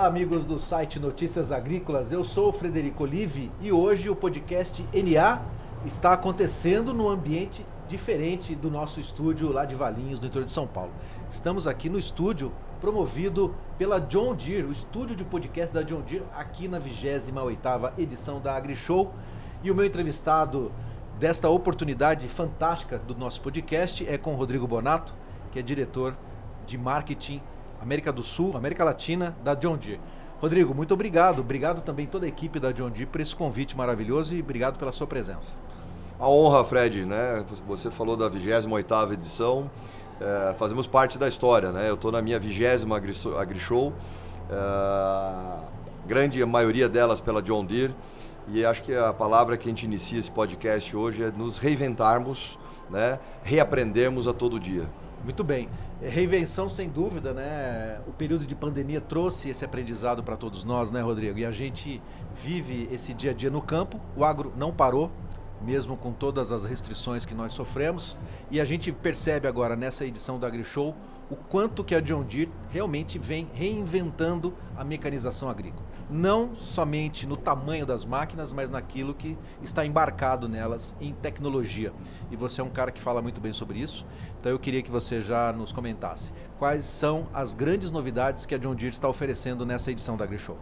Olá, 0.00 0.08
amigos 0.08 0.46
do 0.46 0.58
site 0.58 0.98
Notícias 0.98 1.52
Agrícolas. 1.52 2.10
Eu 2.10 2.24
sou 2.24 2.48
o 2.48 2.52
Frederico 2.54 3.02
Olive 3.02 3.52
e 3.60 3.70
hoje 3.70 4.08
o 4.08 4.16
podcast 4.16 4.82
NA 4.94 5.42
está 5.84 6.14
acontecendo 6.14 6.94
num 6.94 7.06
ambiente 7.06 7.66
diferente 7.86 8.54
do 8.54 8.70
nosso 8.70 8.98
estúdio 8.98 9.52
lá 9.52 9.66
de 9.66 9.74
Valinhos, 9.74 10.18
no 10.18 10.26
interior 10.26 10.46
de 10.46 10.52
São 10.52 10.66
Paulo. 10.66 10.90
Estamos 11.28 11.66
aqui 11.66 11.90
no 11.90 11.98
estúdio 11.98 12.50
promovido 12.80 13.54
pela 13.76 14.00
John 14.00 14.34
Deere, 14.34 14.68
o 14.68 14.72
estúdio 14.72 15.14
de 15.14 15.22
podcast 15.22 15.74
da 15.74 15.82
John 15.82 16.00
Deere, 16.00 16.24
aqui 16.34 16.66
na 16.66 16.80
28ª 16.80 17.92
edição 17.98 18.40
da 18.40 18.56
AgriShow. 18.56 19.12
E 19.62 19.70
o 19.70 19.74
meu 19.74 19.84
entrevistado 19.84 20.72
desta 21.18 21.50
oportunidade 21.50 22.26
fantástica 22.26 22.98
do 22.98 23.14
nosso 23.14 23.42
podcast 23.42 24.08
é 24.08 24.16
com 24.16 24.34
Rodrigo 24.34 24.66
Bonato, 24.66 25.14
que 25.52 25.58
é 25.58 25.62
diretor 25.62 26.16
de 26.64 26.78
marketing 26.78 27.42
América 27.80 28.12
do 28.12 28.22
Sul, 28.22 28.56
América 28.56 28.84
Latina, 28.84 29.36
da 29.42 29.54
John 29.54 29.76
Deere. 29.76 30.00
Rodrigo, 30.40 30.74
muito 30.74 30.94
obrigado. 30.94 31.40
Obrigado 31.40 31.82
também 31.82 32.06
toda 32.06 32.24
a 32.24 32.28
equipe 32.28 32.58
da 32.58 32.72
John 32.72 32.90
Deere 32.90 33.06
por 33.06 33.20
esse 33.20 33.36
convite 33.36 33.76
maravilhoso 33.76 34.34
e 34.34 34.40
obrigado 34.40 34.78
pela 34.78 34.92
sua 34.92 35.06
presença. 35.06 35.56
A 36.18 36.28
honra, 36.28 36.64
Fred, 36.64 37.04
né? 37.04 37.44
Você 37.66 37.90
falou 37.90 38.16
da 38.16 38.30
28ª 38.30 39.12
edição. 39.12 39.70
É, 40.20 40.54
fazemos 40.58 40.86
parte 40.86 41.18
da 41.18 41.26
história, 41.26 41.72
né? 41.72 41.88
Eu 41.88 41.94
estou 41.94 42.12
na 42.12 42.20
minha 42.20 42.38
vigésima 42.38 42.96
AgriShow. 42.96 43.92
É, 44.50 45.80
grande 46.06 46.44
maioria 46.44 46.88
delas 46.88 47.20
pela 47.20 47.40
John 47.40 47.64
Deere. 47.64 47.94
E 48.48 48.64
acho 48.64 48.82
que 48.82 48.94
a 48.94 49.12
palavra 49.12 49.56
que 49.56 49.68
a 49.68 49.70
gente 49.70 49.84
inicia 49.84 50.18
esse 50.18 50.30
podcast 50.30 50.96
hoje 50.96 51.22
é 51.22 51.30
nos 51.30 51.58
reinventarmos, 51.58 52.58
né? 52.90 53.18
reaprendermos 53.42 54.26
a 54.26 54.32
todo 54.32 54.58
dia. 54.58 54.86
Muito 55.22 55.44
bem. 55.44 55.68
Reinvenção, 56.00 56.68
sem 56.68 56.88
dúvida, 56.88 57.34
né? 57.34 58.00
O 58.06 58.12
período 58.12 58.46
de 58.46 58.54
pandemia 58.54 59.02
trouxe 59.02 59.50
esse 59.50 59.64
aprendizado 59.64 60.22
para 60.22 60.34
todos 60.34 60.64
nós, 60.64 60.90
né, 60.90 61.02
Rodrigo? 61.02 61.38
E 61.38 61.44
a 61.44 61.52
gente 61.52 62.00
vive 62.34 62.88
esse 62.90 63.12
dia 63.12 63.32
a 63.32 63.34
dia 63.34 63.50
no 63.50 63.60
campo. 63.60 64.00
O 64.16 64.24
agro 64.24 64.50
não 64.56 64.72
parou, 64.72 65.10
mesmo 65.60 65.94
com 65.94 66.10
todas 66.10 66.50
as 66.50 66.64
restrições 66.64 67.26
que 67.26 67.34
nós 67.34 67.52
sofremos. 67.52 68.16
E 68.50 68.58
a 68.60 68.64
gente 68.64 68.90
percebe 68.92 69.46
agora 69.46 69.76
nessa 69.76 70.06
edição 70.06 70.38
do 70.38 70.46
AgriShow 70.46 70.96
o 71.30 71.36
quanto 71.36 71.84
que 71.84 71.94
a 71.94 72.00
John 72.00 72.24
Deere 72.24 72.50
realmente 72.70 73.18
vem 73.18 73.48
reinventando 73.54 74.52
a 74.76 74.82
mecanização 74.82 75.48
agrícola. 75.48 75.88
Não 76.10 76.56
somente 76.56 77.24
no 77.24 77.36
tamanho 77.36 77.86
das 77.86 78.04
máquinas, 78.04 78.52
mas 78.52 78.68
naquilo 78.68 79.14
que 79.14 79.38
está 79.62 79.86
embarcado 79.86 80.48
nelas 80.48 80.94
em 81.00 81.14
tecnologia. 81.14 81.92
E 82.32 82.36
você 82.36 82.60
é 82.60 82.64
um 82.64 82.68
cara 82.68 82.90
que 82.90 83.00
fala 83.00 83.22
muito 83.22 83.40
bem 83.40 83.52
sobre 83.52 83.78
isso, 83.78 84.04
então 84.40 84.50
eu 84.50 84.58
queria 84.58 84.82
que 84.82 84.90
você 84.90 85.22
já 85.22 85.52
nos 85.52 85.72
comentasse 85.72 86.32
quais 86.58 86.84
são 86.84 87.28
as 87.32 87.54
grandes 87.54 87.92
novidades 87.92 88.44
que 88.44 88.54
a 88.54 88.58
John 88.58 88.74
Deere 88.74 88.92
está 88.92 89.08
oferecendo 89.08 89.64
nessa 89.64 89.92
edição 89.92 90.16
da 90.16 90.24
AgriShow. 90.24 90.58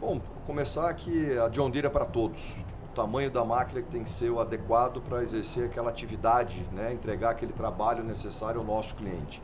Bom, 0.00 0.20
começar 0.46 0.92
que 0.94 1.38
a 1.38 1.48
John 1.48 1.68
Deere 1.68 1.88
é 1.88 1.90
para 1.90 2.06
todos 2.06 2.56
tamanho 2.96 3.30
da 3.30 3.44
máquina 3.44 3.82
que 3.82 3.90
tem 3.90 4.02
que 4.02 4.08
ser 4.08 4.30
o 4.30 4.40
adequado 4.40 5.02
para 5.02 5.22
exercer 5.22 5.66
aquela 5.66 5.90
atividade, 5.90 6.66
né? 6.72 6.94
entregar 6.94 7.30
aquele 7.30 7.52
trabalho 7.52 8.02
necessário 8.02 8.58
ao 8.58 8.66
nosso 8.66 8.94
cliente. 8.94 9.42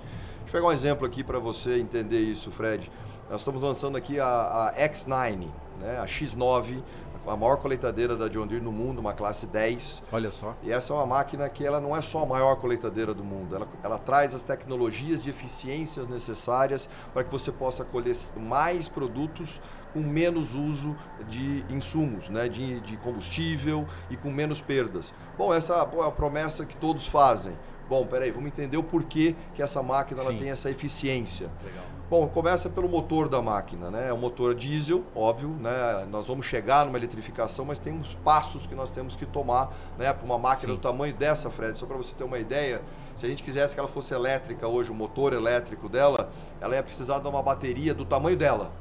Deixa 0.53 0.59
eu 0.59 0.69
pegar 0.69 0.75
um 0.75 0.77
exemplo 0.77 1.07
aqui 1.07 1.25
para 1.25 1.39
você 1.39 1.79
entender 1.79 2.21
isso, 2.21 2.51
Fred. 2.51 2.93
Nós 3.31 3.41
estamos 3.41 3.63
lançando 3.63 3.97
aqui 3.97 4.21
a, 4.21 4.27
a 4.27 4.75
X9, 4.77 5.49
né? 5.81 5.99
a 5.99 6.05
X9, 6.05 6.83
a 7.27 7.35
maior 7.35 7.57
colheitadeira 7.57 8.15
da 8.15 8.29
John 8.29 8.47
Deere 8.47 8.63
no 8.63 8.71
mundo, 8.71 8.99
uma 8.99 9.15
classe 9.15 9.47
10. 9.47 10.03
Olha 10.13 10.31
só. 10.31 10.55
E 10.63 10.71
essa 10.71 10.93
é 10.93 10.97
uma 10.97 11.07
máquina 11.07 11.49
que 11.49 11.65
ela 11.65 11.81
não 11.81 11.97
é 11.97 12.03
só 12.03 12.23
a 12.23 12.27
maior 12.27 12.57
colheitadeira 12.57 13.15
do 13.15 13.25
mundo, 13.25 13.57
ela, 13.57 13.67
ela 13.83 13.99
traz 13.99 14.35
as 14.35 14.43
tecnologias 14.43 15.23
de 15.23 15.31
eficiências 15.31 16.07
necessárias 16.07 16.87
para 17.15 17.25
que 17.25 17.31
você 17.31 17.51
possa 17.51 17.83
colher 17.83 18.15
mais 18.37 18.89
produtos 18.89 19.59
com 19.95 20.01
menos 20.01 20.55
uso 20.55 20.95
de 21.29 21.65
insumos, 21.71 22.29
né, 22.29 22.47
de, 22.47 22.79
de 22.81 22.99
combustível 22.99 23.87
e 24.11 24.19
com 24.19 24.31
menos 24.31 24.61
perdas. 24.61 25.15
Bom, 25.39 25.55
essa 25.55 25.75
é 25.75 26.07
a 26.07 26.11
promessa 26.11 26.67
que 26.67 26.77
todos 26.77 27.07
fazem. 27.07 27.57
Bom, 27.93 28.07
peraí, 28.07 28.31
vamos 28.31 28.47
entender 28.47 28.79
o 28.79 28.83
porquê 28.83 29.37
que 29.55 29.61
essa 29.61 29.83
máquina 29.83 30.23
ela 30.23 30.33
tem 30.33 30.49
essa 30.49 30.71
eficiência. 30.71 31.51
Legal. 31.63 31.85
Bom, 32.09 32.27
começa 32.27 32.71
pelo 32.71 32.89
motor 32.89 33.29
da 33.29 33.43
máquina, 33.43 33.91
né? 33.91 34.09
É 34.09 34.15
um 34.15 34.17
motor 34.17 34.55
diesel, 34.55 35.05
óbvio, 35.15 35.51
né? 35.51 36.07
Nós 36.11 36.27
vamos 36.27 36.47
chegar 36.47 36.87
numa 36.87 36.97
eletrificação, 36.97 37.67
mas 37.67 37.79
tem 37.79 37.93
uns 37.93 38.15
passos 38.25 38.67
que 38.67 38.75
nós 38.75 38.91
temos 38.91 39.15
que 39.15 39.27
tomar, 39.27 39.75
né? 39.99 40.11
Para 40.11 40.25
uma 40.25 40.39
máquina 40.39 40.73
Sim. 40.73 40.79
do 40.79 40.81
tamanho 40.81 41.13
dessa, 41.13 41.51
Fred, 41.51 41.79
só 41.79 41.85
para 41.85 41.99
você 41.99 42.15
ter 42.15 42.25
uma 42.25 42.39
ideia, 42.39 42.81
se 43.15 43.27
a 43.27 43.29
gente 43.29 43.43
quisesse 43.43 43.75
que 43.75 43.81
ela 43.81 43.91
fosse 43.91 44.15
elétrica 44.15 44.67
hoje, 44.67 44.91
o 44.91 44.95
motor 44.95 45.35
elétrico 45.35 45.87
dela, 45.87 46.31
ela 46.63 46.75
ia 46.75 46.83
precisar 46.83 47.19
de 47.19 47.29
uma 47.29 47.43
bateria 47.43 47.93
do 47.93 48.07
tamanho 48.07 48.39
dela. 48.39 48.73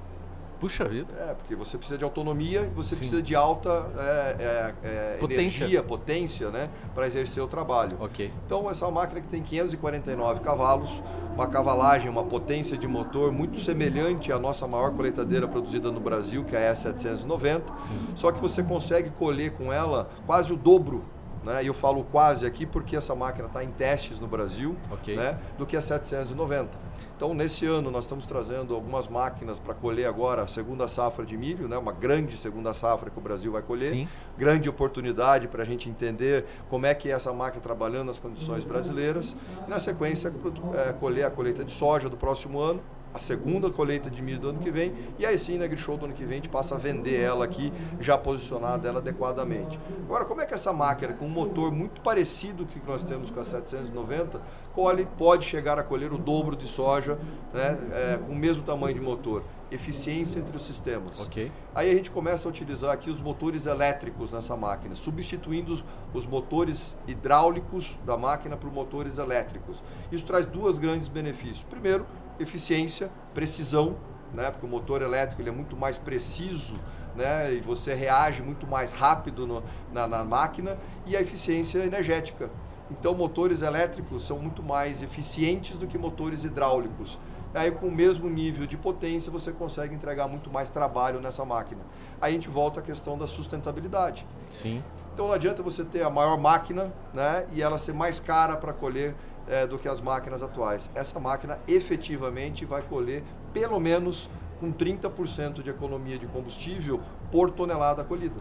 Puxa 0.62 0.86
vida. 0.86 1.12
É, 1.20 1.34
porque 1.34 1.56
você 1.56 1.76
precisa 1.76 1.98
de 1.98 2.04
autonomia 2.04 2.62
e 2.62 2.76
você 2.76 2.92
Sim. 2.92 3.00
precisa 3.00 3.22
de 3.22 3.36
alta 3.36 3.88
é, 3.98 4.36
é, 4.40 4.74
é, 4.84 5.18
potência. 5.20 5.64
energia, 5.64 5.82
potência, 5.82 6.50
né? 6.52 6.70
Para 6.94 7.08
exercer 7.08 7.42
o 7.42 7.48
trabalho. 7.48 7.98
Ok. 8.00 8.32
Então, 8.46 8.70
essa 8.70 8.86
é 8.86 8.92
máquina 8.92 9.22
que 9.22 9.28
tem 9.28 9.42
549 9.42 10.42
cavalos, 10.42 11.02
uma 11.34 11.48
cavalagem, 11.48 12.12
uma 12.12 12.24
potência 12.24 12.78
de 12.78 12.88
motor 12.88 13.32
muito 13.32 13.60
semelhante 13.60 14.32
à 14.32 14.38
nossa 14.38 14.68
maior 14.68 14.92
colheitadeira 14.92 15.48
produzida 15.48 15.92
no 15.92 16.00
Brasil, 16.00 16.44
que 16.44 16.56
é 16.56 16.70
a 16.70 16.74
E790. 16.74 17.62
Sim. 17.66 18.08
Só 18.16 18.32
que 18.32 18.40
você 18.40 18.62
consegue 18.62 19.10
colher 19.10 19.54
com 19.54 19.74
ela 19.74 20.12
quase 20.28 20.54
o 20.54 20.56
dobro 20.56 21.04
né? 21.44 21.64
E 21.64 21.68
eu 21.68 21.74
falo 21.74 22.04
quase 22.04 22.46
aqui 22.46 22.66
porque 22.66 22.96
essa 22.96 23.16
máquina 23.16 23.48
está 23.48 23.64
em 23.64 23.72
testes 23.72 24.20
no 24.20 24.28
Brasil, 24.28 24.76
okay. 24.92 25.16
né? 25.16 25.38
do 25.58 25.66
que 25.66 25.76
a 25.76 25.82
790. 25.82 26.92
Então, 27.16 27.34
nesse 27.34 27.68
ano, 27.68 27.92
nós 27.92 28.04
estamos 28.04 28.26
trazendo 28.26 28.74
algumas 28.74 29.08
máquinas 29.08 29.60
para 29.60 29.76
colher 29.76 30.08
agora 30.08 30.44
a 30.44 30.48
segunda 30.48 30.88
safra 30.88 31.24
de 31.24 31.38
milho, 31.38 31.68
né? 31.68 31.78
uma 31.78 31.92
grande 31.92 32.36
segunda 32.36 32.74
safra 32.74 33.10
que 33.12 33.18
o 33.18 33.22
Brasil 33.22 33.52
vai 33.52 33.62
colher. 33.62 33.92
Sim. 33.92 34.08
Grande 34.38 34.68
oportunidade 34.68 35.48
para 35.48 35.62
a 35.62 35.66
gente 35.66 35.88
entender 35.88 36.46
como 36.70 36.86
é 36.86 36.96
que 36.96 37.10
é 37.10 37.12
essa 37.12 37.32
máquina 37.32 37.62
trabalhando 37.62 38.08
nas 38.08 38.18
condições 38.18 38.66
brasileiras. 38.66 39.36
E, 39.68 39.70
na 39.70 39.80
sequência, 39.80 40.34
é, 40.74 40.94
colher 40.94 41.26
a 41.26 41.30
colheita 41.30 41.64
de 41.64 41.74
soja 41.74 42.10
do 42.10 42.18
próximo 42.18 42.60
ano 42.60 42.82
a 43.14 43.20
segunda 43.20 43.70
colheita 43.70 44.10
de 44.10 44.22
milho 44.22 44.40
do 44.40 44.50
ano 44.50 44.60
que 44.60 44.72
vem 44.72 44.94
e 45.20 45.26
aí 45.26 45.38
sim 45.38 45.58
na 45.58 45.66
AgriShow 45.66 45.98
do 45.98 46.06
ano 46.06 46.14
que 46.14 46.24
vem 46.24 46.34
a 46.34 46.36
gente 46.36 46.50
passa 46.50 46.76
a 46.76 46.78
vender 46.78 47.20
ela 47.20 47.46
aqui 47.46 47.72
já 48.00 48.18
posicionada 48.18 48.88
ela 48.88 49.00
adequadamente. 49.00 49.80
Agora, 50.06 50.26
como 50.26 50.42
é 50.42 50.46
que 50.46 50.54
essa 50.54 50.72
máquina 50.72 51.14
com 51.14 51.26
um 51.26 51.30
motor 51.30 51.72
muito 51.72 52.02
parecido 52.02 52.66
que 52.66 52.82
nós 52.86 53.04
temos 53.04 53.30
com 53.30 53.40
a 53.40 53.44
790 53.44 54.42
colhe, 54.74 55.08
pode 55.18 55.46
chegar 55.46 55.78
a 55.78 55.84
colher 55.84 56.12
o 56.14 56.18
dobro 56.18 56.56
de 56.56 56.68
soja 56.68 57.18
né, 57.54 57.78
é, 57.92 58.18
com 58.18 58.32
o 58.32 58.36
mesmo 58.36 58.64
tamanho 58.64 58.94
de 58.94 59.02
motor? 59.02 59.44
Eficiência 59.70 60.38
entre 60.38 60.56
os 60.56 60.66
sistemas. 60.66 61.22
Okay. 61.22 61.50
Aí 61.74 61.90
a 61.90 61.94
gente 61.94 62.12
começa 62.12 62.46
a 62.48 62.50
utilizar 62.50 62.92
aqui 62.92 63.10
os 63.10 63.22
motores 63.22 63.66
elétricos 63.66 64.34
nessa 64.34 64.58
máquina, 64.58 64.96
substituindo 64.96 65.72
os, 65.72 65.84
os 66.14 66.26
motores 66.26 66.94
hidráulicos 67.08 67.98
da 68.06 68.18
máquina 68.18 68.58
por 68.58 68.70
motores 68.72 69.18
elétricos. 69.18 69.82
Isso 70.12 70.26
traz 70.26 70.46
duas 70.46 70.78
grandes 70.78 71.08
benefícios. 71.08 71.64
Primeiro, 71.64 72.06
eficiência, 72.40 73.10
precisão, 73.34 73.96
né? 74.34 74.50
porque 74.52 74.66
o 74.66 74.70
motor 74.70 75.02
elétrico 75.02 75.42
ele 75.42 75.50
é 75.50 75.54
muito 75.54 75.76
mais 75.76 75.98
preciso 75.98 76.80
né? 77.16 77.54
e 77.54 77.60
você 77.60 77.94
reage 77.94 78.42
muito 78.42 78.66
mais 78.66 78.92
rápido 78.92 79.46
no, 79.46 79.64
na, 79.92 80.08
na 80.08 80.24
máquina, 80.24 80.78
e 81.06 81.16
a 81.16 81.22
eficiência 81.22 81.80
energética. 81.80 82.50
Então, 82.90 83.14
motores 83.14 83.62
elétricos 83.62 84.24
são 84.24 84.38
muito 84.38 84.62
mais 84.62 85.02
eficientes 85.02 85.78
do 85.78 85.88
que 85.88 85.98
motores 85.98 86.44
hidráulicos. 86.44 87.18
Aí, 87.54 87.72
com 87.72 87.88
o 87.88 87.92
mesmo 87.92 88.30
nível 88.30 88.66
de 88.66 88.78
potência, 88.78 89.32
você 89.32 89.52
consegue 89.52 89.94
entregar 89.94 90.28
muito 90.28 90.50
mais 90.50 90.70
trabalho 90.70 91.20
nessa 91.20 91.44
máquina. 91.44 91.82
Aí 92.22 92.32
a 92.32 92.34
gente 92.34 92.50
volta 92.50 92.80
à 92.80 92.84
questão 92.84 93.18
da 93.18 93.28
sustentabilidade. 93.28 94.26
Sim. 94.50 94.82
Então, 95.14 95.28
não 95.28 95.34
adianta 95.34 95.62
você 95.62 95.84
ter 95.84 96.04
a 96.04 96.10
maior 96.10 96.38
máquina 96.38 96.94
né, 97.14 97.46
e 97.52 97.62
ela 97.62 97.78
ser 97.78 97.94
mais 97.94 98.20
cara 98.20 98.56
para 98.56 98.72
colher 98.72 99.16
é, 99.48 99.66
do 99.66 99.78
que 99.78 99.88
as 99.88 100.02
máquinas 100.02 100.42
atuais. 100.42 100.90
Essa 100.96 101.20
máquina 101.20 101.60
efetivamente 101.68 102.66
vai 102.66 102.82
colher 102.82 103.24
pelo 103.54 103.80
menos 103.80 104.30
com 104.60 104.72
30% 104.72 105.64
de 105.64 105.70
economia 105.70 106.18
de 106.18 106.28
combustível 106.28 107.02
por 107.32 107.52
tonelada 107.52 108.04
colhida. 108.04 108.40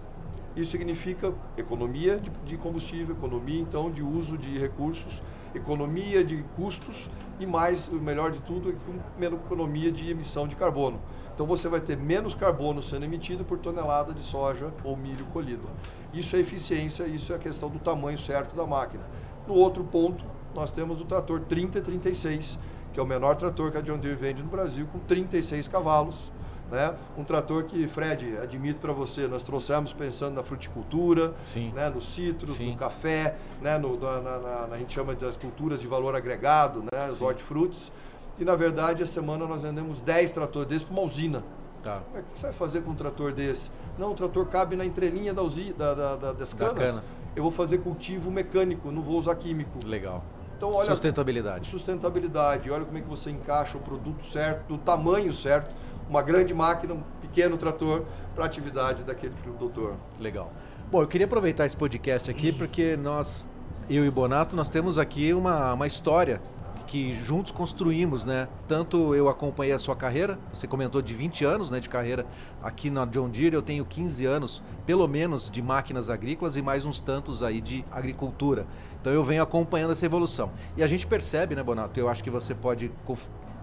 Isso 0.55 0.73
significa 0.73 1.33
economia 1.57 2.19
de, 2.19 2.31
de 2.45 2.57
combustível, 2.57 3.15
economia 3.15 3.61
então 3.61 3.91
de 3.91 4.03
uso 4.03 4.37
de 4.37 4.59
recursos, 4.59 5.23
economia 5.55 6.25
de 6.25 6.45
custos 6.57 7.09
e 7.39 7.47
mais, 7.47 7.89
o 7.89 7.95
melhor 7.95 8.31
de 8.33 8.41
tudo, 8.41 8.71
é 8.71 9.25
economia 9.25 9.91
de 9.91 10.11
emissão 10.11 10.47
de 10.47 10.57
carbono. 10.57 11.01
Então 11.33 11.47
você 11.47 11.69
vai 11.69 11.81
ter 11.81 11.97
menos 11.97 12.35
carbono 12.35 12.83
sendo 12.83 13.05
emitido 13.05 13.45
por 13.45 13.59
tonelada 13.59 14.13
de 14.13 14.23
soja 14.23 14.73
ou 14.85 14.97
milho 14.97 15.25
colhido. 15.27 15.67
Isso 16.13 16.37
é 16.37 16.41
eficiência, 16.41 17.05
isso 17.05 17.33
é 17.33 17.37
a 17.37 17.39
questão 17.39 17.71
do 17.71 17.79
tamanho 17.79 18.19
certo 18.19 18.55
da 18.55 18.67
máquina. 18.67 19.05
No 19.47 19.55
outro 19.55 19.83
ponto, 19.85 20.25
nós 20.55 20.73
temos 20.73 21.01
o 21.01 21.05
trator 21.05 21.41
3036, 21.41 22.59
que 22.93 23.01
é 23.01 23.03
o 23.03 23.07
menor 23.07 23.37
trator 23.37 23.71
que 23.71 23.79
a 23.79 23.81
John 23.81 23.99
Deere 23.99 24.17
vende 24.17 24.43
no 24.43 24.49
Brasil, 24.49 24.87
com 24.93 24.99
36 24.99 25.69
cavalos. 25.69 26.31
Né? 26.71 26.95
Um 27.19 27.25
trator 27.25 27.65
que, 27.65 27.89
Fred, 27.89 28.39
admito 28.39 28.79
para 28.79 28.93
você, 28.93 29.27
nós 29.27 29.43
trouxemos 29.43 29.93
pensando 29.93 30.35
na 30.35 30.45
fruticultura, 30.45 31.35
né? 31.75 31.91
nos 31.91 32.15
citros, 32.15 32.57
Sim. 32.57 32.71
no 32.71 32.77
café, 32.77 33.37
né? 33.61 33.77
no, 33.77 33.99
na, 33.99 34.21
na, 34.21 34.39
na, 34.39 34.75
a 34.75 34.79
gente 34.79 34.95
chama 34.95 35.15
das 35.15 35.37
culturas 35.37 35.81
de 35.81 35.89
valor 35.89 36.15
agregado, 36.15 36.85
né? 36.93 37.11
os 37.11 37.21
hortifrutis. 37.21 37.91
E, 38.39 38.45
na 38.45 38.55
verdade, 38.55 39.03
a 39.03 39.07
semana 39.07 39.47
nós 39.47 39.63
vendemos 39.63 40.01
10 40.01 40.31
tratores 40.31 40.69
desses 40.69 40.85
para 40.85 40.93
uma 40.93 41.03
usina. 41.03 41.43
Tá. 41.83 42.03
O 42.15 42.23
que 42.33 42.39
você 42.39 42.47
vai 42.47 42.55
fazer 42.55 42.83
com 42.83 42.91
um 42.91 42.95
trator 42.95 43.33
desse? 43.33 43.71
Não, 43.99 44.13
o 44.13 44.15
trator 44.15 44.47
cabe 44.47 44.77
na 44.77 44.85
entrelinha 44.85 45.33
da 45.33 45.43
usi, 45.43 45.73
da, 45.73 45.95
da, 45.95 46.17
da, 46.17 46.33
das 46.33 46.53
canas. 46.53 46.75
Da 46.75 46.87
canas. 46.87 47.05
Eu 47.35 47.43
vou 47.43 47.53
fazer 47.53 47.79
cultivo 47.79 48.31
mecânico, 48.31 48.91
não 48.93 49.03
vou 49.03 49.19
usar 49.19 49.35
químico. 49.35 49.79
Legal. 49.85 50.23
Então, 50.61 50.75
olha, 50.75 50.91
sustentabilidade. 50.91 51.71
Sustentabilidade. 51.71 52.71
Olha 52.71 52.85
como 52.85 52.99
é 52.99 53.01
que 53.01 53.09
você 53.09 53.31
encaixa 53.31 53.79
o 53.79 53.81
produto 53.81 54.23
certo, 54.27 54.69
do 54.69 54.77
tamanho 54.77 55.33
certo. 55.33 55.75
Uma 56.07 56.21
grande 56.21 56.53
máquina, 56.53 56.93
um 56.93 57.03
pequeno 57.23 57.57
trator 57.57 58.05
para 58.35 58.45
a 58.45 58.47
atividade 58.47 59.03
daquele 59.03 59.33
produtor. 59.43 59.95
Legal. 60.19 60.53
Bom, 60.91 61.01
eu 61.01 61.09
queria 61.09 61.25
aproveitar 61.25 61.65
esse 61.65 61.75
podcast 61.75 62.31
aqui 62.31 62.53
porque 62.53 62.95
nós, 62.95 63.49
eu 63.89 64.05
e 64.05 64.11
Bonato, 64.11 64.55
nós 64.55 64.69
temos 64.69 64.99
aqui 64.99 65.33
uma, 65.33 65.73
uma 65.73 65.87
história 65.87 66.43
que 66.91 67.15
juntos 67.15 67.53
construímos, 67.53 68.25
né? 68.25 68.49
Tanto 68.67 69.15
eu 69.15 69.29
acompanhei 69.29 69.73
a 69.73 69.79
sua 69.79 69.95
carreira, 69.95 70.37
você 70.53 70.67
comentou 70.67 71.01
de 71.01 71.15
20 71.15 71.45
anos, 71.45 71.71
né, 71.71 71.79
de 71.79 71.89
carreira 71.89 72.27
aqui 72.61 72.91
na 72.91 73.05
John 73.05 73.29
Deere, 73.29 73.55
eu 73.55 73.63
tenho 73.63 73.85
15 73.85 74.27
anos, 74.27 74.61
pelo 74.85 75.07
menos, 75.07 75.49
de 75.49 75.63
máquinas 75.63 76.11
agrícolas 76.11 76.57
e 76.57 76.63
mais 76.63 76.85
uns 76.85 76.99
tantos 76.99 77.45
aí 77.45 77.61
de 77.61 77.85
agricultura. 77.93 78.67
Então 79.01 79.13
eu 79.13 79.23
venho 79.23 79.41
acompanhando 79.41 79.93
essa 79.93 80.05
evolução. 80.05 80.51
E 80.77 80.83
a 80.83 80.87
gente 80.89 81.07
percebe, 81.07 81.55
né, 81.55 81.63
Bonato, 81.63 82.01
eu 82.01 82.09
acho 82.09 82.25
que 82.25 82.31
você 82.31 82.57
pode 82.57 82.91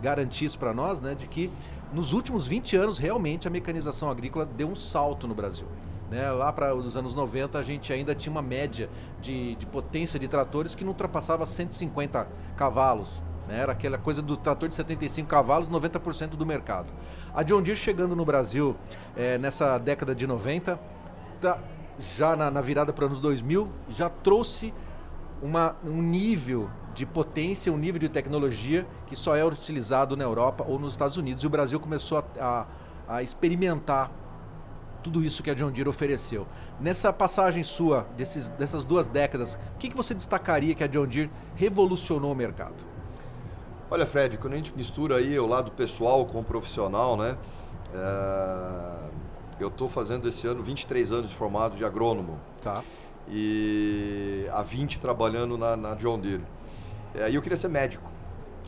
garantir 0.02 0.46
isso 0.46 0.58
para 0.58 0.74
nós, 0.74 1.02
né, 1.02 1.14
de 1.14 1.28
que 1.28 1.52
nos 1.92 2.14
últimos 2.14 2.48
20 2.48 2.78
anos 2.78 2.98
realmente 2.98 3.46
a 3.46 3.52
mecanização 3.52 4.10
agrícola 4.10 4.46
deu 4.46 4.70
um 4.70 4.76
salto 4.76 5.28
no 5.28 5.36
Brasil. 5.36 5.68
Né? 6.10 6.30
Lá 6.32 6.54
para 6.54 6.74
os 6.74 6.96
anos 6.96 7.14
90 7.14 7.58
a 7.58 7.64
gente 7.64 7.92
ainda 7.92 8.16
tinha 8.16 8.32
uma 8.32 8.42
média 8.42 8.90
de, 9.22 9.56
de 9.56 9.66
potência 9.66 10.20
de 10.20 10.28
tratores 10.28 10.74
que 10.74 10.84
não 10.84 10.92
ultrapassava 10.92 11.46
150 11.46 12.28
cavalos. 12.56 13.22
Né? 13.48 13.60
Era 13.60 13.74
aquela 13.74 13.98
coisa 13.98 14.22
do 14.22 14.38
trator 14.38 14.70
de 14.70 14.76
75 14.76 15.28
cavalos, 15.28 15.68
90% 15.68 16.30
do 16.30 16.46
mercado. 16.46 16.94
A 17.34 17.44
John 17.44 17.62
Deere 17.62 17.78
chegando 17.78 18.16
no 18.16 18.26
Brasil 18.26 18.76
é, 19.16 19.38
nessa 19.38 19.78
década 19.78 20.16
de 20.16 20.26
90, 20.26 20.80
tá, 21.42 21.60
já 22.00 22.36
na, 22.36 22.50
na 22.50 22.62
virada 22.62 22.94
para 22.94 23.06
os 23.06 23.12
anos 23.12 23.20
2000, 23.20 23.70
já 23.90 24.10
trouxe 24.10 24.74
uma, 25.42 25.76
um 25.84 26.02
nível 26.02 26.70
de 26.94 27.06
potência, 27.06 27.72
um 27.72 27.78
nível 27.78 28.00
de 28.00 28.10
tecnologia 28.10 28.88
que 29.06 29.16
só 29.16 29.36
é 29.36 29.46
utilizado 29.46 30.18
na 30.18 30.24
Europa 30.24 30.66
ou 30.68 30.80
nos 30.80 30.94
Estados 30.94 31.16
Unidos. 31.16 31.44
E 31.44 31.48
o 31.48 31.50
Brasil 31.50 31.80
começou 31.80 32.18
a, 32.18 32.24
a, 33.08 33.18
a 33.18 33.24
experimentar 33.24 34.10
tudo 35.08 35.24
isso 35.24 35.42
que 35.42 35.50
a 35.50 35.54
John 35.54 35.72
Deere 35.72 35.88
ofereceu. 35.88 36.46
Nessa 36.82 37.14
passagem 37.14 37.64
sua, 37.64 38.06
desses, 38.18 38.50
dessas 38.50 38.84
duas 38.84 39.08
décadas, 39.08 39.58
o 39.76 39.78
que, 39.80 39.90
que 39.90 39.96
você 39.96 40.14
destacaria 40.14 40.76
que 40.76 40.84
a 40.84 40.88
John 40.88 41.08
Deere 41.08 41.32
revolucionou 41.56 42.34
o 42.34 42.36
mercado? 42.36 42.76
Olha, 43.90 44.06
Fred, 44.06 44.38
quando 44.38 44.54
a 44.54 44.58
gente 44.58 44.76
mistura 44.76 45.16
aí 45.16 45.40
o 45.40 45.48
lado 45.48 45.72
pessoal 45.72 46.26
com 46.26 46.42
o 46.42 46.44
profissional, 46.44 47.16
né? 47.16 47.38
É... 47.96 49.08
Eu 49.62 49.70
estou 49.70 49.88
fazendo 49.88 50.28
esse 50.28 50.46
ano 50.46 50.62
23 50.62 51.12
anos 51.14 51.30
de 51.30 51.36
formado 51.36 51.78
de 51.78 51.86
agrônomo. 51.86 52.38
Tá. 52.62 52.84
E 53.30 54.46
há 54.52 54.62
20 54.62 55.00
trabalhando 55.00 55.58
na, 55.58 55.78
na 55.78 55.96
John 55.96 56.20
Deere. 56.20 56.44
É, 57.16 57.32
e 57.32 57.36
eu 57.36 57.42
queria 57.42 57.58
ser 57.58 57.70
médico. 57.70 58.12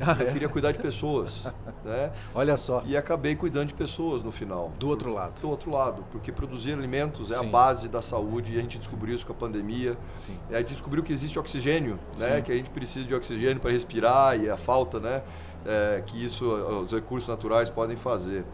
Ah, 0.01 0.15
eu 0.19 0.27
é? 0.27 0.31
queria 0.31 0.49
cuidar 0.49 0.71
de 0.71 0.79
pessoas. 0.79 1.45
né? 1.83 2.11
Olha 2.33 2.57
só. 2.57 2.83
E 2.85 2.95
acabei 2.95 3.35
cuidando 3.35 3.67
de 3.67 3.73
pessoas 3.73 4.23
no 4.23 4.31
final. 4.31 4.71
Do 4.79 4.87
outro 4.87 5.13
lado. 5.13 5.39
Do 5.41 5.49
outro 5.49 5.71
lado, 5.71 6.05
porque 6.11 6.31
produzir 6.31 6.73
alimentos 6.73 7.31
é 7.31 7.35
Sim. 7.35 7.41
a 7.41 7.43
base 7.43 7.87
da 7.87 8.01
saúde 8.01 8.53
e 8.53 8.57
a 8.57 8.61
gente 8.61 8.77
descobriu 8.77 9.15
isso 9.15 9.25
com 9.25 9.33
a 9.33 9.35
pandemia. 9.35 9.97
Sim. 10.15 10.37
E 10.49 10.55
a 10.55 10.59
gente 10.59 10.73
descobriu 10.73 11.03
que 11.03 11.11
existe 11.11 11.37
oxigênio, 11.37 11.99
né? 12.17 12.41
que 12.41 12.51
a 12.51 12.55
gente 12.55 12.69
precisa 12.69 13.05
de 13.05 13.13
oxigênio 13.13 13.59
para 13.59 13.71
respirar 13.71 14.39
e 14.39 14.49
a 14.49 14.57
falta 14.57 14.99
né? 14.99 15.21
É, 15.65 16.01
que 16.05 16.23
isso, 16.23 16.45
os 16.45 16.91
recursos 16.91 17.27
naturais 17.27 17.69
podem 17.69 17.97
fazer. 17.97 18.45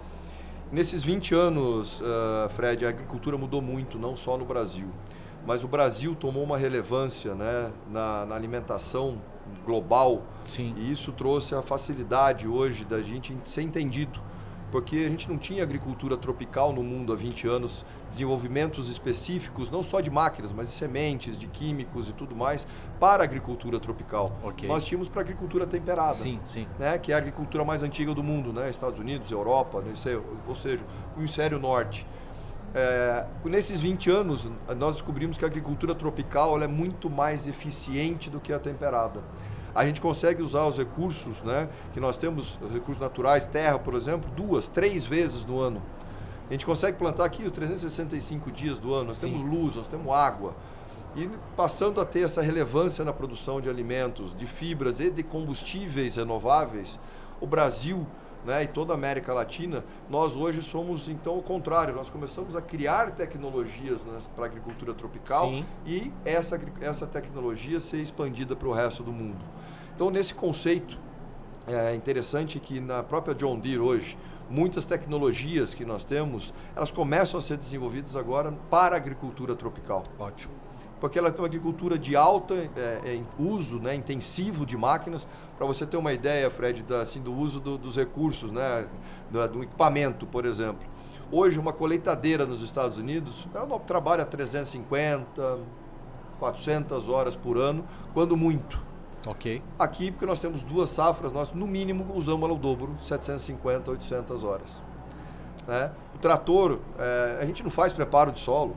Nesses 0.71 1.03
20 1.03 1.35
anos, 1.35 2.01
uh, 2.01 2.49
Fred, 2.55 2.85
a 2.85 2.89
agricultura 2.89 3.37
mudou 3.37 3.61
muito, 3.61 3.99
não 3.99 4.17
só 4.17 4.35
no 4.35 4.43
Brasil. 4.43 4.87
Mas 5.45 5.63
o 5.63 5.67
Brasil 5.67 6.15
tomou 6.15 6.43
uma 6.43 6.57
relevância 6.57 7.35
né, 7.35 7.71
na, 7.91 8.25
na 8.25 8.35
alimentação 8.35 9.21
global. 9.65 10.23
Sim. 10.47 10.73
E 10.77 10.91
isso 10.91 11.11
trouxe 11.11 11.55
a 11.55 11.61
facilidade 11.61 12.47
hoje 12.47 12.85
da 12.85 13.01
gente 13.01 13.35
ser 13.43 13.61
entendido. 13.61 14.19
Porque 14.71 14.97
a 14.97 15.09
gente 15.09 15.29
não 15.29 15.37
tinha 15.37 15.63
agricultura 15.63 16.17
tropical 16.17 16.73
no 16.73 16.83
mundo 16.83 17.13
há 17.13 17.15
20 17.15 17.47
anos, 17.47 17.85
desenvolvimentos 18.09 18.89
específicos, 18.89 19.69
não 19.69 19.81
só 19.81 20.01
de 20.01 20.09
máquinas, 20.09 20.51
mas 20.51 20.67
de 20.67 20.73
sementes, 20.73 21.37
de 21.37 21.47
químicos 21.47 22.09
e 22.09 22.13
tudo 22.13 22.35
mais, 22.35 22.67
para 22.99 23.23
a 23.23 23.25
agricultura 23.25 23.79
tropical. 23.79 24.37
Okay. 24.43 24.67
Nós 24.67 24.83
tínhamos 24.83 25.07
para 25.07 25.21
a 25.21 25.23
agricultura 25.23 25.65
temperada, 25.65 26.15
sim, 26.15 26.41
sim. 26.45 26.67
Né, 26.77 26.97
que 26.97 27.13
é 27.13 27.15
a 27.15 27.19
agricultura 27.19 27.63
mais 27.63 27.83
antiga 27.83 28.13
do 28.13 28.23
mundo, 28.23 28.51
né, 28.51 28.69
Estados 28.69 28.99
Unidos, 28.99 29.31
Europa, 29.31 29.81
ou 30.45 30.55
seja, 30.55 30.83
o 31.15 31.19
hemisfério 31.19 31.57
norte. 31.57 32.05
É, 32.77 33.25
nesses 33.45 33.79
20 33.79 34.11
anos, 34.11 34.49
nós 34.75 34.95
descobrimos 34.95 35.37
que 35.37 35.45
a 35.45 35.47
agricultura 35.47 35.95
tropical 35.95 36.61
é 36.61 36.67
muito 36.67 37.09
mais 37.09 37.47
eficiente 37.47 38.29
do 38.29 38.41
que 38.41 38.51
a 38.51 38.59
temperada. 38.59 39.23
A 39.73 39.85
gente 39.85 40.01
consegue 40.01 40.41
usar 40.41 40.65
os 40.65 40.77
recursos 40.77 41.41
né, 41.41 41.69
que 41.93 42.01
nós 42.01 42.17
temos, 42.17 42.59
os 42.61 42.73
recursos 42.73 43.01
naturais, 43.01 43.47
terra, 43.47 43.79
por 43.79 43.93
exemplo, 43.93 44.29
duas, 44.35 44.67
três 44.67 45.05
vezes 45.05 45.45
no 45.45 45.57
ano. 45.57 45.81
A 46.49 46.51
gente 46.51 46.65
consegue 46.65 46.97
plantar 46.97 47.23
aqui 47.23 47.43
os 47.43 47.51
365 47.51 48.51
dias 48.51 48.77
do 48.77 48.93
ano, 48.93 49.05
nós 49.05 49.17
Sim. 49.19 49.31
temos 49.31 49.49
luz, 49.49 49.75
nós 49.75 49.87
temos 49.87 50.13
água. 50.13 50.53
E 51.15 51.29
passando 51.55 52.01
a 52.01 52.05
ter 52.05 52.23
essa 52.23 52.41
relevância 52.41 53.05
na 53.05 53.13
produção 53.13 53.61
de 53.61 53.69
alimentos, 53.69 54.35
de 54.37 54.45
fibras 54.45 54.99
e 54.99 55.09
de 55.09 55.23
combustíveis 55.23 56.17
renováveis, 56.17 56.99
o 57.39 57.47
Brasil 57.47 58.05
né, 58.45 58.63
e 58.63 58.67
toda 58.67 58.93
a 58.93 58.95
América 58.95 59.33
Latina, 59.33 59.83
nós 60.09 60.35
hoje 60.35 60.61
somos 60.61 61.09
então 61.09 61.37
o 61.37 61.41
contrário. 61.41 61.95
Nós 61.95 62.09
começamos 62.09 62.55
a 62.55 62.61
criar 62.61 63.11
tecnologias 63.11 64.05
né, 64.05 64.17
para 64.35 64.45
a 64.45 64.47
agricultura 64.47 64.93
tropical 64.93 65.49
Sim. 65.49 65.65
e 65.85 66.11
essa, 66.23 66.59
essa 66.79 67.07
tecnologia 67.07 67.79
ser 67.79 67.97
expandida 67.97 68.55
para 68.55 68.67
o 68.67 68.71
resto 68.71 69.03
do 69.03 69.11
mundo. 69.11 69.43
Então, 69.95 70.09
nesse 70.09 70.33
conceito, 70.33 70.97
é 71.67 71.95
interessante 71.95 72.59
que 72.59 72.79
na 72.79 73.01
própria 73.01 73.33
John 73.33 73.57
Deere 73.57 73.79
hoje, 73.79 74.17
muitas 74.49 74.85
tecnologias 74.85 75.73
que 75.73 75.83
nós 75.83 76.05
temos, 76.05 76.53
elas 76.75 76.91
começam 76.91 77.37
a 77.37 77.41
ser 77.41 77.57
desenvolvidas 77.57 78.15
agora 78.15 78.51
para 78.69 78.95
a 78.95 78.97
agricultura 78.97 79.55
tropical. 79.55 80.03
Ótimo 80.19 80.64
porque 80.99 81.19
ela 81.19 81.31
tem 81.31 81.41
uma 81.41 81.47
agricultura 81.47 81.97
de 81.97 82.15
alto 82.15 82.53
é, 82.53 82.67
é, 82.77 83.21
uso, 83.37 83.79
né, 83.79 83.95
intensivo 83.95 84.65
de 84.65 84.77
máquinas. 84.77 85.27
Para 85.57 85.65
você 85.65 85.85
ter 85.85 85.97
uma 85.97 86.13
ideia, 86.13 86.49
Fred, 86.49 86.83
da, 86.83 87.01
assim, 87.01 87.21
do 87.21 87.33
uso 87.33 87.59
do, 87.59 87.77
dos 87.77 87.95
recursos, 87.95 88.51
né, 88.51 88.87
do, 89.29 89.47
do, 89.47 89.63
equipamento, 89.63 90.25
por 90.25 90.45
exemplo. 90.45 90.87
Hoje, 91.31 91.59
uma 91.59 91.73
colheitadeira 91.73 92.45
nos 92.45 92.61
Estados 92.61 92.97
Unidos, 92.97 93.47
ela 93.53 93.65
não 93.65 93.79
trabalha 93.79 94.25
350, 94.25 95.59
400 96.39 97.09
horas 97.09 97.35
por 97.35 97.57
ano, 97.57 97.85
quando 98.13 98.37
muito. 98.37 98.79
Ok. 99.25 99.61
Aqui, 99.79 100.11
porque 100.11 100.25
nós 100.25 100.39
temos 100.39 100.61
duas 100.61 100.91
safras, 100.91 101.31
nós 101.31 101.51
no 101.51 101.65
mínimo 101.65 102.13
usamos 102.13 102.43
ela 102.43 102.53
o 102.53 102.59
dobro, 102.59 102.95
750, 103.01 103.89
800 103.91 104.43
horas. 104.43 104.83
Né? 105.67 105.91
O 106.13 106.19
trator, 106.19 106.79
é, 106.99 107.39
a 107.41 107.45
gente 107.45 107.63
não 107.63 107.71
faz 107.71 107.91
preparo 107.91 108.31
de 108.31 108.39
solo, 108.39 108.75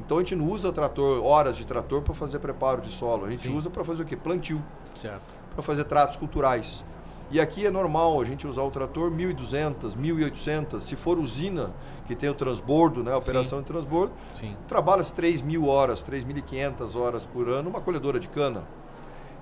então 0.00 0.18
a 0.18 0.20
gente 0.20 0.36
não 0.36 0.48
usa 0.48 0.72
trator, 0.72 1.24
horas 1.24 1.56
de 1.56 1.66
trator 1.66 2.02
para 2.02 2.14
fazer 2.14 2.38
preparo 2.38 2.80
de 2.80 2.90
solo. 2.90 3.26
A 3.26 3.32
gente 3.32 3.42
Sim. 3.42 3.56
usa 3.56 3.70
para 3.70 3.84
fazer 3.84 4.02
o 4.02 4.06
quê? 4.06 4.16
Plantio. 4.16 4.62
Certo. 4.94 5.34
Para 5.54 5.62
fazer 5.62 5.84
tratos 5.84 6.16
culturais. 6.16 6.84
E 7.28 7.40
aqui 7.40 7.66
é 7.66 7.70
normal 7.70 8.20
a 8.20 8.24
gente 8.24 8.46
usar 8.46 8.62
o 8.62 8.70
trator 8.70 9.10
1.200, 9.10 9.96
1.800. 9.96 10.80
Se 10.80 10.94
for 10.94 11.18
usina, 11.18 11.72
que 12.06 12.14
tem 12.14 12.28
o 12.28 12.34
transbordo, 12.34 13.02
né, 13.02 13.12
a 13.12 13.16
operação 13.16 13.58
Sim. 13.58 13.64
de 13.64 13.72
transbordo, 13.72 14.12
Sim. 14.34 14.56
trabalha-se 14.68 15.12
3.000 15.12 15.66
horas, 15.66 16.00
3.500 16.00 16.94
horas 16.94 17.24
por 17.24 17.48
ano 17.48 17.68
uma 17.68 17.80
colhedora 17.80 18.20
de 18.20 18.28
cana. 18.28 18.62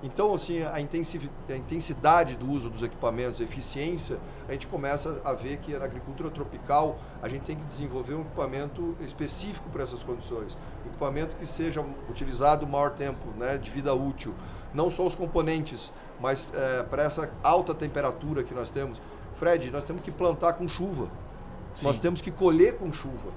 Então, 0.03 0.33
assim, 0.33 0.61
a 0.61 0.79
intensidade 1.55 2.35
do 2.35 2.49
uso 2.49 2.69
dos 2.69 2.83
equipamentos, 2.83 3.41
a 3.41 3.43
eficiência, 3.43 4.19
a 4.47 4.51
gente 4.51 4.67
começa 4.67 5.21
a 5.23 5.33
ver 5.33 5.57
que 5.57 5.75
na 5.77 5.85
agricultura 5.85 6.29
tropical 6.29 6.99
a 7.21 7.29
gente 7.29 7.43
tem 7.43 7.55
que 7.55 7.63
desenvolver 7.63 8.13
um 8.13 8.21
equipamento 8.21 8.95
específico 9.01 9.67
para 9.69 9.83
essas 9.83 10.03
condições. 10.03 10.55
Um 10.85 10.89
equipamento 10.89 11.35
que 11.35 11.45
seja 11.45 11.83
utilizado 12.09 12.65
o 12.65 12.69
maior 12.69 12.91
tempo 12.91 13.27
né, 13.37 13.57
de 13.57 13.71
vida 13.71 13.93
útil. 13.93 14.35
Não 14.73 14.89
só 14.89 15.05
os 15.05 15.15
componentes, 15.15 15.91
mas 16.19 16.51
é, 16.53 16.83
para 16.83 17.03
essa 17.03 17.31
alta 17.41 17.73
temperatura 17.73 18.43
que 18.43 18.53
nós 18.53 18.69
temos. 18.69 19.01
Fred, 19.37 19.71
nós 19.71 19.83
temos 19.83 20.01
que 20.01 20.11
plantar 20.11 20.53
com 20.53 20.67
chuva. 20.67 21.07
Sim. 21.73 21.87
Nós 21.87 21.97
temos 21.97 22.21
que 22.21 22.31
colher 22.31 22.77
com 22.77 22.91
chuva. 22.91 23.31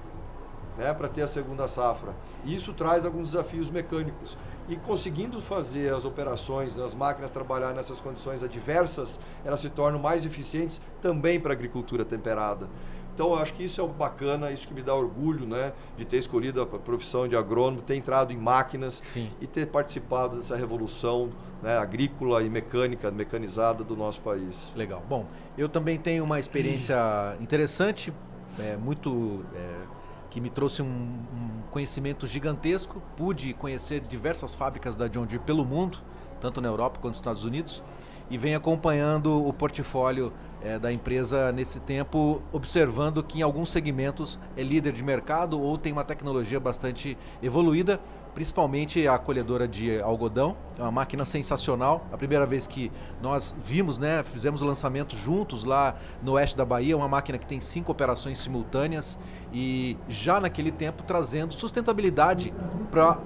Né, 0.77 0.93
para 0.93 1.09
ter 1.09 1.23
a 1.23 1.27
segunda 1.27 1.67
safra. 1.67 2.13
E 2.45 2.55
isso 2.55 2.71
traz 2.71 3.03
alguns 3.03 3.31
desafios 3.31 3.69
mecânicos 3.69 4.37
e 4.69 4.75
conseguindo 4.75 5.41
fazer 5.41 5.91
as 5.93 6.05
operações, 6.05 6.77
as 6.77 6.93
máquinas 6.93 7.31
trabalhar 7.31 7.73
nessas 7.73 7.99
condições 7.99 8.43
adversas, 8.43 9.19
elas 9.43 9.59
se 9.59 9.69
tornam 9.69 9.99
mais 9.99 10.25
eficientes 10.25 10.79
também 11.01 11.39
para 11.39 11.51
a 11.51 11.55
agricultura 11.55 12.05
temperada. 12.05 12.69
Então, 13.13 13.33
eu 13.33 13.35
acho 13.35 13.53
que 13.53 13.63
isso 13.63 13.81
é 13.81 13.85
bacana, 13.85 14.49
isso 14.49 14.65
que 14.65 14.73
me 14.73 14.81
dá 14.81 14.95
orgulho, 14.95 15.45
né, 15.45 15.73
de 15.97 16.05
ter 16.05 16.17
escolhido 16.17 16.61
a 16.61 16.65
profissão 16.65 17.27
de 17.27 17.35
agrônomo, 17.35 17.81
ter 17.81 17.95
entrado 17.95 18.31
em 18.31 18.37
máquinas 18.37 19.01
Sim. 19.03 19.29
e 19.41 19.47
ter 19.47 19.67
participado 19.67 20.37
dessa 20.37 20.55
revolução 20.55 21.29
né, 21.61 21.77
agrícola 21.77 22.41
e 22.43 22.49
mecânica, 22.49 23.11
mecanizada 23.11 23.83
do 23.83 23.93
nosso 23.97 24.21
país. 24.21 24.71
Legal. 24.73 25.03
Bom, 25.09 25.25
eu 25.57 25.67
também 25.67 25.97
tenho 25.97 26.23
uma 26.23 26.39
experiência 26.39 26.95
interessante 27.41 28.13
é, 28.57 28.77
muito 28.77 29.43
é, 29.53 29.98
que 30.29 30.39
me 30.39 30.49
trouxe 30.49 30.81
um, 30.81 30.85
um, 30.85 31.61
conhecimento 31.71 32.27
gigantesco. 32.27 33.01
Pude 33.17 33.53
conhecer 33.53 34.01
diversas 34.01 34.53
fábricas 34.53 34.95
da 34.95 35.07
John 35.07 35.25
Deere 35.25 35.43
pelo 35.43 35.65
mundo, 35.65 35.99
tanto 36.39 36.61
na 36.61 36.67
Europa 36.67 36.99
quanto 36.99 37.13
nos 37.13 37.17
Estados 37.17 37.43
Unidos, 37.43 37.83
e 38.29 38.37
venho 38.37 38.57
acompanhando 38.57 39.45
o 39.45 39.51
portfólio 39.51 40.31
é, 40.61 40.77
da 40.77 40.91
empresa 40.91 41.51
nesse 41.51 41.79
tempo, 41.79 42.41
observando 42.51 43.23
que 43.23 43.39
em 43.39 43.41
alguns 43.41 43.71
segmentos 43.71 44.39
é 44.55 44.61
líder 44.61 44.93
de 44.93 45.03
mercado 45.03 45.59
ou 45.59 45.77
tem 45.77 45.91
uma 45.91 46.03
tecnologia 46.03 46.59
bastante 46.59 47.17
evoluída 47.41 47.99
principalmente 48.33 49.07
a 49.07 49.17
colhedora 49.17 49.67
de 49.67 49.99
algodão. 50.01 50.55
É 50.77 50.81
uma 50.81 50.91
máquina 50.91 51.25
sensacional. 51.25 52.05
A 52.11 52.17
primeira 52.17 52.45
vez 52.45 52.67
que 52.67 52.91
nós 53.21 53.55
vimos, 53.63 53.97
né, 53.97 54.23
fizemos 54.23 54.61
o 54.61 54.65
lançamento 54.65 55.15
juntos 55.15 55.63
lá 55.63 55.95
no 56.21 56.33
oeste 56.33 56.55
da 56.55 56.65
Bahia, 56.65 56.95
uma 56.95 57.07
máquina 57.07 57.37
que 57.37 57.45
tem 57.45 57.59
cinco 57.59 57.91
operações 57.91 58.39
simultâneas 58.39 59.19
e 59.53 59.97
já 60.07 60.39
naquele 60.39 60.71
tempo 60.71 61.03
trazendo 61.03 61.53
sustentabilidade 61.53 62.53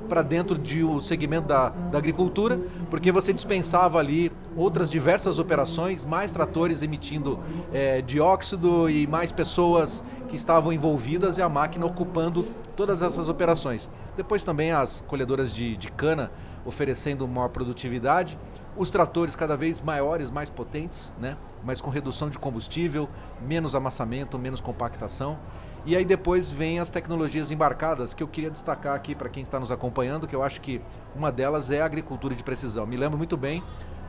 para 0.08 0.22
dentro 0.22 0.58
de 0.58 0.84
o 0.84 1.00
segmento 1.00 1.48
da, 1.48 1.70
da 1.70 1.98
agricultura, 1.98 2.60
porque 2.90 3.12
você 3.12 3.32
dispensava 3.32 3.98
ali 3.98 4.32
outras 4.58 4.90
diversas 4.90 5.40
operações, 5.40 6.04
mais 6.04 6.32
tratores 6.32 6.82
emitindo 6.82 7.40
é, 7.72 8.02
dióxido 8.02 8.90
e 8.90 9.08
mais 9.08 9.32
pessoas 9.32 10.04
que 10.28 10.36
estavam 10.36 10.74
envolvidas 10.74 11.38
e 11.38 11.42
a 11.42 11.48
máquina 11.48 11.86
ocupando 11.86 12.44
todas 12.76 13.02
essas 13.02 13.30
operações. 13.30 13.90
Depois 14.18 14.44
também 14.44 14.72
as 14.72 15.02
colhedoras 15.02 15.54
de, 15.54 15.78
de 15.78 15.92
cana 15.92 16.32
oferecendo 16.66 17.28
maior 17.28 17.50
produtividade, 17.50 18.38
os 18.76 18.90
tratores 18.90 19.36
cada 19.36 19.56
vez 19.56 19.80
maiores, 19.82 20.32
mais 20.32 20.50
potentes, 20.50 21.14
né? 21.20 21.38
mas 21.64 21.80
com 21.80 21.90
redução 21.90 22.30
de 22.30 22.38
combustível, 22.38 23.08
menos 23.42 23.76
amassamento, 23.76 24.38
menos 24.40 24.60
compactação. 24.60 25.38
E 25.86 25.98
aí 25.98 26.06
depois 26.06 26.48
vem 26.48 26.80
as 26.80 26.90
tecnologias 26.90 27.52
embarcadas 27.52 28.14
que 28.14 28.24
eu 28.24 28.28
queria 28.28 28.50
destacar 28.50 28.96
aqui 28.96 29.14
para 29.14 29.28
quem 29.28 29.44
está 29.44 29.60
nos 29.60 29.70
acompanhando, 29.70 30.26
que 30.26 30.36
eu 30.36 30.42
acho 30.42 30.62
que 30.62 30.82
uma 31.14 31.30
delas 31.30 31.72
é 31.72 31.82
a 31.82 31.86
agricultura 31.86 32.34
de 32.34 32.42
precisão. 32.42 32.86
Me 32.86 32.96
lembro 32.96 33.18
muito 33.18 33.36
bem 33.36 33.62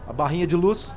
a 0.07 0.13
barrinha 0.13 0.47
de 0.47 0.55
luz. 0.55 0.95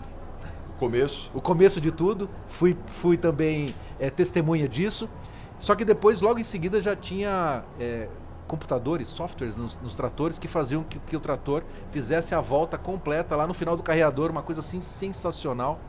O 0.75 0.79
começo. 0.79 1.31
O 1.33 1.41
começo 1.41 1.81
de 1.81 1.91
tudo. 1.91 2.29
Fui, 2.47 2.77
fui 2.85 3.17
também 3.17 3.73
é, 3.99 4.11
testemunha 4.11 4.69
disso. 4.69 5.09
Só 5.57 5.73
que 5.73 5.83
depois, 5.83 6.21
logo 6.21 6.39
em 6.39 6.43
seguida, 6.43 6.79
já 6.79 6.95
tinha 6.95 7.63
é, 7.79 8.07
computadores, 8.47 9.07
softwares 9.07 9.55
nos, 9.55 9.77
nos, 9.77 9.95
tratores 9.95 10.37
que 10.37 10.47
faziam 10.47 10.83
que, 10.83 10.99
que 10.99 11.17
o 11.17 11.19
trator 11.19 11.63
fizesse 11.91 12.35
a 12.35 12.39
volta 12.39 12.77
completa 12.77 13.35
lá 13.35 13.47
no 13.47 13.53
final 13.55 13.75
do 13.75 13.81
carreador, 13.81 14.29
uma 14.29 14.43
coisa 14.43 14.61
assim 14.61 14.79
sensacional. 14.79 15.79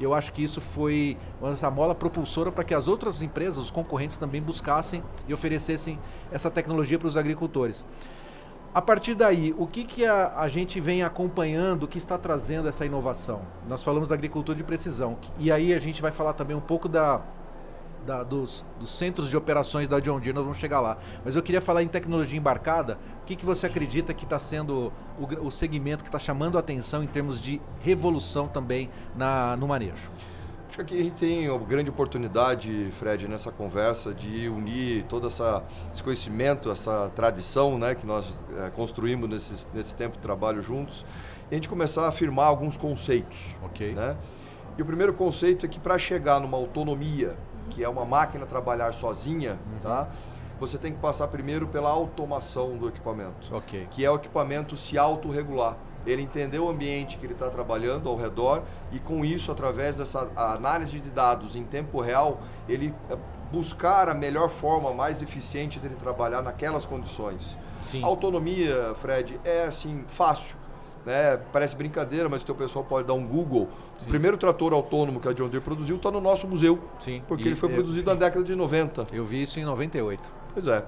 Eu 0.00 0.12
acho 0.12 0.32
que 0.32 0.42
isso 0.42 0.60
foi 0.60 1.16
uma 1.40 1.70
mola 1.70 1.94
propulsora 1.94 2.50
para 2.50 2.64
que 2.64 2.74
as 2.74 2.88
outras 2.88 3.22
empresas, 3.22 3.58
os 3.58 3.70
concorrentes 3.70 4.18
também 4.18 4.42
buscassem 4.42 5.02
e 5.28 5.34
oferecessem 5.34 5.98
essa 6.32 6.50
tecnologia 6.50 6.98
para 6.98 7.08
os 7.08 7.16
agricultores. 7.16 7.86
A 8.74 8.82
partir 8.82 9.14
daí, 9.14 9.54
o 9.56 9.68
que, 9.68 9.84
que 9.84 10.04
a, 10.04 10.32
a 10.36 10.48
gente 10.48 10.80
vem 10.80 11.04
acompanhando 11.04 11.86
que 11.86 11.96
está 11.96 12.18
trazendo 12.18 12.68
essa 12.68 12.84
inovação? 12.84 13.42
Nós 13.68 13.84
falamos 13.84 14.08
da 14.08 14.16
agricultura 14.16 14.58
de 14.58 14.64
precisão. 14.64 15.16
E 15.38 15.52
aí 15.52 15.72
a 15.72 15.78
gente 15.78 16.02
vai 16.02 16.10
falar 16.10 16.32
também 16.32 16.56
um 16.56 16.60
pouco 16.60 16.88
da, 16.88 17.20
da, 18.04 18.22
dos, 18.22 18.64
dos, 18.78 18.90
centros 18.92 19.28
de 19.28 19.36
operações 19.36 19.88
da 19.88 19.98
John 20.00 20.18
Deere, 20.18 20.32
nós 20.32 20.44
vamos 20.44 20.58
chegar 20.58 20.80
lá. 20.80 20.98
Mas 21.24 21.36
eu 21.36 21.42
queria 21.42 21.60
falar 21.60 21.82
em 21.82 21.88
tecnologia 21.88 22.38
embarcada. 22.38 22.98
O 23.22 23.24
que, 23.24 23.34
que 23.36 23.44
você 23.44 23.66
acredita 23.66 24.12
que 24.14 24.24
está 24.24 24.38
sendo 24.38 24.92
o, 25.18 25.46
o 25.46 25.50
segmento 25.50 26.04
que 26.04 26.08
está 26.08 26.18
chamando 26.18 26.56
a 26.56 26.60
atenção 26.60 27.02
em 27.02 27.06
termos 27.06 27.40
de 27.40 27.60
revolução 27.80 28.46
também 28.46 28.90
na, 29.16 29.56
no 29.56 29.66
manejo? 29.66 30.10
Acho 30.74 30.78
que 30.78 30.94
aqui 30.94 31.00
a 31.00 31.04
gente 31.04 31.14
tem 31.14 31.48
uma 31.48 31.64
grande 31.64 31.88
oportunidade, 31.88 32.90
Fred, 32.98 33.28
nessa 33.28 33.52
conversa 33.52 34.12
de 34.12 34.48
unir 34.48 35.04
todo 35.04 35.28
essa, 35.28 35.62
esse 35.92 36.02
conhecimento, 36.02 36.68
essa 36.68 37.12
tradição 37.14 37.78
né, 37.78 37.94
que 37.94 38.04
nós 38.04 38.26
é, 38.58 38.70
construímos 38.70 39.30
nesse, 39.30 39.66
nesse 39.72 39.94
tempo 39.94 40.16
de 40.16 40.22
trabalho 40.22 40.60
juntos 40.60 41.06
e 41.48 41.54
a 41.54 41.56
gente 41.56 41.68
começar 41.68 42.04
a 42.04 42.08
afirmar 42.08 42.46
alguns 42.46 42.76
conceitos. 42.76 43.56
Ok. 43.62 43.94
Né? 43.94 44.16
E 44.76 44.82
o 44.82 44.84
primeiro 44.84 45.14
conceito 45.14 45.64
é 45.64 45.68
que 45.68 45.78
para 45.78 45.96
chegar 45.96 46.40
numa 46.40 46.56
autonomia 46.56 47.36
que 47.70 47.82
é 47.82 47.88
uma 47.88 48.04
máquina 48.04 48.46
trabalhar 48.46 48.92
sozinha, 48.92 49.58
uhum. 49.70 49.78
tá? 49.80 50.08
Você 50.60 50.78
tem 50.78 50.92
que 50.92 50.98
passar 50.98 51.28
primeiro 51.28 51.66
pela 51.66 51.90
automação 51.90 52.76
do 52.76 52.88
equipamento, 52.88 53.54
okay. 53.54 53.86
que 53.90 54.04
é 54.04 54.10
o 54.10 54.14
equipamento 54.14 54.76
se 54.76 54.96
autorregular. 54.96 55.76
Ele 56.06 56.22
entender 56.22 56.58
o 56.58 56.68
ambiente 56.68 57.16
que 57.16 57.26
ele 57.26 57.32
está 57.32 57.48
trabalhando 57.48 58.08
ao 58.08 58.16
redor 58.16 58.62
e 58.92 58.98
com 58.98 59.24
isso, 59.24 59.50
através 59.50 59.96
dessa 59.96 60.30
análise 60.36 61.00
de 61.00 61.10
dados 61.10 61.56
em 61.56 61.64
tempo 61.64 62.00
real, 62.00 62.40
ele 62.68 62.94
eh, 63.10 63.16
buscar 63.50 64.08
a 64.08 64.14
melhor 64.14 64.50
forma, 64.50 64.92
mais 64.92 65.22
eficiente 65.22 65.78
dele 65.78 65.96
trabalhar 65.96 66.42
naquelas 66.42 66.84
condições. 66.84 67.56
Sim. 67.82 68.04
Autonomia, 68.04 68.94
Fred, 68.96 69.40
é 69.44 69.64
assim 69.64 70.04
fácil 70.06 70.56
né? 71.04 71.38
Parece 71.52 71.76
brincadeira, 71.76 72.28
mas 72.28 72.42
o 72.42 72.46
teu 72.46 72.54
pessoal 72.54 72.84
pode 72.84 73.06
dar 73.06 73.14
um 73.14 73.26
Google. 73.26 73.68
Sim. 73.98 74.06
O 74.06 74.08
primeiro 74.08 74.36
trator 74.36 74.72
autônomo 74.72 75.20
que 75.20 75.28
a 75.28 75.32
John 75.32 75.48
Deere 75.48 75.64
produziu 75.64 75.96
está 75.96 76.10
no 76.10 76.20
nosso 76.20 76.46
museu. 76.46 76.78
Sim. 76.98 77.22
Porque 77.26 77.44
e 77.44 77.48
ele 77.48 77.56
foi 77.56 77.70
eu, 77.70 77.74
produzido 77.74 78.10
na 78.10 78.16
década 78.16 78.44
de 78.44 78.54
90. 78.54 79.06
Eu 79.12 79.24
vi 79.24 79.42
isso 79.42 79.60
em 79.60 79.64
98. 79.64 80.32
Pois 80.52 80.66
é. 80.66 80.84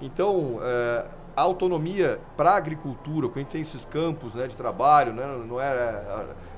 Então, 0.00 0.58
é, 0.62 1.04
a 1.36 1.42
autonomia 1.42 2.20
para 2.36 2.52
a 2.52 2.56
agricultura, 2.56 3.28
quando 3.28 3.36
a 3.36 3.40
gente 3.40 3.50
tem 3.50 3.60
esses 3.60 3.84
campos 3.84 4.34
né, 4.34 4.46
de 4.46 4.56
trabalho, 4.56 5.12
né, 5.12 5.26
não 5.46 5.60
é, 5.60 5.66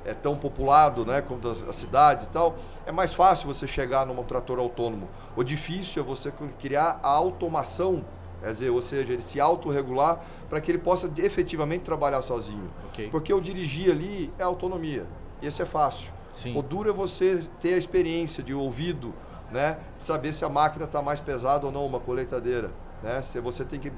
é, 0.04 0.10
é 0.10 0.14
tão 0.14 0.36
populado 0.36 1.04
né, 1.04 1.20
como 1.20 1.46
as, 1.48 1.62
as, 1.62 1.74
cidades 1.74 2.24
e 2.24 2.28
tal, 2.28 2.56
é 2.86 2.92
mais 2.92 3.12
fácil 3.12 3.46
você 3.46 3.66
chegar 3.66 4.06
num 4.06 4.22
trator 4.22 4.58
autônomo. 4.58 5.08
O 5.36 5.42
difícil 5.42 6.02
é 6.02 6.04
você 6.04 6.32
criar 6.58 7.00
a 7.02 7.08
automação 7.08 8.04
Quer 8.42 8.48
dizer, 8.48 8.70
ou 8.70 8.82
seja, 8.82 9.12
ele 9.12 9.22
se 9.22 9.40
autorregular 9.40 10.20
para 10.50 10.60
que 10.60 10.70
ele 10.70 10.78
possa 10.78 11.10
efetivamente 11.18 11.82
trabalhar 11.82 12.20
sozinho. 12.22 12.68
Okay. 12.88 13.08
Porque 13.08 13.32
eu 13.32 13.40
dirigir 13.40 13.92
ali 13.92 14.32
é 14.36 14.42
autonomia. 14.42 15.06
Esse 15.40 15.62
é 15.62 15.64
fácil. 15.64 16.12
Sim. 16.34 16.58
O 16.58 16.62
duro 16.62 16.90
é 16.90 16.92
você 16.92 17.40
ter 17.60 17.74
a 17.74 17.76
experiência 17.78 18.42
de 18.42 18.52
ouvido, 18.52 19.14
né? 19.50 19.78
Saber 19.96 20.32
se 20.32 20.44
a 20.44 20.48
máquina 20.48 20.86
está 20.86 21.00
mais 21.00 21.20
pesada 21.20 21.66
ou 21.66 21.72
não, 21.72 21.86
uma 21.86 22.00
colheitadeira. 22.00 22.70
Né? 23.02 23.20
Se 23.20 23.40
você 23.40 23.64
tem 23.64 23.80
que 23.80 23.90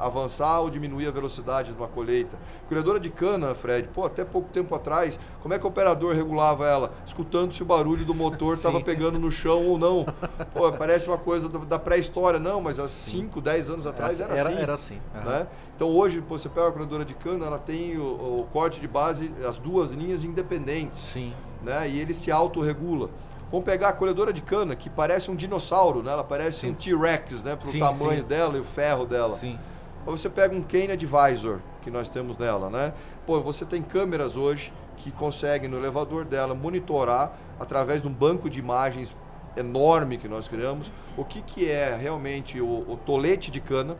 avançar 0.00 0.60
ou 0.60 0.68
diminuir 0.68 1.06
a 1.06 1.10
velocidade 1.10 1.72
de 1.72 1.78
uma 1.78 1.88
colheita. 1.88 2.36
Colhedora 2.68 2.98
de 2.98 3.08
cana, 3.08 3.54
Fred, 3.54 3.88
pô, 3.88 4.04
até 4.04 4.24
pouco 4.24 4.48
tempo 4.50 4.74
atrás, 4.74 5.18
como 5.40 5.54
é 5.54 5.58
que 5.58 5.64
o 5.64 5.68
operador 5.68 6.14
regulava 6.14 6.66
ela? 6.66 6.92
Escutando 7.06 7.52
se 7.54 7.62
o 7.62 7.66
barulho 7.66 8.04
do 8.04 8.14
motor 8.14 8.54
estava 8.58 8.80
pegando 8.80 9.18
no 9.18 9.30
chão 9.30 9.66
ou 9.66 9.78
não. 9.78 10.06
Pô, 10.52 10.72
parece 10.72 11.08
uma 11.08 11.18
coisa 11.18 11.48
da 11.48 11.78
pré-história, 11.78 12.40
não, 12.40 12.60
mas 12.60 12.78
há 12.78 12.88
5, 12.88 13.40
10 13.40 13.70
anos 13.70 13.86
atrás 13.86 14.18
era, 14.20 14.34
era 14.34 14.48
assim. 14.48 14.58
Era 14.58 14.74
assim. 14.74 15.00
Uhum. 15.14 15.24
Né? 15.24 15.46
Então 15.76 15.88
hoje, 15.88 16.20
pô, 16.20 16.36
você 16.36 16.48
pega 16.48 16.68
a 16.68 16.72
colhedora 16.72 17.04
de 17.04 17.14
cana, 17.14 17.46
ela 17.46 17.58
tem 17.58 17.96
o, 17.96 18.40
o 18.40 18.48
corte 18.52 18.80
de 18.80 18.88
base, 18.88 19.32
as 19.46 19.58
duas 19.58 19.92
linhas 19.92 20.24
independentes. 20.24 21.00
Sim. 21.00 21.32
Né? 21.62 21.88
E 21.88 22.00
ele 22.00 22.12
se 22.14 22.30
autorregula. 22.32 23.10
Vamos 23.50 23.64
pegar 23.64 23.88
a 23.88 23.92
colhedora 23.92 24.32
de 24.32 24.42
cana, 24.42 24.76
que 24.76 24.90
parece 24.90 25.30
um 25.30 25.34
dinossauro, 25.34 26.02
né? 26.02 26.12
Ela 26.12 26.24
parece 26.24 26.60
sim. 26.60 26.70
um 26.70 26.74
T-Rex, 26.74 27.42
né? 27.42 27.56
Pro 27.56 27.70
sim, 27.70 27.78
tamanho 27.78 28.20
sim. 28.20 28.26
dela 28.26 28.56
e 28.58 28.60
o 28.60 28.64
ferro 28.64 29.06
dela. 29.06 29.36
Sim. 29.36 29.58
Ou 30.06 30.16
você 30.16 30.28
pega 30.28 30.54
um 30.54 30.62
Kane 30.62 30.92
Advisor, 30.92 31.58
que 31.82 31.90
nós 31.90 32.08
temos 32.08 32.36
nela, 32.36 32.68
né? 32.68 32.92
Pô, 33.26 33.40
você 33.40 33.64
tem 33.64 33.82
câmeras 33.82 34.36
hoje 34.36 34.72
que 34.98 35.10
conseguem 35.10 35.68
no 35.68 35.76
elevador 35.76 36.24
dela 36.24 36.54
monitorar 36.54 37.32
através 37.58 38.02
de 38.02 38.08
um 38.08 38.12
banco 38.12 38.50
de 38.50 38.58
imagens 38.58 39.16
enorme 39.56 40.18
que 40.18 40.28
nós 40.28 40.46
criamos 40.46 40.90
o 41.16 41.24
que, 41.24 41.42
que 41.42 41.68
é 41.68 41.94
realmente 41.94 42.60
o, 42.60 42.66
o 42.66 42.98
tolete 43.04 43.50
de 43.50 43.60
cana, 43.60 43.96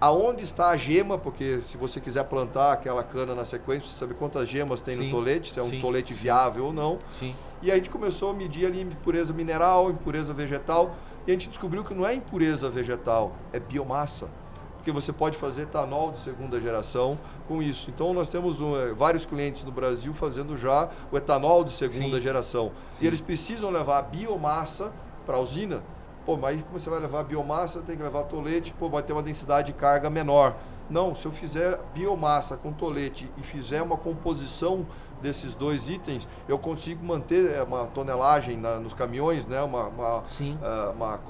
aonde 0.00 0.42
está 0.42 0.68
a 0.68 0.76
gema, 0.76 1.18
porque 1.18 1.60
se 1.60 1.76
você 1.76 2.00
quiser 2.00 2.24
plantar 2.24 2.72
aquela 2.72 3.02
cana 3.02 3.34
na 3.34 3.44
sequência, 3.44 3.88
você 3.88 3.98
sabe 3.98 4.14
quantas 4.14 4.48
gemas 4.48 4.80
tem 4.80 4.94
sim, 4.94 5.06
no 5.06 5.10
tolete, 5.10 5.52
se 5.52 5.58
é 5.58 5.62
um 5.62 5.70
sim, 5.70 5.80
tolete 5.80 6.14
viável 6.14 6.66
ou 6.66 6.72
não. 6.72 6.98
Sim. 7.12 7.34
E 7.62 7.70
a 7.70 7.74
gente 7.74 7.90
começou 7.90 8.30
a 8.30 8.34
medir 8.34 8.66
ali 8.66 8.80
impureza 8.80 9.34
mineral, 9.34 9.90
impureza 9.90 10.32
vegetal, 10.32 10.94
e 11.26 11.30
a 11.30 11.34
gente 11.34 11.48
descobriu 11.48 11.84
que 11.84 11.92
não 11.92 12.06
é 12.06 12.14
impureza 12.14 12.70
vegetal, 12.70 13.32
é 13.52 13.60
biomassa. 13.60 14.28
Porque 14.76 14.90
você 14.90 15.12
pode 15.12 15.36
fazer 15.36 15.62
etanol 15.62 16.10
de 16.10 16.20
segunda 16.20 16.58
geração 16.58 17.18
com 17.46 17.62
isso. 17.62 17.90
Então 17.90 18.14
nós 18.14 18.30
temos 18.30 18.62
um, 18.62 18.74
eh, 18.74 18.94
vários 18.94 19.26
clientes 19.26 19.62
no 19.62 19.70
Brasil 19.70 20.14
fazendo 20.14 20.56
já 20.56 20.88
o 21.12 21.18
etanol 21.18 21.62
de 21.62 21.74
segunda 21.74 22.16
Sim. 22.16 22.22
geração. 22.22 22.72
Sim. 22.88 23.04
E 23.04 23.08
eles 23.08 23.20
precisam 23.20 23.68
levar 23.68 23.98
a 23.98 24.02
biomassa 24.02 24.90
para 25.26 25.36
a 25.36 25.40
usina. 25.40 25.82
Pô, 26.24 26.34
mas 26.38 26.62
como 26.62 26.78
você 26.78 26.88
vai 26.88 26.98
levar 26.98 27.24
biomassa, 27.24 27.82
tem 27.82 27.94
que 27.94 28.02
levar 28.02 28.22
tolete, 28.22 28.72
pô, 28.78 28.88
vai 28.88 29.02
ter 29.02 29.12
uma 29.12 29.22
densidade 29.22 29.66
de 29.66 29.78
carga 29.78 30.08
menor. 30.08 30.56
Não, 30.88 31.14
se 31.14 31.26
eu 31.26 31.30
fizer 31.30 31.78
biomassa 31.94 32.56
com 32.56 32.72
tolete 32.72 33.30
e 33.36 33.42
fizer 33.42 33.82
uma 33.82 33.98
composição 33.98 34.86
desses 35.20 35.54
dois 35.54 35.88
itens, 35.88 36.28
eu 36.48 36.58
consigo 36.58 37.04
manter 37.04 37.50
eh, 37.50 37.62
uma 37.62 37.86
tonelagem 37.86 38.56
na, 38.56 38.78
nos 38.78 38.92
caminhões, 38.92 39.46
né? 39.46 39.60
uma, 39.62 39.88
uma, 39.88 40.18
uh, 40.18 40.92
uma 40.94 41.20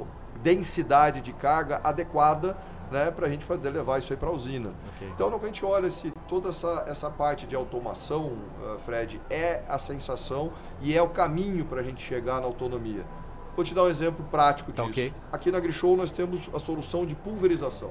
densidade 0.43 1.21
de 1.21 1.33
carga 1.33 1.81
adequada 1.83 2.57
né, 2.91 3.11
para 3.11 3.27
a 3.27 3.31
gente 3.31 3.47
poder 3.47 3.71
levar 3.71 3.99
isso 3.99 4.13
aí 4.13 4.17
para 4.17 4.29
a 4.29 4.33
usina. 4.33 4.73
Okay. 4.97 5.09
Então, 5.09 5.31
quando 5.31 5.45
a 5.45 5.47
gente 5.47 5.65
olha 5.65 5.91
se 5.91 6.13
toda 6.29 6.49
essa, 6.49 6.85
essa 6.87 7.11
parte 7.11 7.47
de 7.47 7.55
automação, 7.55 8.33
uh, 8.63 8.79
Fred, 8.85 9.21
é 9.31 9.63
a 9.69 9.79
sensação 9.79 10.53
e 10.81 10.97
é 10.97 11.03
o 11.03 11.09
caminho 11.09 11.65
para 11.65 11.81
a 11.81 11.85
gente 11.85 12.03
chegar 12.03 12.41
na 12.41 12.47
autonomia. 12.47 13.05
Vou 13.57 13.65
te 13.65 13.75
dar 13.75 13.83
um 13.83 13.89
exemplo 13.89 14.25
prático 14.31 14.73
Tá 14.73 14.83
disso. 14.85 14.93
ok. 14.93 15.15
Aqui 15.33 15.51
na 15.51 15.61
Grishow 15.61 15.97
nós 15.97 16.11
temos 16.11 16.49
a 16.55 16.59
solução 16.59 17.05
de 17.05 17.15
pulverização. 17.15 17.91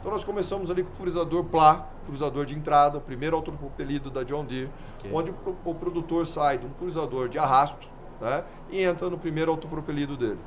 Então 0.00 0.10
nós 0.12 0.24
começamos 0.24 0.70
ali 0.70 0.82
com 0.82 0.90
o 0.90 0.92
pulverizador 0.92 1.44
PLA, 1.44 1.86
pulverizador 2.00 2.44
de 2.44 2.54
entrada, 2.54 2.98
o 2.98 3.00
primeiro 3.00 3.36
autopropelido 3.36 4.10
da 4.10 4.22
John 4.24 4.44
Deere, 4.44 4.70
Ok. 4.98 5.10
onde 5.14 5.30
o, 5.30 5.56
o 5.70 5.74
produtor 5.74 6.26
sai 6.26 6.58
de 6.58 6.66
um 6.66 6.70
pulverizador 6.70 7.28
de 7.28 7.38
arrasto 7.38 7.88
né, 8.20 8.44
e 8.70 8.82
entra 8.82 9.08
no 9.08 9.16
primeiro 9.16 9.50
autopropelido 9.50 10.16
dele. 10.16 10.38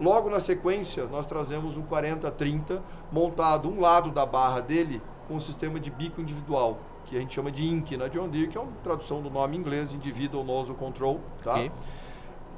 Logo 0.00 0.28
na 0.30 0.38
sequência, 0.38 1.06
nós 1.06 1.26
trazemos 1.26 1.76
um 1.76 1.82
4030 1.82 2.82
montado 3.10 3.68
um 3.68 3.80
lado 3.80 4.10
da 4.10 4.24
barra 4.26 4.60
dele 4.60 5.00
com 5.26 5.34
um 5.34 5.40
sistema 5.40 5.80
de 5.80 5.90
bico 5.90 6.20
individual, 6.20 6.78
que 7.04 7.16
a 7.16 7.20
gente 7.20 7.34
chama 7.34 7.50
de 7.50 7.64
INC 7.66 7.96
na 7.96 8.06
John 8.08 8.28
Deere, 8.28 8.48
que 8.48 8.56
é 8.56 8.60
uma 8.60 8.70
tradução 8.84 9.20
do 9.22 9.28
nome 9.30 9.56
em 9.56 9.60
inglês, 9.60 9.92
Individual 9.92 10.44
Nozzle 10.44 10.74
Control. 10.76 11.20
Tá? 11.42 11.52
Ok. 11.54 11.72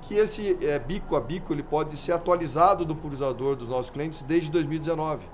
Que 0.03 0.15
esse 0.15 0.59
eh, 0.61 0.79
bico 0.79 1.17
a 1.17 1.21
bico 1.21 1.53
ele 1.53 1.63
pode 1.63 1.97
ser 1.97 2.13
atualizado 2.13 2.85
do 2.85 2.95
pulverizador 2.95 3.57
dos 3.57 3.69
nossos 3.69 3.91
clientes 3.91 4.23
desde 4.23 4.51
2019. 4.51 5.27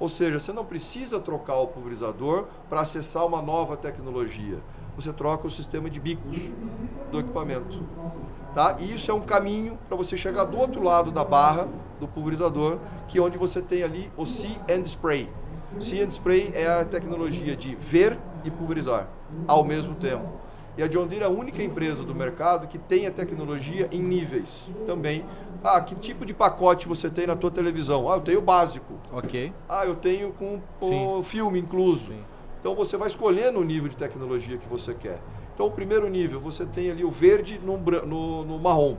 Ou 0.00 0.08
seja, 0.08 0.38
você 0.38 0.52
não 0.52 0.64
precisa 0.64 1.18
trocar 1.18 1.56
o 1.56 1.66
pulverizador 1.66 2.46
para 2.68 2.80
acessar 2.80 3.26
uma 3.26 3.42
nova 3.42 3.76
tecnologia. 3.76 4.58
Você 4.96 5.12
troca 5.12 5.46
o 5.46 5.50
sistema 5.50 5.90
de 5.90 5.98
bicos 5.98 6.52
do 7.10 7.20
equipamento. 7.20 7.82
Tá? 8.54 8.76
E 8.80 8.94
isso 8.94 9.10
é 9.10 9.14
um 9.14 9.20
caminho 9.20 9.78
para 9.88 9.96
você 9.96 10.16
chegar 10.16 10.44
do 10.44 10.58
outro 10.58 10.82
lado 10.82 11.10
da 11.10 11.24
barra 11.24 11.68
do 12.00 12.06
pulverizador, 12.06 12.78
que 13.06 13.18
é 13.18 13.20
onde 13.20 13.38
você 13.38 13.60
tem 13.60 13.82
ali 13.82 14.10
o 14.16 14.24
See 14.24 14.58
and 14.70 14.84
Spray. 14.84 15.28
See 15.78 16.00
and 16.00 16.10
Spray 16.10 16.50
é 16.54 16.80
a 16.80 16.84
tecnologia 16.84 17.56
de 17.56 17.74
ver 17.76 18.18
e 18.44 18.50
pulverizar 18.50 19.08
ao 19.46 19.62
mesmo 19.64 19.94
tempo. 19.94 20.26
E 20.78 20.82
a 20.82 20.86
John 20.86 21.08
Deere 21.08 21.24
é 21.24 21.26
a 21.26 21.28
única 21.28 21.60
empresa 21.60 22.04
do 22.04 22.14
mercado 22.14 22.68
que 22.68 22.78
tem 22.78 23.04
a 23.08 23.10
tecnologia 23.10 23.88
em 23.90 24.00
níveis 24.00 24.70
também. 24.86 25.24
Ah, 25.62 25.80
que 25.80 25.96
tipo 25.96 26.24
de 26.24 26.32
pacote 26.32 26.86
você 26.86 27.10
tem 27.10 27.26
na 27.26 27.34
tua 27.34 27.50
televisão? 27.50 28.08
Ah, 28.08 28.14
eu 28.14 28.20
tenho 28.20 28.38
o 28.38 28.42
básico. 28.42 28.94
Ok. 29.12 29.52
Ah, 29.68 29.84
eu 29.84 29.96
tenho 29.96 30.32
com 30.34 30.60
o 30.80 31.20
filme 31.24 31.58
incluso. 31.58 32.12
Sim. 32.12 32.20
Então 32.60 32.76
você 32.76 32.96
vai 32.96 33.08
escolhendo 33.08 33.58
o 33.58 33.64
nível 33.64 33.88
de 33.88 33.96
tecnologia 33.96 34.56
que 34.56 34.68
você 34.68 34.94
quer. 34.94 35.18
Então 35.52 35.66
o 35.66 35.70
primeiro 35.72 36.08
nível, 36.08 36.38
você 36.38 36.64
tem 36.64 36.92
ali 36.92 37.04
o 37.04 37.10
verde 37.10 37.58
no, 37.60 37.76
no, 37.76 38.44
no 38.44 38.58
marrom, 38.60 38.98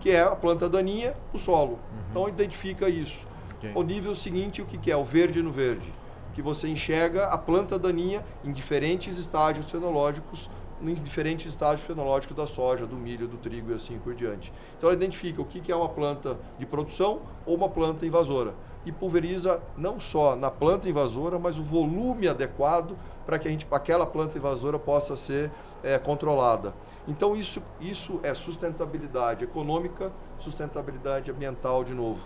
que 0.00 0.10
é 0.10 0.20
a 0.20 0.36
planta 0.36 0.68
daninha, 0.68 1.14
o 1.32 1.38
solo. 1.38 1.78
Então 2.10 2.28
identifica 2.28 2.86
isso. 2.86 3.26
Ok. 3.56 3.72
O 3.74 3.82
nível 3.82 4.14
seguinte, 4.14 4.60
o 4.60 4.66
que, 4.66 4.76
que 4.76 4.90
é? 4.90 4.96
O 4.96 5.04
verde 5.04 5.40
no 5.40 5.50
verde. 5.50 5.90
Que 6.34 6.42
você 6.42 6.68
enxerga 6.68 7.28
a 7.28 7.38
planta 7.38 7.78
daninha 7.78 8.22
em 8.44 8.52
diferentes 8.52 9.16
estágios 9.16 9.70
fenológicos, 9.70 10.50
em 10.82 10.94
diferentes 10.94 11.46
estágios 11.46 11.86
fenológicos 11.86 12.36
da 12.36 12.46
soja, 12.46 12.86
do 12.86 12.96
milho, 12.96 13.26
do 13.28 13.36
trigo 13.36 13.70
e 13.70 13.74
assim 13.74 13.98
por 13.98 14.14
diante. 14.14 14.52
Então 14.76 14.88
ela 14.90 14.96
identifica 14.96 15.40
o 15.40 15.44
que, 15.44 15.70
é 15.72 15.76
uma 15.76 15.88
planta 15.88 16.38
de 16.58 16.66
produção 16.66 17.20
ou 17.46 17.54
uma 17.56 17.68
planta 17.68 18.04
invasora. 18.04 18.54
E 18.86 18.92
pulveriza 18.92 19.62
não 19.78 19.98
só 19.98 20.36
na 20.36 20.50
planta 20.50 20.86
invasora, 20.88 21.38
mas 21.38 21.58
o 21.58 21.62
volume 21.62 22.28
adequado 22.28 22.96
para 23.24 23.38
que 23.38 23.48
a 23.48 23.50
gente, 23.50 23.66
aquela 23.70 24.04
planta 24.04 24.36
invasora 24.36 24.78
possa 24.78 25.16
ser 25.16 25.50
eh, 25.82 25.98
controlada. 25.98 26.74
Então 27.08 27.34
isso, 27.34 27.62
isso 27.80 28.20
é 28.22 28.34
sustentabilidade 28.34 29.42
econômica, 29.44 30.12
sustentabilidade 30.38 31.30
ambiental 31.30 31.82
de 31.82 31.94
novo 31.94 32.20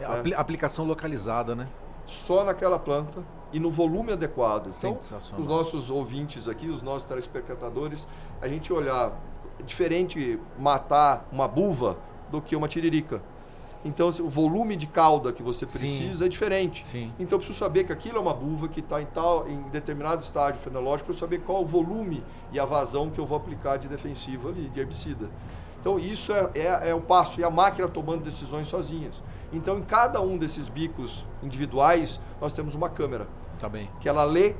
É, 0.00 0.04
É. 0.04 0.06
apli- 0.06 0.34
aplicação 0.34 0.84
localizada, 0.84 1.54
né? 1.54 1.68
só 2.06 2.42
naquela 2.42 2.76
planta 2.78 3.22
e 3.52 3.58
no 3.58 3.70
volume 3.70 4.12
adequado. 4.12 4.68
Então, 4.68 4.98
os 5.38 5.46
nossos 5.46 5.90
ouvintes 5.90 6.48
aqui, 6.48 6.68
os 6.68 6.82
nossos 6.82 7.04
telespectadores, 7.04 8.06
a 8.40 8.48
gente 8.48 8.72
olhar 8.72 9.12
é 9.58 9.62
diferente 9.62 10.38
matar 10.58 11.28
uma 11.30 11.46
buva 11.46 11.98
do 12.30 12.40
que 12.40 12.56
uma 12.56 12.66
tiririca. 12.66 13.22
Então, 13.84 14.08
o 14.08 14.28
volume 14.28 14.76
de 14.76 14.86
cauda 14.86 15.32
que 15.32 15.42
você 15.42 15.66
Sim. 15.66 15.78
precisa 15.78 16.26
é 16.26 16.28
diferente. 16.28 16.86
Sim. 16.86 17.12
Então, 17.18 17.36
eu 17.36 17.38
preciso 17.38 17.58
saber 17.58 17.84
que 17.84 17.92
aquilo 17.92 18.18
é 18.18 18.20
uma 18.20 18.34
buva 18.34 18.68
que 18.68 18.80
está 18.80 19.00
em 19.00 19.06
tal, 19.06 19.48
em 19.48 19.62
determinado 19.70 20.22
estágio 20.22 20.60
fenológico, 20.60 21.06
para 21.06 21.14
eu 21.14 21.18
saber 21.18 21.40
qual 21.40 21.62
o 21.62 21.66
volume 21.66 22.22
e 22.52 22.60
a 22.60 22.64
vazão 22.64 23.08
que 23.10 23.18
eu 23.18 23.24
vou 23.24 23.38
aplicar 23.38 23.78
de 23.78 23.88
defensivo 23.88 24.50
ali, 24.50 24.68
de 24.68 24.80
herbicida. 24.80 25.30
Então, 25.80 25.98
isso 25.98 26.32
é, 26.32 26.50
é, 26.54 26.90
é 26.90 26.94
o 26.94 27.00
passo, 27.00 27.40
e 27.40 27.44
a 27.44 27.50
máquina 27.50 27.88
tomando 27.88 28.22
decisões 28.22 28.66
sozinhas. 28.68 29.22
Então, 29.52 29.78
em 29.78 29.82
cada 29.82 30.20
um 30.20 30.36
desses 30.36 30.68
bicos 30.68 31.24
individuais, 31.42 32.20
nós 32.40 32.52
temos 32.52 32.74
uma 32.74 32.88
câmera, 32.88 33.26
Tá 33.58 33.68
bem. 33.68 33.90
que 34.00 34.08
ela 34.08 34.24
lê 34.24 34.54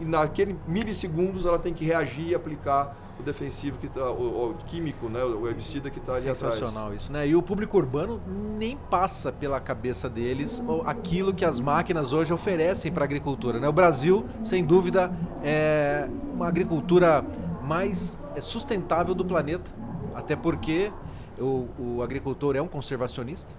e 0.00 0.04
naquele 0.04 0.58
milissegundos 0.66 1.46
ela 1.46 1.58
tem 1.58 1.72
que 1.72 1.84
reagir 1.84 2.28
e 2.28 2.34
aplicar 2.34 2.96
o 3.20 3.22
defensivo, 3.22 3.76
que 3.78 3.88
tá, 3.88 4.10
o, 4.10 4.50
o 4.50 4.54
químico, 4.66 5.08
né, 5.08 5.22
o 5.22 5.46
herbicida 5.46 5.90
que 5.90 5.98
está 5.98 6.14
ali 6.14 6.28
atrás. 6.28 6.54
Sensacional 6.54 6.94
isso, 6.94 7.12
né? 7.12 7.28
E 7.28 7.36
o 7.36 7.42
público 7.42 7.76
urbano 7.76 8.20
nem 8.58 8.76
passa 8.90 9.30
pela 9.30 9.60
cabeça 9.60 10.08
deles 10.08 10.62
aquilo 10.86 11.32
que 11.34 11.44
as 11.44 11.60
máquinas 11.60 12.12
hoje 12.12 12.32
oferecem 12.32 12.90
para 12.90 13.04
a 13.04 13.06
agricultura, 13.06 13.60
né? 13.60 13.68
O 13.68 13.72
Brasil, 13.72 14.24
sem 14.42 14.64
dúvida, 14.64 15.12
é 15.44 16.08
uma 16.34 16.48
agricultura 16.48 17.24
mais 17.62 18.18
é, 18.34 18.40
sustentável 18.40 19.14
do 19.14 19.24
planeta, 19.24 19.70
até 20.14 20.36
porque 20.36 20.92
o, 21.38 21.68
o 21.78 22.02
agricultor 22.02 22.56
é 22.56 22.62
um 22.62 22.68
conservacionista, 22.68 23.52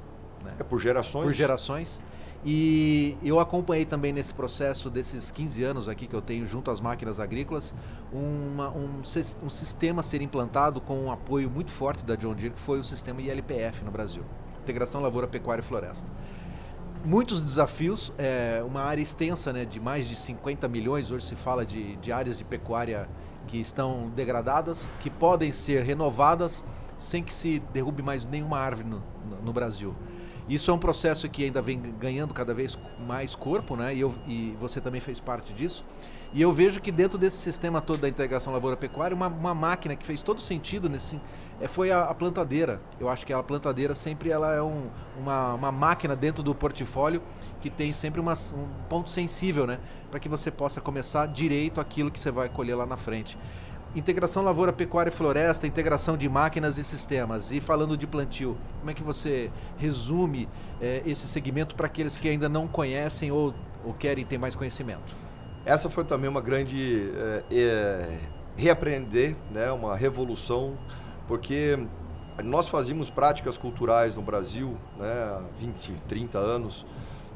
né? 0.43 0.53
É 0.59 0.63
por 0.63 0.79
gerações. 0.79 1.23
por 1.25 1.33
gerações. 1.33 2.01
E 2.45 3.15
eu 3.23 3.39
acompanhei 3.39 3.85
também 3.85 4.11
nesse 4.11 4.33
processo 4.33 4.89
desses 4.89 5.31
15 5.31 5.63
anos 5.63 5.87
aqui 5.87 6.05
que 6.07 6.13
eu 6.13 6.21
tenho 6.21 6.45
junto 6.45 6.69
às 6.69 6.81
máquinas 6.81 7.17
agrícolas, 7.17 7.73
uma- 8.11 8.69
um, 8.69 8.99
um 9.43 9.49
sistema 9.49 10.03
ser 10.03 10.21
implantado 10.21 10.81
com 10.81 11.05
um 11.05 11.09
apoio 11.11 11.49
muito 11.49 11.71
forte 11.71 12.03
da 12.03 12.15
John 12.17 12.33
Deere, 12.33 12.49
que 12.53 12.59
foi 12.59 12.79
o 12.79 12.83
sistema 12.83 13.21
ILPF 13.21 13.83
no 13.85 13.91
Brasil 13.91 14.23
Integração 14.61 15.01
Lavoura, 15.01 15.25
Pecuária 15.27 15.61
e 15.61 15.65
Floresta. 15.65 16.11
Muitos 17.05 17.41
desafios, 17.41 18.13
é, 18.17 18.63
uma 18.65 18.81
área 18.81 19.01
extensa 19.01 19.51
né, 19.51 19.65
de 19.65 19.79
mais 19.79 20.07
de 20.07 20.15
50 20.15 20.67
milhões, 20.69 21.11
hoje 21.11 21.25
se 21.25 21.35
fala 21.35 21.65
de, 21.65 21.95
de 21.97 22.11
áreas 22.13 22.37
de 22.37 22.45
pecuária 22.45 23.09
que 23.47 23.57
estão 23.59 24.09
degradadas, 24.15 24.87
que 24.99 25.09
podem 25.09 25.51
ser 25.51 25.83
renovadas 25.83 26.63
sem 26.97 27.23
que 27.23 27.33
se 27.33 27.59
derrube 27.73 28.01
mais 28.01 28.25
nenhuma 28.25 28.57
árvore 28.59 28.87
no, 28.87 29.01
no- 29.43 29.53
Brasil. 29.53 29.93
Isso 30.47 30.69
é 30.71 30.73
um 30.73 30.77
processo 30.79 31.29
que 31.29 31.43
ainda 31.45 31.61
vem 31.61 31.79
ganhando 31.99 32.33
cada 32.33 32.53
vez 32.53 32.77
mais 33.07 33.33
corpo, 33.35 33.75
né? 33.75 33.95
E, 33.95 34.01
eu- 34.01 34.13
e 34.27 34.55
você 34.59 34.79
também 34.81 34.99
fez 35.01 35.19
parte 35.19 35.53
disso. 35.53 35.85
E 36.33 36.41
eu 36.41 36.51
vejo 36.51 36.81
que 36.81 36.91
dentro 36.91 37.17
desse 37.17 37.37
sistema 37.37 37.79
todo 37.79 38.01
da 38.01 38.09
integração 38.09 38.51
lavoura-pecuária, 38.53 39.15
uma, 39.15 39.27
uma 39.27 39.53
máquina 39.53 39.95
que 39.95 40.05
fez 40.05 40.23
todo 40.23 40.41
sentido 40.41 40.89
nesse 40.89 41.19
é, 41.61 41.67
foi 41.67 41.91
a, 41.91 42.03
a 42.05 42.13
plantadeira. 42.13 42.81
Eu 42.99 43.07
acho 43.07 43.25
que 43.25 43.31
a 43.31 43.41
plantadeira 43.43 43.93
sempre 43.95 44.31
ela 44.31 44.53
é 44.53 44.61
um- 44.61 44.87
uma, 45.19 45.53
uma 45.53 45.71
máquina 45.71 46.15
dentro 46.15 46.41
do 46.43 46.53
portfólio 46.55 47.21
que 47.63 47.69
tem 47.69 47.93
sempre 47.93 48.19
umas- 48.19 48.51
um 48.51 48.65
ponto 48.89 49.09
sensível, 49.09 49.65
né? 49.65 49.79
Para 50.11 50.19
que 50.19 50.27
você 50.27 50.51
possa 50.51 50.81
começar 50.81 51.25
direito 51.27 51.79
aquilo 51.79 52.11
que 52.11 52.19
você 52.19 52.29
vai 52.29 52.49
colher 52.49 52.75
lá 52.75 52.85
na 52.85 52.97
frente. 52.97 53.37
Integração 53.95 54.43
lavoura, 54.43 54.73
pecuária 54.73 55.09
e 55.09 55.13
floresta, 55.13 55.65
integração 55.65 56.17
de 56.17 56.27
máquinas 56.27 56.77
e 56.77 56.83
sistemas. 56.83 57.53
E 57.53 57.61
falando 57.61 57.95
de 57.95 58.05
plantio, 58.05 58.57
como 58.79 58.91
é 58.91 58.93
que 58.93 59.01
você 59.01 59.49
resume 59.77 60.49
eh, 60.81 61.03
esse 61.05 61.25
segmento 61.25 61.73
para 61.73 61.87
aqueles 61.87 62.17
que 62.17 62.27
ainda 62.27 62.49
não 62.49 62.67
conhecem 62.67 63.31
ou, 63.31 63.53
ou 63.85 63.93
querem 63.93 64.25
ter 64.25 64.37
mais 64.37 64.55
conhecimento? 64.55 65.15
Essa 65.65 65.89
foi 65.89 66.03
também 66.03 66.29
uma 66.29 66.41
grande 66.41 67.13
é, 67.15 67.43
é, 67.49 68.19
reaprender, 68.57 69.37
né, 69.49 69.71
uma 69.71 69.95
revolução, 69.95 70.73
porque 71.29 71.79
nós 72.43 72.67
fazíamos 72.67 73.09
práticas 73.09 73.55
culturais 73.55 74.15
no 74.15 74.21
Brasil, 74.21 74.75
né, 74.99 75.07
há 75.07 75.41
20, 75.57 75.93
30 76.09 76.39
anos, 76.39 76.85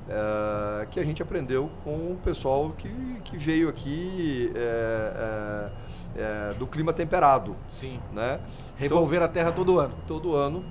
é, 0.10 0.86
que 0.86 1.00
a 1.00 1.04
gente 1.04 1.22
aprendeu 1.22 1.70
com 1.84 2.14
o 2.14 2.20
pessoal 2.24 2.74
que, 2.78 2.90
que 3.24 3.38
veio 3.38 3.68
aqui 3.68 4.52
é, 4.56 5.70
é, 6.16 6.54
do 6.54 6.66
clima 6.66 6.94
temperado, 6.94 7.56
Sim. 7.70 8.00
né? 8.14 8.40
Revolver 8.78 9.22
a 9.22 9.28
terra 9.28 9.52
todo 9.52 9.80
ano. 9.80 9.94
todo 10.08 10.36
ano. 10.36 10.64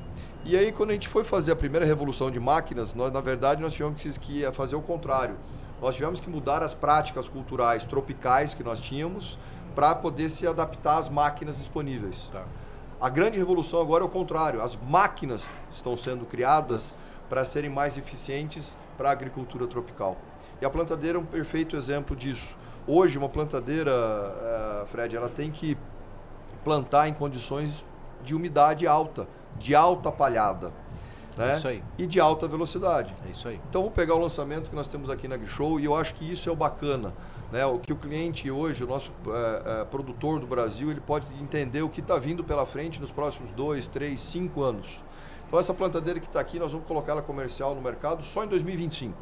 E 0.45 0.57
aí, 0.57 0.71
quando 0.71 0.91
a 0.91 0.93
gente 0.93 1.09
foi 1.09 1.25
fazer 1.25 1.53
a 1.53 1.57
primeira 1.57 1.85
revolução 1.85 2.31
de 2.31 2.39
máquinas, 2.39 2.95
nós, 2.95 3.13
na 3.13 3.21
verdade, 3.21 3.61
nós 3.61 3.73
tivemos 3.73 4.01
que, 4.19 4.51
fazer 4.53 4.77
o 4.77 4.81
contrário. 4.81 5.37
Nós 5.83 5.95
tivemos 5.97 6.21
que 6.21 6.31
mudar 6.31 6.63
as 6.63 6.73
práticas 6.73 7.29
culturais 7.29 7.85
tropicais 7.85 8.55
que 8.55 8.63
nós 8.63 8.81
tínhamos 8.81 9.39
para 9.75 9.95
poder 9.95 10.31
se 10.31 10.47
adaptar 10.47 10.99
às 10.99 11.09
máquinas 11.09 11.59
disponíveis. 11.59 12.31
Tá. 12.33 12.45
A 12.99 13.11
grande 13.11 13.37
revolução 13.37 13.81
agora 13.81 14.03
é 14.03 14.07
o 14.07 14.09
contrário. 14.09 14.63
As 14.63 14.77
máquinas 14.77 15.51
estão 15.71 15.97
sendo 15.97 16.25
criadas 16.25 16.97
para 17.29 17.45
serem 17.45 17.69
mais 17.69 17.99
eficientes 17.99 18.77
para 18.97 19.11
a 19.11 19.13
agricultura 19.13 19.67
tropical. 19.67 20.17
E 20.61 20.65
a 20.65 20.71
plantadeira 20.71 21.19
é 21.19 21.21
um 21.21 21.25
perfeito 21.25 21.77
exemplo 21.77 22.17
disso. 22.17 22.57
Hoje, 22.87 23.19
uma 23.19 23.29
plantadeira, 23.29 23.91
eh, 23.91 24.85
Fred, 24.87 25.17
ela 25.17 25.29
tem 25.29 25.51
que 25.51 25.77
plantar 26.65 27.09
em 27.09 27.15
condições 27.15 27.85
de 28.25 28.35
umidade 28.35 28.87
alta, 28.87 29.29
de 29.59 29.75
alta 29.75 30.11
palhada. 30.11 30.73
Né? 31.37 31.53
É 31.53 31.57
isso 31.57 31.69
aí. 31.69 31.83
E 31.99 32.07
de 32.07 32.19
alta 32.19 32.49
velocidade. 32.49 33.13
É 33.27 33.31
isso 33.31 33.47
aí. 33.47 33.61
Então 33.69 33.83
vamos 33.83 33.95
pegar 33.95 34.15
o 34.15 34.19
lançamento 34.19 34.71
que 34.71 34.77
nós 34.77 34.89
temos 34.89 35.11
aqui 35.11 35.29
na 35.29 35.39
Show 35.45 35.79
e 35.79 35.85
eu 35.85 35.95
acho 35.95 36.15
que 36.15 36.31
isso 36.31 36.49
é 36.49 36.53
o 36.53 36.57
bacana. 36.57 37.13
Né? 37.53 37.65
O 37.67 37.79
que 37.79 37.93
o 37.93 37.97
cliente 37.97 38.51
hoje, 38.51 38.83
o 38.83 38.87
nosso 38.87 39.13
eh, 39.29 39.63
eh, 39.65 39.85
produtor 39.91 40.41
do 40.41 40.47
Brasil, 40.47 40.91
ele 40.91 41.01
pode 41.01 41.27
entender 41.41 41.83
o 41.83 41.89
que 41.89 42.01
está 42.01 42.19
vindo 42.19 42.43
pela 42.43 42.65
frente 42.65 43.01
nos 43.01 43.13
próximos 43.13 43.53
dois, 43.53 43.87
três, 43.87 44.21
cinco 44.21 44.63
anos. 44.63 45.01
Então 45.47 45.59
essa 45.59 45.73
plantadeira 45.73 46.19
que 46.19 46.27
está 46.27 46.41
aqui, 46.41 46.59
nós 46.59 46.73
vamos 46.73 46.87
colocar 46.87 47.13
ela 47.13 47.23
comercial 47.23 47.75
no 47.75 47.81
mercado 47.81 48.25
só 48.25 48.45
em 48.45 48.49
2025. 48.49 49.15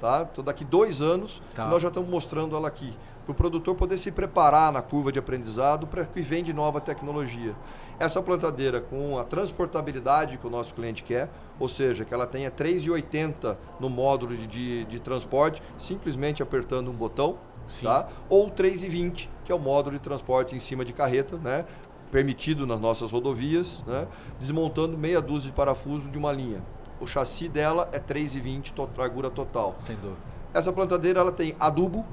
Tá? 0.00 0.28
Então 0.30 0.44
daqui 0.44 0.64
dois 0.64 1.00
anos 1.00 1.42
tá. 1.54 1.66
nós 1.66 1.82
já 1.82 1.88
estamos 1.88 2.08
mostrando 2.08 2.54
ela 2.56 2.68
aqui 2.68 2.96
para 3.24 3.32
o 3.32 3.34
produtor 3.34 3.74
poder 3.74 3.96
se 3.96 4.12
preparar 4.12 4.70
na 4.70 4.82
curva 4.82 5.10
de 5.10 5.18
aprendizado 5.18 5.86
para 5.86 6.04
que 6.04 6.20
vem 6.20 6.44
de 6.44 6.52
nova 6.52 6.80
tecnologia. 6.80 7.54
Essa 7.98 8.20
plantadeira 8.20 8.80
com 8.80 9.18
a 9.18 9.24
transportabilidade 9.24 10.36
que 10.36 10.46
o 10.46 10.50
nosso 10.50 10.74
cliente 10.74 11.02
quer, 11.02 11.30
ou 11.58 11.68
seja, 11.68 12.04
que 12.04 12.12
ela 12.12 12.26
tenha 12.26 12.50
3,80 12.50 13.56
no 13.80 13.88
módulo 13.88 14.36
de, 14.36 14.46
de, 14.46 14.84
de, 14.84 15.00
transporte, 15.00 15.62
simplesmente 15.78 16.42
apertando 16.42 16.90
um 16.90 16.94
botão, 16.94 17.38
tá? 17.82 18.08
ou 18.28 18.50
3,20, 18.50 19.28
que 19.44 19.52
é 19.52 19.54
o 19.54 19.58
módulo 19.58 19.96
de 19.96 20.02
transporte 20.02 20.54
em 20.54 20.58
cima 20.58 20.84
de 20.84 20.92
carreta, 20.92 21.36
né? 21.38 21.64
Permitido 22.10 22.66
nas 22.66 22.80
nossas 22.80 23.10
rodovias, 23.10 23.82
né? 23.86 24.06
desmontando 24.38 24.96
meia 24.96 25.20
dúzia 25.20 25.50
de 25.50 25.56
parafusos 25.56 26.10
de 26.10 26.18
uma 26.18 26.32
linha. 26.32 26.62
O 27.00 27.06
chassi 27.06 27.48
dela 27.48 27.88
é 27.92 27.98
3,20 27.98 28.72
to 28.72 28.88
largura 28.96 29.30
total. 29.30 29.74
Sem 29.78 29.96
dúvida. 29.96 30.18
Essa 30.52 30.72
plantadeira 30.72 31.20
ela 31.20 31.32
tem 31.32 31.56
adubo 31.58 32.06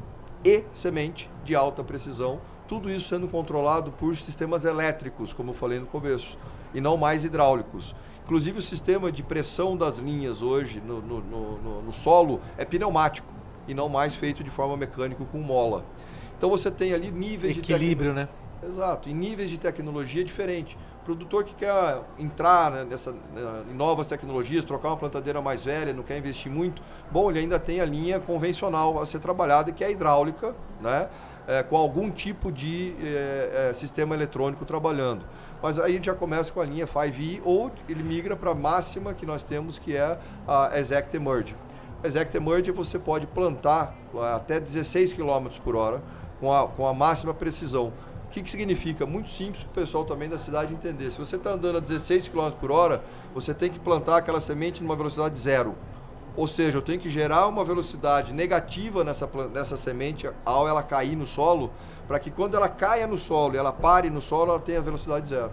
e 0.44 0.64
semente 0.74 1.30
de 1.44 1.56
alta 1.56 1.84
precisão, 1.84 2.42
tudo 2.68 2.90
isso 2.90 3.10
sendo 3.10 3.28
controlado 3.28 3.92
por 3.92 4.16
sistemas 4.18 4.66
elétricos, 4.66 5.34
como 5.34 5.52
eu 5.52 5.54
falei 5.54 5.80
no 5.80 5.86
começo, 5.86 6.38
e 6.74 6.82
não 6.82 6.98
mais 6.98 7.24
hidráulicos. 7.24 7.96
Inclusive 8.24 8.60
o 8.60 8.62
sistema 8.62 9.12
de 9.12 9.22
pressão 9.22 9.76
das 9.76 9.98
linhas 9.98 10.42
hoje 10.42 10.82
no, 10.82 11.02
no, 11.02 11.22
no, 11.22 11.82
no 11.82 11.94
solo 11.94 12.40
é 12.58 12.64
pneumático 12.64 13.28
e 13.68 13.74
não 13.74 13.90
mais 13.90 14.16
feito 14.16 14.44
de 14.44 14.50
forma 14.50 14.78
mecânica 14.78 15.24
com 15.26 15.38
mola. 15.40 15.86
Então 16.38 16.50
você 16.50 16.72
tem 16.72 16.94
ali 16.94 17.12
níveis 17.12 17.58
Equilíbrio, 17.58 17.64
de 17.64 17.74
equilíbrio, 17.74 18.14
né? 18.14 18.30
Exato, 18.64 19.10
e 19.10 19.14
níveis 19.14 19.50
de 19.50 19.58
tecnologia 19.58 20.24
diferentes. 20.24 20.78
Produtor 21.04 21.44
que 21.44 21.56
quer 21.56 22.00
entrar 22.20 22.72
né, 22.72 22.84
nessa, 22.84 23.12
né, 23.12 23.64
em 23.72 23.74
novas 23.74 24.06
tecnologias, 24.06 24.64
trocar 24.64 24.90
uma 24.90 24.98
plantadeira 24.98 25.42
mais 25.42 25.66
velha, 25.66 25.92
não 25.94 26.04
quer 26.04 26.18
investir 26.18 26.52
muito, 26.52 26.80
bom, 27.10 27.32
ele 27.32 27.40
ainda 27.40 27.60
tem 27.60 27.82
a 27.82 27.86
linha 27.86 28.20
convencional 28.20 29.02
a 29.02 29.06
ser 29.06 29.18
trabalhada, 29.18 29.72
que 29.72 29.84
é 29.84 29.88
a 29.88 29.92
hidráulica, 29.92 30.56
né? 30.80 31.10
É, 31.48 31.64
com 31.64 31.76
algum 31.76 32.12
tipo 32.12 32.52
de 32.52 32.96
é, 33.02 33.70
é, 33.70 33.74
sistema 33.74 34.14
eletrônico 34.14 34.64
trabalhando. 34.64 35.26
Mas 35.62 35.80
aí 35.80 35.92
a 35.92 35.96
gente 35.96 36.06
já 36.06 36.14
começa 36.14 36.52
com 36.52 36.62
a 36.62 36.66
linha 36.66 36.86
5e 36.86 37.42
ou 37.44 37.72
ele 37.90 38.04
migra 38.04 38.36
para 38.36 38.52
a 38.52 38.56
máxima 38.56 39.12
que 39.16 39.26
nós 39.26 39.44
temos, 39.44 39.80
que 39.80 39.98
é 39.98 40.20
a 40.48 40.78
Exact 40.78 41.16
Emerge. 41.16 41.56
Exact 42.04 42.38
Emerge 42.38 42.72
você 42.72 43.00
pode 43.00 43.26
plantar 43.26 43.96
até 44.34 44.60
16 44.60 45.14
km 45.14 45.48
por 45.64 45.76
hora 45.76 46.02
com 46.40 46.52
a, 46.52 46.68
com 46.68 46.88
a 46.88 46.94
máxima 46.94 47.34
precisão. 47.34 47.94
O 48.32 48.34
que, 48.34 48.44
que 48.44 48.50
significa? 48.50 49.06
Muito 49.06 49.30
simples 49.30 49.62
para 49.66 49.72
o 49.72 49.74
pessoal 49.74 50.06
também 50.06 50.30
da 50.30 50.40
cidade 50.40 50.74
entender. 50.74 51.12
Se 51.12 51.20
você 51.20 51.36
está 51.36 51.50
andando 51.50 51.76
a 51.76 51.82
16 51.82 52.30
km 52.30 52.52
por 52.52 52.72
hora, 52.72 53.04
você 53.36 53.54
tem 53.54 53.70
que 53.70 53.78
plantar 53.78 54.16
aquela 54.16 54.40
semente 54.40 54.82
numa 54.82 54.96
velocidade 54.96 55.38
zero. 55.38 55.76
Ou 56.38 56.48
seja, 56.48 56.78
eu 56.78 56.82
tenho 56.82 56.98
que 56.98 57.10
gerar 57.10 57.46
uma 57.48 57.66
velocidade 57.66 58.34
negativa 58.34 59.04
nessa, 59.04 59.30
nessa 59.54 59.76
semente 59.76 60.30
ao 60.46 60.66
ela 60.66 60.82
cair 60.82 61.14
no 61.14 61.28
solo, 61.28 61.74
para 62.08 62.20
que 62.20 62.32
quando 62.32 62.56
ela 62.56 62.70
caia 62.70 63.06
no 63.06 63.18
solo 63.18 63.56
e 63.56 63.58
ela 63.58 63.74
pare 63.74 64.10
no 64.10 64.22
solo, 64.22 64.52
ela 64.52 64.62
tenha 64.62 64.80
velocidade 64.80 65.28
zero. 65.28 65.52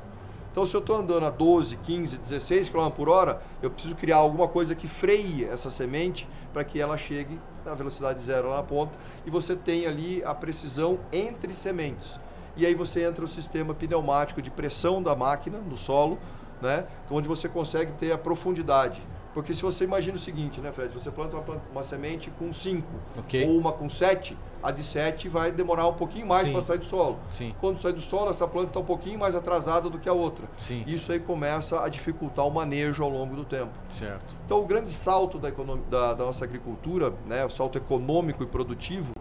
Então, 0.53 0.65
se 0.65 0.77
eu 0.77 0.79
estou 0.81 0.99
andando 0.99 1.27
a 1.27 1.31
12, 1.31 1.79
15, 1.79 2.17
16 2.17 2.69
km 2.69 2.91
por 2.91 3.09
hora, 3.09 3.43
eu 3.61 3.73
preciso 3.73 3.97
criar 3.97 4.19
alguma 4.19 4.47
coisa 4.47 4.77
que 4.77 4.87
freie 4.87 5.47
essa 5.47 5.69
semente 5.69 6.29
para 6.53 6.63
que 6.63 6.81
ela 6.81 6.97
chegue 6.97 7.41
na 7.65 7.75
velocidade 7.75 8.23
zero 8.23 8.51
lá 8.51 8.59
na 8.59 8.63
ponta 8.63 8.97
e 9.27 9.31
você 9.31 9.57
tenha 9.57 9.89
ali 9.89 10.23
a 10.25 10.33
precisão 10.33 11.01
entre 11.13 11.53
sementes 11.55 12.21
e 12.59 12.67
aí 12.67 12.75
você 12.75 13.05
entra 13.05 13.25
o 13.25 13.29
sistema 13.29 13.73
pneumático 13.73 14.43
de 14.43 14.51
pressão 14.51 15.03
da 15.03 15.15
máquina 15.15 15.59
no 15.59 15.77
solo, 15.77 16.19
né, 16.61 16.87
onde 17.11 17.29
você 17.29 17.49
consegue 17.49 17.93
ter 17.93 18.13
a 18.13 18.19
profundidade. 18.19 19.01
Porque 19.33 19.55
se 19.55 19.63
você 19.63 19.85
imagina 19.85 20.17
o 20.17 20.21
seguinte, 20.21 20.61
né, 20.61 20.73
Fred? 20.73 20.93
Você 20.93 21.13
planta 21.13 21.37
uma, 21.37 21.63
uma 21.71 21.83
semente 21.85 22.29
com 22.39 22.53
5 22.53 22.83
okay. 23.19 23.47
ou 23.47 23.57
uma 23.57 23.71
com 23.71 23.89
7, 23.89 24.37
a 24.61 24.73
de 24.73 24.83
7 24.83 25.29
vai 25.29 25.53
demorar 25.53 25.87
um 25.87 25.93
pouquinho 25.93 26.27
mais 26.27 26.49
para 26.49 26.61
sair 26.61 26.79
do 26.79 26.85
solo. 26.85 27.21
Sim. 27.31 27.55
Quando 27.61 27.81
sai 27.81 27.93
do 27.93 28.01
solo, 28.01 28.31
essa 28.31 28.49
planta 28.49 28.69
está 28.69 28.81
um 28.81 28.85
pouquinho 28.85 29.17
mais 29.17 29.37
atrasada 29.37 29.89
do 29.89 29.99
que 29.99 30.09
a 30.09 30.13
outra. 30.13 30.49
Sim. 30.57 30.83
Isso 30.89 31.13
aí 31.13 31.21
começa 31.21 31.85
a 31.85 31.89
dificultar 31.89 32.45
o 32.45 32.51
manejo 32.51 33.05
ao 33.05 33.11
longo 33.11 33.37
do 33.37 33.45
tempo. 33.45 33.79
Certo. 33.91 34.35
Então, 34.45 34.61
o 34.61 34.67
grande 34.67 34.91
salto 34.91 35.39
da, 35.39 35.51
da, 35.89 36.15
da 36.15 36.25
nossa 36.25 36.45
agricultura, 36.45 37.15
né, 37.25 37.45
o 37.45 37.51
salto 37.51 37.79
econômico 37.79 38.43
e 38.43 38.47
produtivo, 38.47 39.13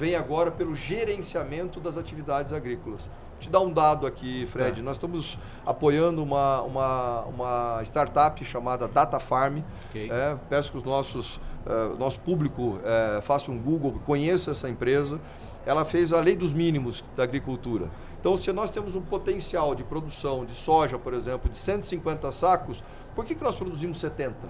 vem 0.00 0.16
agora 0.16 0.50
pelo 0.50 0.74
gerenciamento 0.74 1.78
das 1.78 1.98
atividades 1.98 2.54
agrícolas. 2.54 3.02
Vou 3.02 3.38
te 3.38 3.50
dar 3.50 3.60
um 3.60 3.70
dado 3.70 4.06
aqui, 4.06 4.46
Fred. 4.46 4.76
Tá. 4.76 4.82
Nós 4.82 4.96
estamos 4.96 5.38
apoiando 5.66 6.22
uma, 6.22 6.62
uma, 6.62 7.20
uma 7.24 7.80
startup 7.82 8.42
chamada 8.42 8.88
Data 8.88 9.20
Farm. 9.20 9.58
Okay. 9.90 10.10
É, 10.10 10.38
peço 10.48 10.70
que 10.70 10.78
os 10.78 10.84
nossos, 10.84 11.36
uh, 11.36 11.98
nosso 11.98 12.18
público 12.20 12.78
uh, 12.78 13.20
faça 13.20 13.50
um 13.50 13.58
Google, 13.58 14.00
conheça 14.06 14.52
essa 14.52 14.70
empresa. 14.70 15.20
Ela 15.66 15.84
fez 15.84 16.14
a 16.14 16.20
lei 16.20 16.34
dos 16.34 16.54
mínimos 16.54 17.04
da 17.14 17.22
agricultura. 17.22 17.90
Então, 18.18 18.38
se 18.38 18.50
nós 18.54 18.70
temos 18.70 18.96
um 18.96 19.02
potencial 19.02 19.74
de 19.74 19.84
produção 19.84 20.46
de 20.46 20.54
soja, 20.54 20.98
por 20.98 21.12
exemplo, 21.12 21.50
de 21.50 21.58
150 21.58 22.32
sacos, 22.32 22.82
por 23.14 23.26
que, 23.26 23.34
que 23.34 23.44
nós 23.44 23.54
produzimos 23.54 24.00
70? 24.00 24.48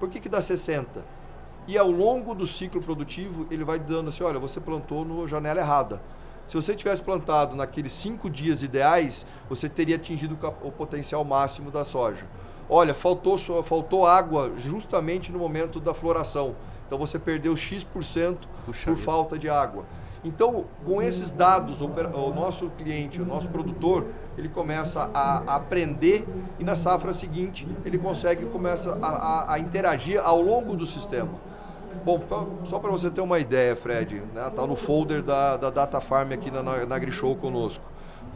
Por 0.00 0.08
que, 0.08 0.18
que 0.18 0.28
dá 0.28 0.42
60? 0.42 1.21
E 1.66 1.78
ao 1.78 1.90
longo 1.90 2.34
do 2.34 2.46
ciclo 2.46 2.80
produtivo, 2.80 3.46
ele 3.50 3.64
vai 3.64 3.78
dando 3.78 4.08
assim: 4.08 4.24
olha, 4.24 4.38
você 4.38 4.60
plantou 4.60 5.04
no 5.04 5.26
janela 5.26 5.60
errada. 5.60 6.00
Se 6.46 6.56
você 6.56 6.74
tivesse 6.74 7.02
plantado 7.02 7.54
naqueles 7.54 7.92
cinco 7.92 8.28
dias 8.28 8.62
ideais, 8.62 9.24
você 9.48 9.68
teria 9.68 9.96
atingido 9.96 10.36
o 10.62 10.72
potencial 10.72 11.24
máximo 11.24 11.70
da 11.70 11.84
soja. 11.84 12.26
Olha, 12.68 12.94
faltou, 12.94 13.36
faltou 13.62 14.06
água 14.06 14.52
justamente 14.56 15.30
no 15.30 15.38
momento 15.38 15.78
da 15.78 15.94
floração. 15.94 16.56
Então 16.86 16.98
você 16.98 17.18
perdeu 17.18 17.56
X% 17.56 18.36
por 18.64 18.74
vida. 18.74 18.96
falta 18.96 19.38
de 19.38 19.48
água. 19.48 19.84
Então, 20.24 20.66
com 20.84 21.02
esses 21.02 21.32
dados, 21.32 21.80
o 21.80 21.88
nosso 22.34 22.70
cliente, 22.70 23.20
o 23.20 23.24
nosso 23.24 23.48
produtor, 23.48 24.06
ele 24.38 24.48
começa 24.48 25.10
a, 25.12 25.56
aprender 25.56 26.24
e 26.60 26.64
na 26.64 26.76
safra 26.76 27.12
seguinte 27.12 27.66
ele 27.84 27.98
consegue 27.98 28.46
começa 28.46 28.96
a, 29.02 29.08
a, 29.08 29.54
a 29.54 29.58
interagir 29.58 30.20
ao 30.24 30.40
longo 30.40 30.76
do 30.76 30.86
sistema. 30.86 31.30
Bom, 32.04 32.20
só 32.64 32.80
para 32.80 32.90
você 32.90 33.10
ter 33.10 33.20
uma 33.20 33.38
ideia, 33.38 33.76
Fred, 33.76 34.22
né, 34.34 34.50
tá 34.50 34.66
no 34.66 34.74
folder 34.74 35.22
da, 35.22 35.56
da 35.56 35.70
Data 35.70 36.00
Farm 36.00 36.32
aqui 36.32 36.50
na, 36.50 36.62
na, 36.62 36.84
na 36.84 36.96
AgriShow 36.96 37.36
conosco. 37.36 37.84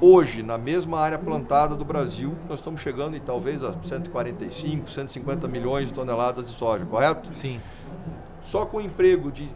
Hoje, 0.00 0.42
na 0.42 0.56
mesma 0.56 1.00
área 1.00 1.18
plantada 1.18 1.74
do 1.74 1.84
Brasil, 1.84 2.36
nós 2.48 2.60
estamos 2.60 2.80
chegando 2.80 3.16
em 3.16 3.20
talvez 3.20 3.64
a 3.64 3.72
145, 3.82 4.88
150 4.88 5.48
milhões 5.48 5.88
de 5.88 5.94
toneladas 5.94 6.46
de 6.46 6.52
soja, 6.52 6.84
correto? 6.84 7.34
Sim. 7.34 7.60
Só 8.42 8.64
com 8.66 8.76
o 8.76 8.80
emprego 8.80 9.32
de 9.32 9.50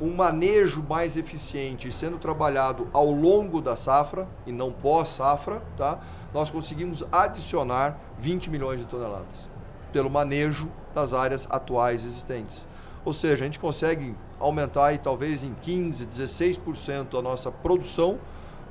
um 0.00 0.14
manejo 0.14 0.84
mais 0.88 1.16
eficiente 1.16 1.90
sendo 1.90 2.18
trabalhado 2.18 2.86
ao 2.92 3.10
longo 3.10 3.60
da 3.60 3.74
safra 3.74 4.28
e 4.46 4.52
não 4.52 4.70
pós-safra, 4.70 5.62
tá? 5.76 5.98
nós 6.32 6.50
conseguimos 6.50 7.02
adicionar 7.10 7.98
20 8.18 8.50
milhões 8.50 8.78
de 8.78 8.86
toneladas 8.86 9.50
pelo 9.92 10.10
manejo 10.10 10.68
das 10.94 11.14
áreas 11.14 11.48
atuais 11.50 12.04
existentes. 12.04 12.66
Ou 13.06 13.12
seja, 13.12 13.44
a 13.44 13.46
gente 13.46 13.60
consegue 13.60 14.16
aumentar 14.40 14.86
aí, 14.86 14.98
talvez 14.98 15.44
em 15.44 15.54
15%, 15.54 16.08
16% 16.08 17.16
a 17.16 17.22
nossa 17.22 17.52
produção, 17.52 18.18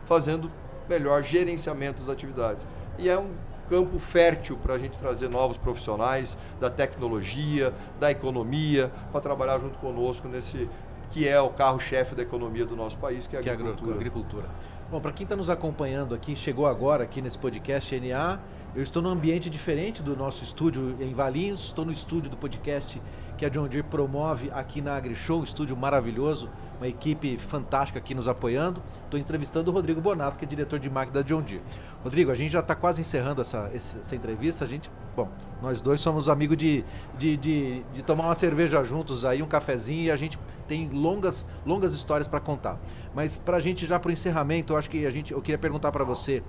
fazendo 0.03 0.51
melhor 0.89 1.23
gerenciamento 1.23 2.01
das 2.01 2.09
atividades. 2.09 2.67
E 2.99 3.09
é 3.09 3.17
um 3.17 3.29
campo 3.69 3.97
fértil 3.97 4.57
para 4.57 4.75
a 4.75 4.77
gente 4.77 4.99
trazer 4.99 5.29
novos 5.29 5.57
profissionais 5.57 6.37
da 6.59 6.69
tecnologia, 6.69 7.73
da 7.97 8.11
economia, 8.11 8.91
para 9.09 9.21
trabalhar 9.21 9.57
junto 9.57 9.79
conosco 9.79 10.27
nesse 10.27 10.69
que 11.11 11.25
é 11.25 11.39
o 11.39 11.49
carro-chefe 11.49 12.13
da 12.13 12.23
economia 12.23 12.65
do 12.65 12.75
nosso 12.75 12.97
país, 12.97 13.25
que 13.25 13.37
é 13.37 13.39
a 13.39 13.41
que 13.41 13.49
agricultura. 13.49 13.91
É 13.91 13.95
agricultura. 13.95 14.49
Bom, 14.91 14.99
para 14.99 15.13
quem 15.13 15.23
está 15.23 15.35
nos 15.35 15.49
acompanhando 15.49 16.13
aqui, 16.13 16.35
chegou 16.35 16.67
agora 16.67 17.05
aqui 17.05 17.21
nesse 17.21 17.37
podcast 17.37 17.97
NA, 17.97 18.37
eu 18.75 18.83
estou 18.83 19.01
num 19.01 19.09
ambiente 19.09 19.49
diferente 19.49 20.03
do 20.03 20.13
nosso 20.17 20.43
estúdio 20.43 20.97
em 20.99 21.13
Valinhos, 21.13 21.67
estou 21.67 21.85
no 21.85 21.91
estúdio 21.93 22.29
do 22.29 22.35
podcast 22.35 23.01
que 23.35 23.45
a 23.45 23.49
John 23.49 23.67
Deere 23.67 23.83
promove 23.83 24.49
aqui 24.51 24.81
na 24.81 24.95
AgriShow, 24.95 25.41
um 25.41 25.43
estúdio 25.43 25.75
maravilhoso, 25.75 26.49
uma 26.77 26.87
equipe 26.87 27.37
fantástica 27.37 27.99
aqui 27.99 28.15
nos 28.15 28.27
apoiando. 28.27 28.81
Estou 29.03 29.19
entrevistando 29.19 29.69
o 29.69 29.73
Rodrigo 29.73 30.01
Bonato, 30.01 30.37
que 30.37 30.45
é 30.45 30.47
diretor 30.47 30.79
de 30.79 30.89
máquina 30.89 31.21
da 31.21 31.27
John 31.27 31.41
Deere. 31.41 31.63
Rodrigo, 32.03 32.31
a 32.31 32.35
gente 32.35 32.51
já 32.51 32.59
está 32.59 32.75
quase 32.75 33.01
encerrando 33.01 33.41
essa, 33.41 33.69
essa 33.73 34.15
entrevista. 34.15 34.63
A 34.63 34.67
gente, 34.67 34.89
bom, 35.15 35.29
nós 35.61 35.81
dois 35.81 36.01
somos 36.01 36.29
amigos 36.29 36.57
de, 36.57 36.83
de, 37.17 37.37
de, 37.37 37.83
de 37.93 38.03
tomar 38.03 38.25
uma 38.25 38.35
cerveja 38.35 38.83
juntos 38.83 39.25
aí, 39.25 39.41
um 39.41 39.47
cafezinho, 39.47 40.05
e 40.05 40.11
a 40.11 40.17
gente 40.17 40.39
tem 40.67 40.89
longas, 40.89 41.45
longas 41.65 41.93
histórias 41.93 42.27
para 42.27 42.39
contar. 42.39 42.79
Mas 43.13 43.37
para 43.37 43.57
a 43.57 43.59
gente 43.59 43.85
já 43.85 43.99
para 43.99 44.09
o 44.09 44.11
encerramento, 44.11 44.73
eu 44.73 44.77
acho 44.77 44.89
que 44.89 45.05
a 45.05 45.11
gente, 45.11 45.33
eu 45.33 45.41
queria 45.41 45.57
perguntar 45.57 45.91
para 45.91 46.03
você, 46.03 46.43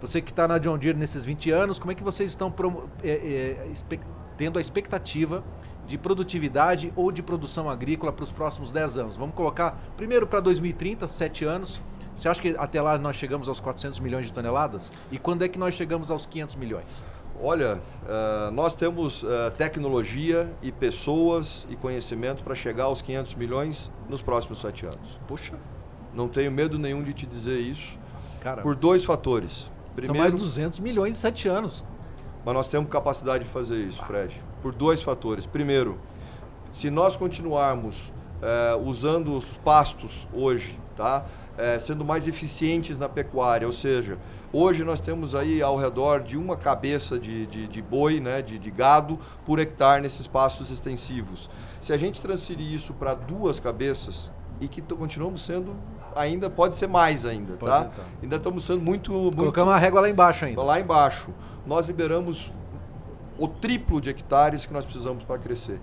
você 0.00 0.20
que 0.20 0.30
está 0.30 0.48
na 0.48 0.58
John 0.58 0.76
Deere 0.76 0.98
nesses 0.98 1.24
20 1.24 1.50
anos, 1.50 1.78
como 1.78 1.92
é 1.92 1.94
que 1.94 2.02
vocês 2.02 2.30
estão 2.30 2.52
é, 3.02 3.10
é, 3.10 3.74
tendo 4.36 4.58
a 4.58 4.60
expectativa 4.60 5.44
de 5.86 5.98
produtividade 5.98 6.92
ou 6.96 7.10
de 7.12 7.22
produção 7.22 7.68
agrícola 7.68 8.12
para 8.12 8.24
os 8.24 8.32
próximos 8.32 8.70
10 8.70 8.98
anos? 8.98 9.16
Vamos 9.16 9.34
colocar 9.34 9.78
primeiro 9.96 10.26
para 10.26 10.40
2030, 10.40 11.08
7 11.08 11.44
anos. 11.44 11.80
Você 12.14 12.28
acha 12.28 12.40
que 12.40 12.54
até 12.58 12.80
lá 12.80 12.98
nós 12.98 13.16
chegamos 13.16 13.48
aos 13.48 13.60
400 13.60 14.00
milhões 14.00 14.26
de 14.26 14.32
toneladas? 14.32 14.92
E 15.10 15.18
quando 15.18 15.42
é 15.42 15.48
que 15.48 15.58
nós 15.58 15.74
chegamos 15.74 16.10
aos 16.10 16.26
500 16.26 16.56
milhões? 16.56 17.06
Olha, 17.40 17.80
uh, 18.04 18.50
nós 18.52 18.76
temos 18.76 19.22
uh, 19.22 19.50
tecnologia 19.56 20.52
e 20.62 20.70
pessoas 20.70 21.66
e 21.68 21.74
conhecimento 21.74 22.44
para 22.44 22.54
chegar 22.54 22.84
aos 22.84 23.02
500 23.02 23.34
milhões 23.34 23.90
nos 24.08 24.22
próximos 24.22 24.60
sete 24.60 24.86
anos. 24.86 25.18
Puxa. 25.26 25.54
Não 26.14 26.28
tenho 26.28 26.52
medo 26.52 26.78
nenhum 26.78 27.02
de 27.02 27.12
te 27.12 27.26
dizer 27.26 27.58
isso. 27.58 27.98
Por 28.62 28.76
dois 28.76 29.04
fatores. 29.04 29.70
Primeiro, 29.94 30.14
são 30.14 30.14
mais 30.14 30.34
200 30.34 30.78
milhões 30.80 31.12
em 31.12 31.18
sete 31.18 31.48
anos. 31.48 31.82
Mas 32.44 32.54
nós 32.54 32.68
temos 32.68 32.90
capacidade 32.90 33.44
de 33.44 33.50
fazer 33.50 33.76
isso, 33.76 34.02
Fred. 34.04 34.42
Por 34.62 34.72
dois 34.72 35.02
fatores. 35.02 35.44
Primeiro, 35.44 35.98
se 36.70 36.88
nós 36.88 37.16
continuarmos 37.16 38.12
uh, 38.40 38.78
usando 38.82 39.36
os 39.36 39.56
pastos 39.58 40.26
hoje, 40.32 40.78
tá? 40.96 41.24
sendo 41.80 42.02
mais 42.02 42.26
eficientes 42.26 42.96
na 42.96 43.10
pecuária, 43.10 43.66
ou 43.66 43.74
seja, 43.74 44.16
Hoje 44.54 44.84
nós 44.84 45.00
temos 45.00 45.34
aí 45.34 45.62
ao 45.62 45.78
redor 45.78 46.20
de 46.20 46.36
uma 46.36 46.58
cabeça 46.58 47.18
de, 47.18 47.46
de, 47.46 47.66
de 47.66 47.80
boi, 47.80 48.20
né, 48.20 48.42
de, 48.42 48.58
de, 48.58 48.70
gado, 48.70 49.18
por 49.46 49.58
hectare 49.58 50.02
nesses 50.02 50.26
pastos 50.26 50.70
extensivos. 50.70 51.48
Se 51.80 51.90
a 51.90 51.96
gente 51.96 52.20
transferir 52.20 52.70
isso 52.70 52.92
para 52.92 53.14
duas 53.14 53.58
cabeças, 53.58 54.30
e 54.60 54.68
que 54.68 54.82
continuamos 54.82 55.42
sendo, 55.42 55.74
ainda 56.14 56.50
pode 56.50 56.76
ser 56.76 56.86
mais 56.86 57.24
ainda, 57.24 57.54
pode 57.54 57.72
tá? 57.72 57.90
Então. 57.90 58.04
Ainda 58.22 58.36
estamos 58.36 58.64
sendo 58.64 58.82
muito, 58.82 59.10
muito... 59.10 59.36
Colocamos 59.38 59.72
a 59.72 59.78
régua 59.78 60.02
lá 60.02 60.10
embaixo 60.10 60.44
ainda. 60.44 60.62
Lá 60.62 60.78
embaixo. 60.78 61.30
Nós 61.66 61.86
liberamos 61.86 62.52
o 63.38 63.48
triplo 63.48 64.00
de 64.00 64.10
hectares 64.10 64.66
que 64.66 64.72
nós 64.72 64.84
precisamos 64.84 65.22
para 65.24 65.38
crescer. 65.38 65.80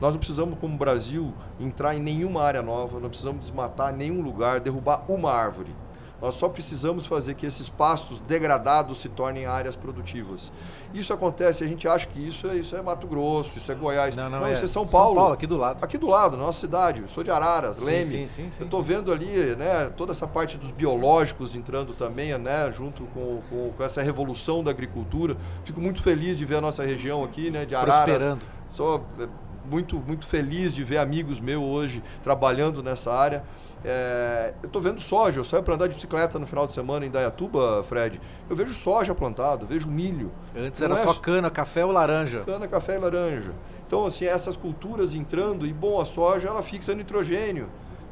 Nós 0.00 0.12
não 0.12 0.18
precisamos, 0.18 0.58
como 0.58 0.76
Brasil, 0.76 1.34
entrar 1.58 1.94
em 1.94 2.00
nenhuma 2.00 2.42
área 2.42 2.62
nova, 2.62 3.00
não 3.00 3.08
precisamos 3.08 3.40
desmatar 3.40 3.92
nenhum 3.92 4.20
lugar, 4.20 4.60
derrubar 4.60 5.04
uma 5.08 5.32
árvore. 5.32 5.74
Nós 6.20 6.34
só 6.34 6.48
precisamos 6.48 7.06
fazer 7.06 7.34
que 7.34 7.46
esses 7.46 7.68
pastos 7.68 8.20
degradados 8.20 9.00
se 9.00 9.08
tornem 9.08 9.46
áreas 9.46 9.76
produtivas. 9.76 10.50
Isso 10.92 11.12
acontece, 11.12 11.62
a 11.62 11.66
gente 11.66 11.86
acha 11.86 12.06
que 12.06 12.26
isso 12.26 12.48
é, 12.48 12.56
isso 12.56 12.74
é 12.74 12.82
Mato 12.82 13.06
Grosso, 13.06 13.56
isso 13.58 13.70
é 13.70 13.74
Goiás. 13.74 14.16
Não, 14.16 14.28
não, 14.28 14.40
não 14.40 14.46
é. 14.46 14.52
isso 14.52 14.64
é 14.64 14.66
São 14.66 14.86
Paulo. 14.86 15.08
São 15.08 15.14
Paulo, 15.14 15.34
aqui 15.34 15.46
do 15.46 15.56
lado. 15.56 15.84
Aqui 15.84 15.98
do 15.98 16.08
lado, 16.08 16.36
nossa 16.36 16.60
cidade. 16.60 17.02
Eu 17.02 17.08
sou 17.08 17.22
de 17.22 17.30
Araras, 17.30 17.78
Leme. 17.78 18.04
Sim, 18.04 18.26
sim, 18.26 18.50
sim, 18.50 18.60
Eu 18.60 18.64
estou 18.64 18.82
vendo 18.82 19.12
ali 19.12 19.54
né, 19.56 19.90
toda 19.96 20.12
essa 20.12 20.26
parte 20.26 20.56
dos 20.56 20.72
biológicos 20.72 21.54
entrando 21.54 21.92
também, 21.92 22.36
né, 22.38 22.70
junto 22.72 23.04
com, 23.14 23.40
com, 23.48 23.72
com, 23.76 23.84
essa 23.84 24.02
revolução 24.02 24.64
da 24.64 24.70
agricultura. 24.70 25.36
Fico 25.62 25.80
muito 25.80 26.02
feliz 26.02 26.36
de 26.36 26.44
ver 26.44 26.56
a 26.56 26.60
nossa 26.60 26.82
região 26.84 27.22
aqui, 27.22 27.50
né, 27.50 27.64
de 27.64 27.74
Araras. 27.74 28.04
Prosperando. 28.04 28.40
Sou 28.70 29.04
é, 29.20 29.28
muito, 29.68 29.96
muito 29.96 30.26
feliz 30.26 30.74
de 30.74 30.82
ver 30.82 30.98
amigos 30.98 31.40
meus 31.40 31.62
hoje 31.62 32.02
trabalhando 32.22 32.82
nessa 32.82 33.12
área. 33.12 33.44
É, 33.84 34.54
eu 34.62 34.66
estou 34.66 34.82
vendo 34.82 35.00
soja, 35.00 35.38
eu 35.38 35.44
saio 35.44 35.62
para 35.62 35.74
andar 35.74 35.86
de 35.86 35.94
bicicleta 35.94 36.38
no 36.38 36.46
final 36.46 36.66
de 36.66 36.72
semana 36.72 37.06
em 37.06 37.10
Dayatuba, 37.10 37.84
Fred. 37.84 38.20
Eu 38.50 38.56
vejo 38.56 38.74
soja 38.74 39.14
plantado, 39.14 39.66
vejo 39.66 39.88
milho. 39.88 40.32
Antes 40.56 40.80
era 40.82 40.94
é 40.94 40.98
só 40.98 41.14
cana, 41.14 41.50
café 41.50 41.84
ou 41.84 41.92
laranja? 41.92 42.42
Cana, 42.44 42.66
café 42.66 42.96
e 42.96 42.98
laranja. 42.98 43.52
Então, 43.86 44.04
assim, 44.04 44.24
essas 44.26 44.56
culturas 44.56 45.14
entrando, 45.14 45.66
e 45.66 45.72
bom, 45.72 46.00
a 46.00 46.04
soja 46.04 46.48
ela 46.48 46.62
fixa 46.62 46.94
nitrogênio. 46.94 47.68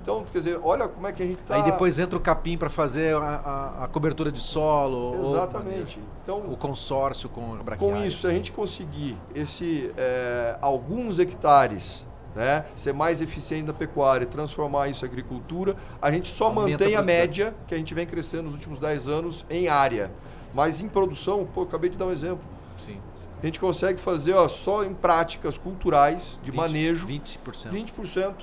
Então, 0.06 0.22
quer 0.22 0.38
dizer, 0.38 0.60
olha 0.62 0.86
como 0.86 1.04
é 1.08 1.12
que 1.12 1.20
a 1.20 1.26
gente 1.26 1.40
está. 1.40 1.56
Aí 1.56 1.64
depois 1.64 1.98
entra 1.98 2.16
o 2.16 2.20
capim 2.20 2.56
para 2.56 2.70
fazer 2.70 3.16
a, 3.16 3.18
a, 3.18 3.84
a, 3.84 3.88
cobertura 3.88 4.30
de 4.30 4.38
solo. 4.38 5.20
Exatamente. 5.20 5.98
Ou, 5.98 6.04
então, 6.22 6.52
o 6.52 6.56
consórcio 6.56 7.28
com 7.28 7.54
a 7.54 7.62
braquiária. 7.64 7.96
Com 7.96 8.06
isso, 8.06 8.24
a 8.24 8.30
gente 8.30 8.52
conseguir 8.52 9.18
esse, 9.34 9.90
é, 9.96 10.56
alguns 10.62 11.18
hectares 11.18 12.06
né, 12.36 12.66
ser 12.76 12.94
mais 12.94 13.20
eficiente 13.20 13.66
na 13.66 13.72
pecuária 13.72 14.22
e 14.22 14.28
transformar 14.28 14.86
isso 14.88 15.04
em 15.04 15.08
agricultura, 15.08 15.74
a 16.00 16.08
gente 16.12 16.28
só 16.28 16.46
Aumenta 16.46 16.70
mantém 16.70 16.94
a, 16.94 17.00
a 17.00 17.02
média 17.02 17.52
que 17.66 17.74
a 17.74 17.78
gente 17.78 17.92
vem 17.92 18.06
crescendo 18.06 18.44
nos 18.44 18.54
últimos 18.54 18.78
10 18.78 19.08
anos 19.08 19.44
em 19.50 19.66
área. 19.66 20.12
Mas 20.54 20.80
em 20.80 20.88
produção, 20.88 21.44
pô, 21.52 21.62
eu 21.62 21.66
acabei 21.66 21.90
de 21.90 21.98
dar 21.98 22.06
um 22.06 22.12
exemplo. 22.12 22.44
Sim. 22.78 23.00
A 23.42 23.44
gente 23.44 23.58
consegue 23.58 24.00
fazer 24.00 24.34
ó, 24.34 24.46
só 24.46 24.84
em 24.84 24.94
práticas 24.94 25.58
culturais 25.58 26.38
de 26.44 26.52
20, 26.52 26.60
manejo 26.60 27.06
20%. 27.08 27.38
20%. 27.70 28.34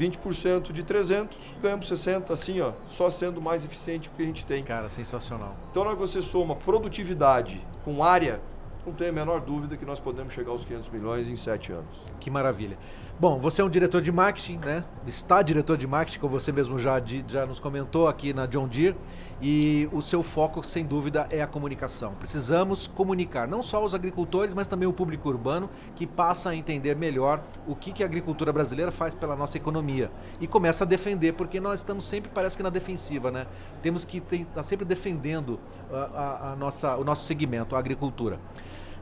20% 0.00 0.72
de 0.72 0.82
300, 0.82 1.36
ganhamos 1.62 1.86
60, 1.86 2.32
assim, 2.32 2.60
ó, 2.60 2.72
só 2.86 3.10
sendo 3.10 3.40
mais 3.40 3.64
eficiente 3.64 4.08
que 4.08 4.22
a 4.22 4.24
gente 4.24 4.46
tem. 4.46 4.64
Cara, 4.64 4.88
sensacional. 4.88 5.54
Então, 5.70 5.84
na 5.84 5.90
hora 5.90 5.98
que 5.98 6.00
você 6.00 6.22
soma 6.22 6.56
produtividade 6.56 7.60
com 7.84 8.02
área, 8.02 8.40
não 8.86 8.94
tem 8.94 9.08
a 9.08 9.12
menor 9.12 9.40
dúvida 9.40 9.76
que 9.76 9.84
nós 9.84 10.00
podemos 10.00 10.32
chegar 10.32 10.52
aos 10.52 10.64
500 10.64 10.88
milhões 10.88 11.28
em 11.28 11.36
7 11.36 11.72
anos. 11.72 12.02
Que 12.18 12.30
maravilha. 12.30 12.78
Bom, 13.20 13.38
você 13.38 13.60
é 13.60 13.64
um 13.66 13.68
diretor 13.68 14.00
de 14.00 14.10
marketing, 14.10 14.56
né? 14.64 14.82
Está 15.06 15.42
diretor 15.42 15.76
de 15.76 15.86
marketing, 15.86 16.20
como 16.20 16.40
você 16.40 16.50
mesmo 16.50 16.78
já, 16.78 16.98
já 17.28 17.44
nos 17.44 17.60
comentou 17.60 18.08
aqui 18.08 18.32
na 18.32 18.46
John 18.46 18.66
Deere, 18.66 18.96
e 19.42 19.86
o 19.92 20.00
seu 20.00 20.22
foco, 20.22 20.64
sem 20.64 20.86
dúvida, 20.86 21.26
é 21.28 21.42
a 21.42 21.46
comunicação. 21.46 22.14
Precisamos 22.14 22.86
comunicar 22.86 23.46
não 23.46 23.62
só 23.62 23.84
os 23.84 23.94
agricultores, 23.94 24.54
mas 24.54 24.66
também 24.66 24.88
o 24.88 24.92
público 24.94 25.28
urbano, 25.28 25.68
que 25.94 26.06
passa 26.06 26.48
a 26.48 26.56
entender 26.56 26.96
melhor 26.96 27.42
o 27.68 27.76
que, 27.76 27.92
que 27.92 28.02
a 28.02 28.06
agricultura 28.06 28.54
brasileira 28.54 28.90
faz 28.90 29.14
pela 29.14 29.36
nossa 29.36 29.58
economia. 29.58 30.10
E 30.40 30.46
começa 30.46 30.84
a 30.84 30.86
defender, 30.86 31.34
porque 31.34 31.60
nós 31.60 31.80
estamos 31.80 32.06
sempre, 32.06 32.30
parece 32.32 32.56
que 32.56 32.62
na 32.62 32.70
defensiva, 32.70 33.30
né? 33.30 33.46
Temos 33.82 34.02
que 34.02 34.16
estar 34.16 34.46
tá 34.46 34.62
sempre 34.62 34.86
defendendo 34.86 35.60
a, 35.92 35.96
a, 35.96 36.52
a 36.52 36.56
nossa, 36.56 36.96
o 36.96 37.04
nosso 37.04 37.24
segmento, 37.24 37.76
a 37.76 37.78
agricultura. 37.78 38.40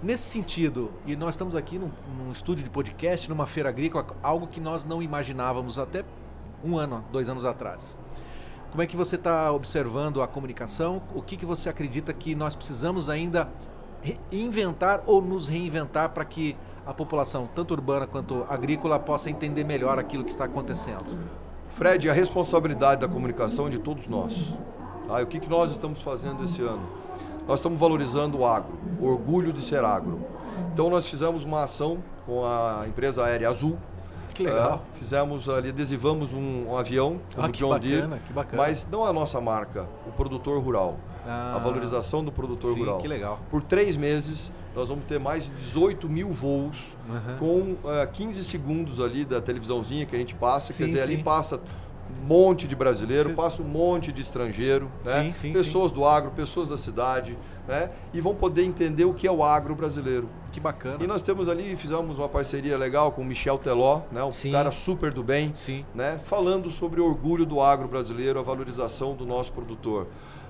Nesse 0.01 0.31
sentido, 0.31 0.93
e 1.05 1.17
nós 1.17 1.31
estamos 1.31 1.57
aqui 1.57 1.77
num, 1.77 1.91
num, 2.17 2.31
estúdio 2.31 2.63
de 2.63 2.71
podcast, 2.71 3.29
numa 3.29 3.47
feira 3.47 3.69
agrícola, 3.69 4.07
algo 4.23 4.47
que 4.47 4.61
nós 4.61 4.85
não 4.85 5.03
imaginávamos 5.03 5.77
até 5.77 6.05
um 6.65 6.79
ano, 6.79 7.05
dois 7.11 7.29
anos 7.29 7.45
atrás. 7.45 7.99
Como 8.71 8.81
é 8.81 8.87
que 8.87 8.97
você 8.97 9.17
está 9.17 9.51
observando 9.51 10.23
a 10.23 10.29
comunicação? 10.29 11.03
O 11.17 11.21
que, 11.21 11.37
que 11.37 11.45
você 11.45 11.69
acredita 11.69 12.13
que 12.13 12.37
nós 12.37 12.55
precisamos 12.55 13.11
ainda 13.11 13.49
inventar 14.31 15.03
ou 15.05 15.21
nos 15.21 15.49
reinventar 15.49 16.11
para 16.11 16.25
que 16.25 16.57
a 16.87 16.95
população, 16.95 17.49
tanto 17.53 17.75
urbana 17.75 18.07
quanto 18.07 18.47
agrícola, 18.49 19.01
possa 19.01 19.29
entender 19.29 19.65
melhor 19.65 19.99
aquilo 19.99 20.23
que 20.23 20.31
está 20.31 20.45
acontecendo? 20.45 21.05
Fred, 21.71 22.09
a 22.09 22.13
responsabilidade 22.13 23.01
da 23.01 23.09
comunicação 23.09 23.67
é 23.67 23.71
de 23.71 23.81
todos 23.81 24.07
nós. 24.07 24.47
Tá? 25.09 25.21
E 25.21 25.25
o 25.25 25.27
que, 25.27 25.41
que 25.41 25.51
nós 25.51 25.73
estamos 25.73 26.01
fazendo 26.03 26.45
esse 26.45 26.63
ano? 26.63 26.87
Nós 27.49 27.61
estamos 27.61 27.81
valorizando 27.81 28.41
o 28.41 28.47
agro, 28.47 28.79
o 29.01 29.07
orgulho 29.07 29.55
de 29.55 29.63
ser 29.63 29.83
agro. 29.83 30.21
Então 30.71 30.91
nós 30.91 31.09
fizemos 31.09 31.45
uma 31.45 31.63
ação 31.63 31.99
com 32.27 32.45
a 32.45 32.85
empresa 32.87 33.25
aérea 33.25 33.49
Azul. 33.49 33.79
Que 34.35 34.43
legal. 34.45 34.85
É, 34.95 34.99
fizemos 34.99 35.49
ali, 35.49 35.71
adesivamos 35.71 36.33
um, 36.33 36.69
um 36.69 36.77
avião, 36.77 37.19
como 37.35 37.47
ah, 37.47 37.51
John 37.51 37.71
bacana, 37.71 37.89
Deere, 37.89 38.23
que 38.27 38.33
bacana. 38.35 38.63
mas 38.63 38.87
não 38.89 39.05
a 39.05 39.13
nossa 39.13 39.41
marca, 39.41 39.87
o 40.07 40.13
produtor 40.13 40.63
rural. 40.63 40.99
Ah, 41.27 41.55
a 41.57 41.59
valorização 41.59 42.23
do 42.23 42.31
produtor 42.31 42.75
sim, 42.75 42.81
rural. 42.81 42.99
Que 42.99 43.09
legal. 43.09 43.41
Por 43.51 43.63
três 43.63 43.97
meses, 43.97 44.53
nós 44.77 44.91
vamos 44.91 45.07
ter 45.07 45.19
mais 45.19 45.47
de 45.47 45.51
18 45.53 46.09
mil 46.09 46.29
voos 46.31 46.97
uhum. 47.09 47.39
com 47.39 47.89
uh, 47.89 48.07
15 48.13 48.45
segundos 48.45 49.01
ali 49.01 49.25
da 49.25 49.41
televisãozinha 49.41 50.07
que 50.07 50.15
a 50.15 50.19
gente 50.19 50.35
passa. 50.35 50.73
Sim, 50.73 50.85
Quer 50.85 50.87
dizer, 50.91 51.07
sim. 51.07 51.15
ali 51.15 51.23
passa 51.23 51.61
monte 52.27 52.69
de 52.69 52.77
brasileiro, 52.77 53.35
passa 53.35 53.63
um 53.63 53.65
monte 53.65 54.13
de 54.13 54.21
estrangeiro, 54.21 54.91
né? 55.05 55.25
sim, 55.25 55.33
sim, 55.33 55.53
pessoas 55.53 55.91
sim. 55.91 55.97
do 55.97 56.05
agro, 56.05 56.31
pessoas 56.31 56.69
da 56.69 56.77
cidade, 56.77 57.37
né? 57.67 57.91
e 58.13 58.21
vão 58.21 58.35
poder 58.35 58.65
entender 58.65 59.05
o 59.05 59.15
que 59.15 59.27
é 59.27 59.33
o 59.33 59.43
agro 59.43 59.75
brasileiro. 59.75 60.29
Que 60.53 60.61
bacana. 60.61 61.03
E 61.03 61.07
nós 61.07 61.23
temos 61.23 61.49
ali, 61.49 61.77
fizemos 61.77 62.19
uma 62.19 62.29
parceria 62.29 62.77
legal 62.77 63.13
com 63.13 63.23
o 63.23 63.25
Michel 63.25 63.59
Teló, 63.59 64.03
né? 64.13 64.23
um 64.23 64.33
cara 64.53 64.73
super 64.73 65.13
do 65.13 65.23
bem, 65.23 65.55
né? 65.95 66.21
falando 66.25 66.71
sobre 66.71 67.01
o 67.01 67.07
orgulho 67.07 67.47
do 67.47 67.61
agro 67.61 67.89
brasileiro, 67.89 68.39
a 68.39 68.43
valorização 68.43 69.15
do 69.15 69.25
nosso 69.25 69.53
produtor. 69.53 70.07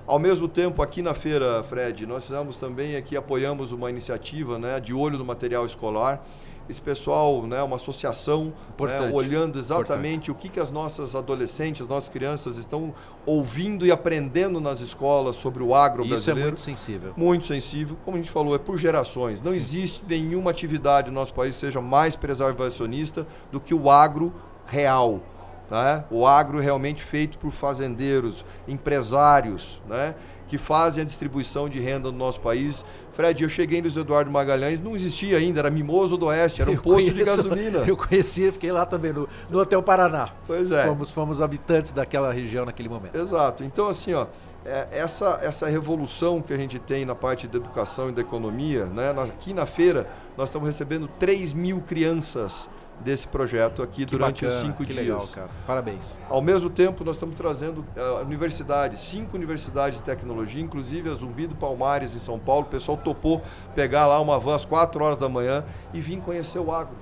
Ao 0.09 0.17
mesmo 0.17 0.47
tempo, 0.47 0.81
aqui 0.81 1.03
na 1.03 1.13
feira, 1.13 1.61
Fred, 1.61 2.07
nós 2.07 2.23
fizemos 2.23 2.57
também 2.57 2.95
aqui, 2.95 3.15
apoiamos 3.15 3.71
uma 3.71 3.91
iniciativa 3.91 4.57
né, 4.57 4.79
de 4.79 4.91
olho 4.91 5.19
no 5.19 5.23
material 5.23 5.67
escolar, 5.67 6.25
esse 6.69 6.81
pessoal, 6.81 7.47
né, 7.47 7.61
uma 7.63 7.77
associação, 7.77 8.53
né, 8.79 9.11
olhando 9.11 9.57
exatamente 9.57 10.29
Importante. 10.29 10.31
o 10.31 10.35
que, 10.35 10.49
que 10.49 10.59
as 10.59 10.69
nossas 10.69 11.15
adolescentes, 11.15 11.81
as 11.81 11.87
nossas 11.87 12.09
crianças 12.09 12.57
estão 12.57 12.93
ouvindo 13.25 13.85
e 13.85 13.91
aprendendo 13.91 14.61
nas 14.61 14.79
escolas 14.79 15.35
sobre 15.35 15.63
o 15.63 15.73
agro 15.73 16.03
Isso 16.03 16.09
brasileiro. 16.09 16.55
Isso 16.55 16.69
é 16.69 16.69
muito 16.69 16.79
sensível. 16.79 17.13
Muito 17.17 17.47
sensível. 17.47 17.97
Como 18.05 18.17
a 18.17 18.19
gente 18.19 18.31
falou, 18.31 18.53
é 18.53 18.59
por 18.59 18.77
gerações. 18.77 19.41
Não 19.41 19.51
Sim. 19.51 19.57
existe 19.57 20.03
nenhuma 20.07 20.51
atividade 20.51 21.09
no 21.09 21.15
nosso 21.15 21.33
país 21.33 21.55
que 21.55 21.61
seja 21.61 21.81
mais 21.81 22.15
preservacionista 22.15 23.25
do 23.51 23.59
que 23.59 23.73
o 23.73 23.89
agro 23.89 24.31
real. 24.67 25.19
Tá? 25.67 26.05
O 26.09 26.25
agro 26.25 26.59
realmente 26.59 27.03
feito 27.03 27.37
por 27.37 27.51
fazendeiros, 27.51 28.43
empresários, 28.67 29.81
né? 29.87 30.15
que 30.47 30.57
fazem 30.57 31.03
a 31.03 31.05
distribuição 31.05 31.69
de 31.69 31.79
renda 31.79 32.11
no 32.11 32.17
nosso 32.17 32.41
país. 32.41 32.83
Fred, 33.19 33.43
eu 33.43 33.49
cheguei 33.49 33.81
Luiz 33.81 33.97
Eduardo 33.97 34.31
Magalhães, 34.31 34.79
não 34.79 34.95
existia 34.95 35.37
ainda, 35.37 35.59
era 35.59 35.69
Mimoso 35.69 36.15
do 36.15 36.27
Oeste, 36.27 36.61
era 36.61 36.71
um 36.71 36.75
eu 36.75 36.81
posto 36.81 36.95
conheço, 36.95 37.15
de 37.15 37.23
gasolina. 37.25 37.79
Eu 37.85 37.97
conhecia, 37.97 38.49
fiquei 38.53 38.71
lá 38.71 38.85
também, 38.85 39.11
no, 39.11 39.27
no 39.49 39.59
Hotel 39.59 39.83
Paraná. 39.83 40.29
Pois 40.47 40.71
é. 40.71 40.85
Fomos, 40.85 41.11
fomos 41.11 41.41
habitantes 41.41 41.91
daquela 41.91 42.31
região 42.31 42.65
naquele 42.65 42.87
momento. 42.87 43.17
Exato. 43.17 43.65
Então, 43.65 43.89
assim, 43.89 44.13
ó, 44.13 44.27
é, 44.65 44.87
essa, 44.91 45.37
essa 45.41 45.67
revolução 45.67 46.41
que 46.41 46.53
a 46.53 46.57
gente 46.57 46.79
tem 46.79 47.03
na 47.03 47.13
parte 47.13 47.45
da 47.45 47.57
educação 47.57 48.07
e 48.07 48.13
da 48.13 48.21
economia, 48.21 48.85
né? 48.85 49.09
aqui 49.21 49.53
na 49.53 49.65
feira, 49.65 50.07
nós 50.37 50.47
estamos 50.47 50.65
recebendo 50.65 51.09
3 51.19 51.51
mil 51.51 51.81
crianças 51.81 52.69
desse 53.01 53.27
projeto 53.27 53.81
aqui 53.81 54.05
Que 54.05 54.11
durante 54.11 54.43
bacana, 54.43 54.61
os 54.61 54.67
cinco 54.67 54.83
que 54.83 54.93
dias. 54.93 55.05
legal, 55.05 55.27
cara. 55.27 55.49
Parabéns. 55.65 56.19
Ao 56.29 56.41
mesmo 56.41 56.69
tempo, 56.69 57.03
nós 57.03 57.15
estamos 57.15 57.35
trazendo 57.35 57.85
uh, 57.95 58.21
universidades, 58.21 58.99
cinco 59.01 59.37
universidades 59.37 59.97
de 59.99 60.03
tecnologia, 60.03 60.61
inclusive 60.61 61.09
a 61.09 61.13
Zumbi 61.13 61.47
do 61.47 61.55
Palmares, 61.55 62.15
em 62.15 62.19
São 62.19 62.37
Paulo. 62.37 62.63
O 62.63 62.69
pessoal 62.69 62.97
topou 62.97 63.41
pegar 63.73 64.05
lá 64.05 64.19
uma 64.19 64.37
van 64.37 64.55
às 64.55 64.65
4 64.65 65.03
horas 65.03 65.17
da 65.17 65.29
manhã 65.29 65.63
e 65.93 66.01
vir 66.01 66.19
conhecer 66.19 66.59
o 66.59 66.71
agro. 66.71 66.95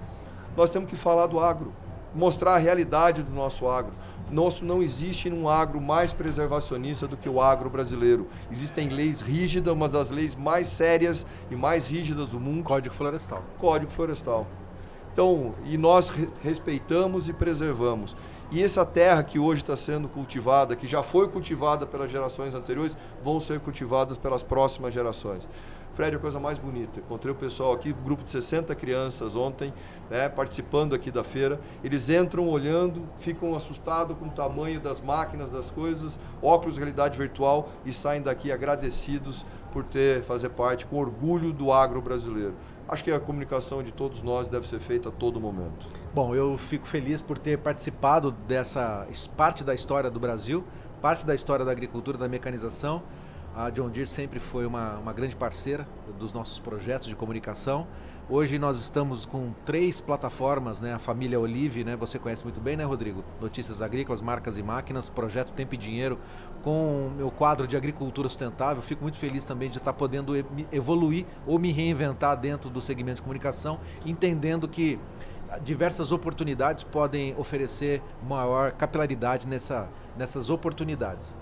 Nós 0.55 0.69
temos 0.69 0.89
que 0.89 0.95
falar 0.95 1.27
do 1.27 1.39
agro, 1.39 1.73
mostrar 2.13 2.53
a 2.55 2.57
realidade 2.57 3.23
do 3.23 3.33
nosso 3.33 3.67
agro. 3.67 3.93
Nosso 4.29 4.65
não 4.65 4.81
existe 4.81 5.29
um 5.29 5.47
agro 5.47 5.79
mais 5.79 6.12
preservacionista 6.12 7.07
do 7.07 7.15
que 7.15 7.29
o 7.29 7.41
agro 7.41 7.69
brasileiro. 7.69 8.27
Existem 8.51 8.89
leis 8.89 9.21
rígidas, 9.21 9.73
uma 9.73 9.88
das 9.88 10.10
leis 10.10 10.36
mais 10.36 10.67
sérias 10.67 11.25
e 11.49 11.55
mais 11.55 11.88
rígidas 11.88 12.29
do 12.29 12.39
mundo. 12.39 12.63
Código 12.63 12.93
Florestal. 12.93 13.41
Código 13.57 13.89
Florestal. 13.89 14.45
Então, 15.17 15.56
e 15.65 15.80
nós 15.80 16.10
re 16.10 16.30
respeitamos 16.43 17.27
e 17.27 17.34
preservamos. 17.34 18.15
E 18.51 18.62
essa 18.63 18.86
terra 18.86 19.23
que 19.23 19.39
hoje 19.39 19.63
está 19.63 19.75
sendo 19.75 20.08
cultivada, 20.08 20.75
que 20.75 20.86
já 20.86 21.01
foi 21.01 21.27
cultivada 21.27 21.88
pelas 21.88 22.12
gerações 22.12 22.53
anteriores, 22.53 22.95
vão 23.23 23.39
ser 23.39 23.60
cultivadas 23.60 24.15
pelas 24.15 24.43
próximas 24.43 24.93
gerações. 24.93 25.49
Fred, 25.95 26.15
a 26.15 26.19
coisa 26.19 26.39
mais 26.39 26.60
bonita. 26.60 26.99
Encontrei 26.99 27.34
o 27.34 27.36
pessoal 27.36 27.73
aqui, 27.73 27.95
um 27.99 28.03
grupo 28.03 28.23
de 28.23 28.30
60 28.30 28.75
crianças 28.75 29.36
ontem, 29.36 29.73
né, 30.08 30.30
participando 30.30 30.93
aqui 30.93 31.10
da 31.10 31.23
feira. 31.23 31.60
Eles 31.84 32.12
entram 32.12 32.47
olhando, 32.47 33.01
ficam 33.17 33.56
assustados 33.56 34.15
com 34.19 34.25
o 34.25 34.30
tamanho 34.30 34.80
das 34.80 35.01
máquinas, 35.01 35.49
das 35.49 35.71
coisas, 35.71 36.19
óculos 36.43 36.75
de 36.75 36.80
realidade 36.80 37.17
virtual 37.17 37.69
e 37.84 37.91
saem 37.91 38.21
daqui 38.21 38.51
agradecidos 38.51 39.43
por 39.71 39.84
ter, 39.84 40.21
fazer 40.21 40.49
parte, 40.49 40.86
com 40.86 40.97
orgulho 40.97 41.51
do 41.51 41.71
agro 41.71 41.99
brasileiro. 42.03 42.53
Acho 42.89 43.04
que 43.04 43.12
a 43.12 43.19
comunicação 43.19 43.84
de 43.84 43.91
todos 43.91 44.21
nós 44.21 44.47
deve 44.47 44.65
ser 44.65 44.80
feita 44.80 45.10
a 45.10 45.12
todo 45.12 45.41
momento. 45.41 45.88
Bom, 46.13 46.34
eu 46.34 46.58
fico 46.58 46.88
feliz 46.88 47.21
por 47.21 47.38
ter 47.38 47.58
participado 47.58 48.32
dessa 48.32 49.06
parte 49.36 49.63
da 49.63 49.76
história 49.76 50.10
do 50.10 50.19
Brasil, 50.19 50.63
parte 51.02 51.26
da 51.26 51.36
história 51.36 51.65
da 51.65 51.71
agricultura, 51.71 52.17
da 52.17 52.30
mecanização. 52.30 53.04
A 53.54 53.69
John 53.71 53.89
Deere 53.89 54.08
sempre 54.08 54.39
foi 54.39 54.65
uma, 54.65 55.00
uma 55.00 55.12
grande 55.12 55.36
parceira 55.36 55.86
dos 56.17 56.32
nossos 56.32 56.60
projetos 56.60 57.10
de 57.10 57.15
comunicação. 57.15 57.88
Hoje 58.30 58.60
nós 58.60 58.78
estamos 58.78 59.26
com 59.26 59.54
três 59.66 60.02
plataformas, 60.02 60.82
né? 60.82 60.94
A 60.94 61.00
família 61.00 61.40
Olive, 61.40 61.86
né? 61.86 61.96
Você 61.96 62.20
conhece 62.20 62.44
muito 62.44 62.60
bem, 62.60 62.76
né, 62.76 62.84
Rodrigo? 62.84 63.24
Notícias 63.40 63.82
agrícolas, 63.82 64.22
marcas 64.22 64.58
e 64.58 64.63
máquinas, 64.63 65.08
projeto 65.08 65.54
Tempo 65.54 65.76
e 65.76 65.78
Dinheiro, 65.78 66.20
com 66.62 67.08
o 67.08 67.12
meu 67.16 67.32
quadro 67.32 67.66
de 67.66 67.78
agricultura 67.78 68.28
sustentável. 68.28 68.84
Fico 68.84 69.02
muito 69.02 69.18
feliz 69.18 69.46
também 69.46 69.70
de 69.70 69.78
estar 69.78 69.94
podendo 69.94 70.34
evoluir 70.74 71.26
ou 71.46 71.58
me 71.58 71.72
reinventar 71.72 72.36
dentro 72.36 72.70
do 72.70 72.82
segmento 72.82 73.16
de 73.16 73.22
comunicação, 73.22 73.80
entendendo 74.06 74.68
que 74.68 75.00
diversas 75.63 76.12
oportunidades 76.12 76.84
podem 76.84 77.34
oferecer 77.38 78.02
maior 78.28 78.74
capilaridade 78.74 79.48
nessa, 79.48 79.88
nessas 80.18 80.50
oportunidades. 80.50 81.34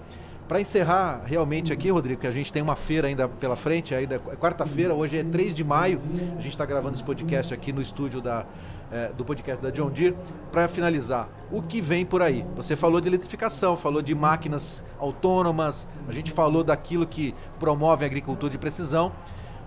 Para 0.48 0.62
encerrar 0.62 1.24
realmente 1.26 1.74
aqui, 1.74 1.90
Rodrigo, 1.90 2.22
que 2.22 2.28
a 2.28 2.32
gente 2.32 2.54
tem 2.54 2.62
uma 2.62 2.76
feira 2.76 3.08
ainda 3.08 3.28
pela 3.28 3.56
frente, 3.56 3.96
ainda 3.96 4.16
é 4.16 4.36
quarta-feira, 4.36 4.94
hoje 4.94 5.18
é 5.18 5.24
3 5.24 5.56
de 5.56 5.64
maio, 5.64 6.00
a 6.38 6.42
gente 6.42 6.50
está 6.50 6.64
gravando 6.66 6.94
esse 6.94 7.04
podcast 7.04 7.52
aqui 7.52 7.74
no 7.74 7.82
estúdio 7.82 8.22
da, 8.22 8.46
é, 8.92 9.08
do 9.08 9.26
podcast 9.26 9.64
da 9.64 9.72
John 9.72 9.90
Deere. 9.90 10.16
Para 10.52 10.68
finalizar, 10.68 11.28
o 11.52 11.64
que 11.64 11.82
vem 11.82 12.06
por 12.06 12.22
aí? 12.22 12.46
Você 12.56 12.76
falou 12.76 13.02
de 13.02 13.08
eletrificação, 13.08 13.76
falou 13.76 14.04
de 14.04 14.14
máquinas 14.14 14.86
autônomas, 15.00 15.88
a 16.08 16.12
gente 16.12 16.32
falou 16.32 16.64
daquilo 16.64 17.08
que 17.08 17.34
promove 17.58 18.04
a 18.04 18.08
agricultura 18.08 18.52
de 18.52 18.60
precisão. 18.60 19.12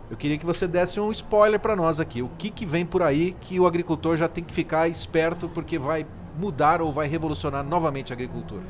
Eu 0.08 0.16
queria 0.16 0.38
que 0.38 0.46
você 0.46 0.68
desse 0.68 1.00
um 1.00 1.10
spoiler 1.10 1.58
para 1.58 1.74
nós 1.74 1.98
aqui. 1.98 2.22
O 2.22 2.30
que, 2.38 2.50
que 2.50 2.64
vem 2.64 2.86
por 2.86 3.02
aí 3.02 3.36
que 3.40 3.58
o 3.58 3.66
agricultor 3.66 4.16
já 4.16 4.28
tem 4.28 4.44
que 4.44 4.54
ficar 4.54 4.86
esperto 4.86 5.48
porque 5.48 5.76
vai 5.76 6.06
mudar 6.38 6.80
ou 6.80 6.92
vai 6.92 7.08
revolucionar 7.08 7.64
novamente 7.64 8.12
a 8.12 8.14
agricultura? 8.14 8.62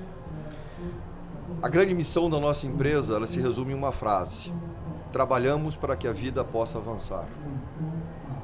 A 1.61 1.68
grande 1.68 1.92
missão 1.92 2.31
da 2.31 2.38
nossa 2.38 2.68
empresa, 2.68 3.16
ela 3.16 3.27
se 3.27 3.40
resume 3.40 3.73
em 3.73 3.75
uma 3.75 3.90
frase: 3.90 4.53
trabalhamos 5.11 5.75
para 5.75 5.97
que 5.97 6.07
a 6.07 6.12
vida 6.12 6.44
possa 6.44 6.79
avançar. 6.79 7.27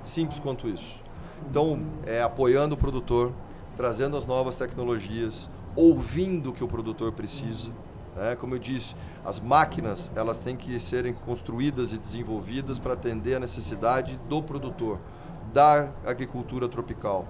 Simples 0.02 0.40
quanto 0.40 0.68
isso. 0.68 1.00
Então, 1.48 1.80
é 2.04 2.20
apoiando 2.20 2.74
o 2.74 2.76
produtor, 2.76 3.32
trazendo 3.76 4.16
as 4.16 4.26
novas 4.26 4.56
tecnologias, 4.56 5.48
ouvindo 5.76 6.50
o 6.50 6.52
que 6.52 6.64
o 6.64 6.66
produtor 6.66 7.12
precisa. 7.12 7.70
Né? 8.16 8.34
Como 8.34 8.56
eu 8.56 8.58
disse, 8.58 8.96
as 9.24 9.38
máquinas 9.38 10.10
elas 10.16 10.38
têm 10.38 10.56
que 10.56 10.80
serem 10.80 11.14
construídas 11.14 11.92
e 11.92 11.98
desenvolvidas 11.98 12.80
para 12.80 12.94
atender 12.94 13.36
a 13.36 13.40
necessidade 13.40 14.18
do 14.28 14.42
produtor, 14.42 14.98
da 15.52 15.88
agricultura 16.04 16.68
tropical. 16.68 17.28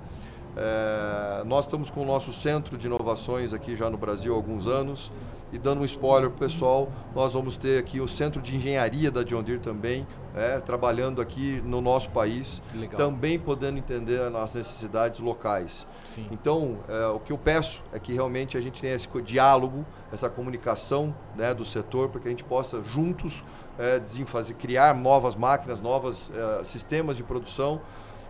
É, 0.57 1.43
nós 1.45 1.64
estamos 1.64 1.90
com 1.90 2.03
o 2.03 2.05
nosso 2.05 2.33
centro 2.33 2.77
de 2.79 2.87
inovações 2.87 3.53
aqui 3.53 3.75
já 3.75 3.90
no 3.90 3.97
Brasil 3.97 4.33
há 4.33 4.37
alguns 4.37 4.67
anos. 4.67 5.11
E 5.53 5.59
dando 5.59 5.83
um 5.83 5.85
spoiler 5.85 6.31
para 6.31 6.37
o 6.37 6.49
pessoal, 6.49 6.90
nós 7.14 7.33
vamos 7.33 7.57
ter 7.57 7.79
aqui 7.79 8.01
o 8.01 8.09
centro 8.09 8.43
de 8.43 8.57
engenharia 8.57 9.09
da 9.09 9.23
John 9.23 9.40
Deere 9.40 9.61
também, 9.61 10.05
é, 10.35 10.59
trabalhando 10.59 11.23
aqui 11.23 11.62
no 11.64 11.81
nosso 11.81 12.11
país, 12.11 12.61
também 12.97 13.38
podendo 13.38 13.79
entender 13.79 14.21
as 14.21 14.55
necessidades 14.55 15.21
locais. 15.21 15.87
Sim. 16.05 16.27
Então, 16.33 16.79
é, 16.88 17.07
o 17.07 17.21
que 17.21 17.33
eu 17.33 17.38
peço 17.38 17.81
é 17.93 18.01
que 18.01 18.12
realmente 18.12 18.57
a 18.57 18.61
gente 18.61 18.81
tenha 18.81 18.95
esse 18.95 19.09
diálogo, 19.23 19.87
essa 20.12 20.29
comunicação 20.29 21.14
né, 21.37 21.55
do 21.55 21.64
setor, 21.64 22.09
para 22.09 22.21
que 22.21 22.27
a 22.27 22.31
gente 22.31 22.43
possa 22.43 22.83
juntos 22.83 23.45
é, 23.79 24.03
fazer, 24.27 24.55
criar 24.55 24.93
novas 24.93 25.37
máquinas, 25.37 25.81
novos 25.81 26.33
é, 26.35 26.64
sistemas 26.64 27.17
de 27.17 27.23
produção 27.23 27.81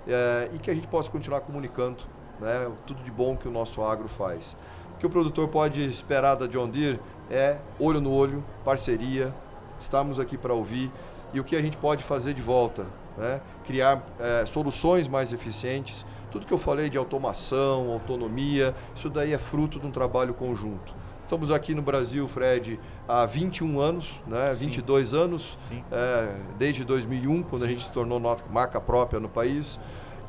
é, 0.06 0.50
e 0.52 0.58
que 0.58 0.70
a 0.70 0.74
gente 0.74 0.86
possa 0.86 1.10
continuar 1.10 1.40
comunicando 1.40 2.04
né, 2.40 2.70
tudo 2.86 3.02
de 3.02 3.10
bom 3.10 3.36
que 3.36 3.48
o 3.48 3.50
nosso 3.50 3.82
agro 3.82 4.08
faz. 4.08 4.56
O 4.94 4.98
que 4.98 5.06
o 5.06 5.10
produtor 5.10 5.48
pode 5.48 5.82
esperar 5.84 6.34
da 6.34 6.46
John 6.46 6.68
Deere 6.68 7.00
é 7.30 7.58
olho 7.78 8.00
no 8.00 8.12
olho, 8.12 8.44
parceria, 8.64 9.34
estamos 9.78 10.20
aqui 10.20 10.36
para 10.38 10.54
ouvir 10.54 10.90
e 11.32 11.40
o 11.40 11.44
que 11.44 11.56
a 11.56 11.60
gente 11.60 11.76
pode 11.76 12.04
fazer 12.04 12.32
de 12.32 12.42
volta, 12.42 12.86
né? 13.18 13.40
criar 13.64 14.04
é, 14.18 14.46
soluções 14.46 15.08
mais 15.08 15.32
eficientes. 15.32 16.06
Tudo 16.30 16.46
que 16.46 16.52
eu 16.52 16.58
falei 16.58 16.88
de 16.88 16.96
automação, 16.98 17.92
autonomia, 17.92 18.74
isso 18.94 19.10
daí 19.10 19.32
é 19.32 19.38
fruto 19.38 19.78
de 19.78 19.86
um 19.86 19.90
trabalho 19.90 20.32
conjunto. 20.34 20.94
Estamos 21.24 21.50
aqui 21.50 21.74
no 21.74 21.80
Brasil, 21.80 22.28
Fred, 22.28 22.78
há 23.08 23.24
21 23.24 23.80
anos, 23.80 24.22
né? 24.26 24.52
22 24.52 25.08
Sim. 25.08 25.16
anos, 25.16 25.56
Sim. 25.58 25.82
É, 25.90 26.34
desde 26.58 26.84
2001, 26.84 27.42
quando 27.44 27.62
Sim. 27.62 27.66
a 27.66 27.70
gente 27.70 27.84
se 27.84 27.92
tornou 27.92 28.20
marca 28.50 28.80
própria 28.80 29.18
no 29.18 29.28
país. 29.28 29.80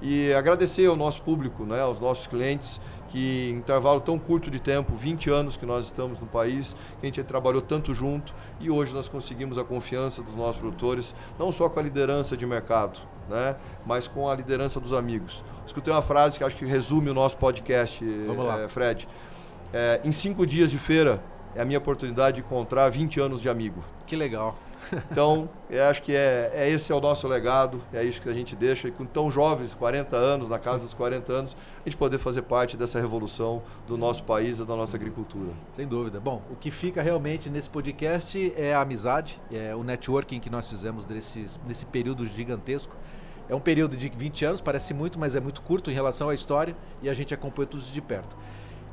E 0.01 0.33
agradecer 0.33 0.85
ao 0.85 0.95
nosso 0.95 1.21
público, 1.21 1.63
né? 1.63 1.81
aos 1.81 1.99
nossos 1.99 2.27
clientes, 2.27 2.79
que 3.09 3.49
em 3.49 3.57
intervalo 3.57 4.01
tão 4.01 4.19
curto 4.19 4.51
de 4.51 4.59
tempo, 4.59 4.95
20 4.95 5.29
anos 5.29 5.57
que 5.57 5.65
nós 5.65 5.85
estamos 5.85 6.19
no 6.19 6.27
país, 6.27 6.73
que 6.99 7.05
a 7.05 7.05
gente 7.05 7.23
trabalhou 7.23 7.61
tanto 7.61 7.93
junto 7.93 8.33
e 8.59 8.69
hoje 8.69 8.93
nós 8.93 9.07
conseguimos 9.07 9.57
a 9.57 9.63
confiança 9.63 10.21
dos 10.21 10.35
nossos 10.35 10.57
produtores, 10.57 11.15
não 11.39 11.51
só 11.51 11.69
com 11.69 11.79
a 11.79 11.83
liderança 11.83 12.35
de 12.35 12.45
mercado, 12.45 12.99
né, 13.29 13.55
mas 13.85 14.07
com 14.07 14.29
a 14.29 14.35
liderança 14.35 14.79
dos 14.79 14.91
amigos. 14.91 15.43
Escutei 15.65 15.93
uma 15.93 16.01
frase 16.01 16.37
que 16.37 16.43
acho 16.43 16.55
que 16.55 16.65
resume 16.65 17.09
o 17.09 17.13
nosso 17.13 17.37
podcast, 17.37 18.03
é, 18.03 18.67
Fred. 18.67 19.07
É, 19.73 20.01
em 20.03 20.11
cinco 20.11 20.45
dias 20.45 20.69
de 20.69 20.77
feira 20.77 21.21
é 21.55 21.61
a 21.61 21.65
minha 21.65 21.79
oportunidade 21.79 22.35
de 22.35 22.41
encontrar 22.41 22.89
20 22.89 23.19
anos 23.19 23.41
de 23.41 23.49
amigo. 23.49 23.83
Que 24.05 24.15
legal. 24.15 24.57
Então, 25.11 25.49
eu 25.69 25.83
acho 25.85 26.01
que 26.01 26.15
é, 26.15 26.51
é 26.53 26.69
esse 26.69 26.91
é 26.91 26.95
o 26.95 26.99
nosso 26.99 27.27
legado, 27.27 27.81
é 27.93 28.03
isso 28.03 28.21
que 28.21 28.29
a 28.29 28.33
gente 28.33 28.55
deixa, 28.55 28.87
e 28.87 28.91
com 28.91 29.05
tão 29.05 29.29
jovens, 29.31 29.73
40 29.73 30.15
anos, 30.15 30.49
na 30.49 30.59
casa 30.59 30.79
Sim. 30.79 30.85
dos 30.85 30.93
40 30.93 31.33
anos, 31.33 31.57
a 31.85 31.89
gente 31.89 31.97
poder 31.97 32.17
fazer 32.17 32.43
parte 32.43 32.77
dessa 32.77 32.99
revolução 32.99 33.61
do 33.87 33.97
nosso 33.97 34.23
país 34.23 34.59
e 34.59 34.65
da 34.65 34.75
nossa 34.75 34.95
agricultura. 34.95 35.51
Sem 35.71 35.87
dúvida. 35.87 36.19
Bom, 36.19 36.41
o 36.49 36.55
que 36.55 36.71
fica 36.71 37.01
realmente 37.01 37.49
nesse 37.49 37.69
podcast 37.69 38.53
é 38.55 38.73
a 38.73 38.81
amizade, 38.81 39.41
é 39.51 39.75
o 39.75 39.83
networking 39.83 40.39
que 40.39 40.49
nós 40.49 40.67
fizemos 40.67 41.05
nesse, 41.05 41.45
nesse 41.67 41.85
período 41.85 42.25
gigantesco. 42.25 42.95
É 43.47 43.53
um 43.53 43.59
período 43.59 43.95
de 43.95 44.09
20 44.09 44.45
anos, 44.45 44.61
parece 44.61 44.93
muito, 44.93 45.19
mas 45.19 45.35
é 45.35 45.39
muito 45.39 45.61
curto 45.61 45.91
em 45.91 45.93
relação 45.93 46.29
à 46.29 46.33
história, 46.33 46.75
e 47.01 47.09
a 47.09 47.13
gente 47.13 47.33
acompanha 47.33 47.67
tudo 47.67 47.83
de 47.83 48.01
perto. 48.01 48.35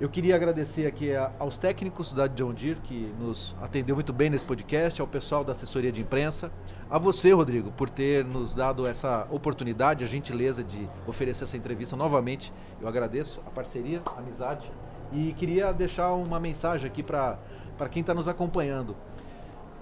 Eu 0.03 0.09
queria 0.09 0.35
agradecer 0.35 0.85
aqui 0.85 1.13
aos 1.39 1.57
técnicos 1.57 2.13
da 2.13 2.27
John 2.27 2.53
Deere 2.53 2.81
que 2.81 3.15
nos 3.21 3.55
atendeu 3.63 3.95
muito 3.95 4.13
bem 4.13 4.29
nesse 4.29 4.45
podcast, 4.45 5.01
ao 5.01 5.07
pessoal 5.07 5.45
da 5.45 5.53
assessoria 5.53 5.93
de 5.93 6.01
imprensa, 6.01 6.51
a 6.91 6.99
você, 6.99 7.31
Rodrigo, 7.31 7.71
por 7.71 7.89
ter 7.89 8.25
nos 8.25 8.53
dado 8.53 8.85
essa 8.85 9.29
oportunidade, 9.31 10.03
a 10.03 10.07
gentileza 10.09 10.65
de 10.65 10.91
oferecer 11.07 11.45
essa 11.45 11.57
entrevista 11.57 11.95
novamente. 11.95 12.53
Eu 12.81 12.89
agradeço 12.89 13.41
a 13.47 13.51
parceria, 13.51 14.03
a 14.05 14.19
amizade 14.19 14.69
e 15.13 15.33
queria 15.35 15.73
deixar 15.73 16.13
uma 16.15 16.41
mensagem 16.41 16.91
aqui 16.91 17.01
para 17.01 17.39
quem 17.89 18.01
está 18.01 18.13
nos 18.13 18.27
acompanhando. 18.27 18.97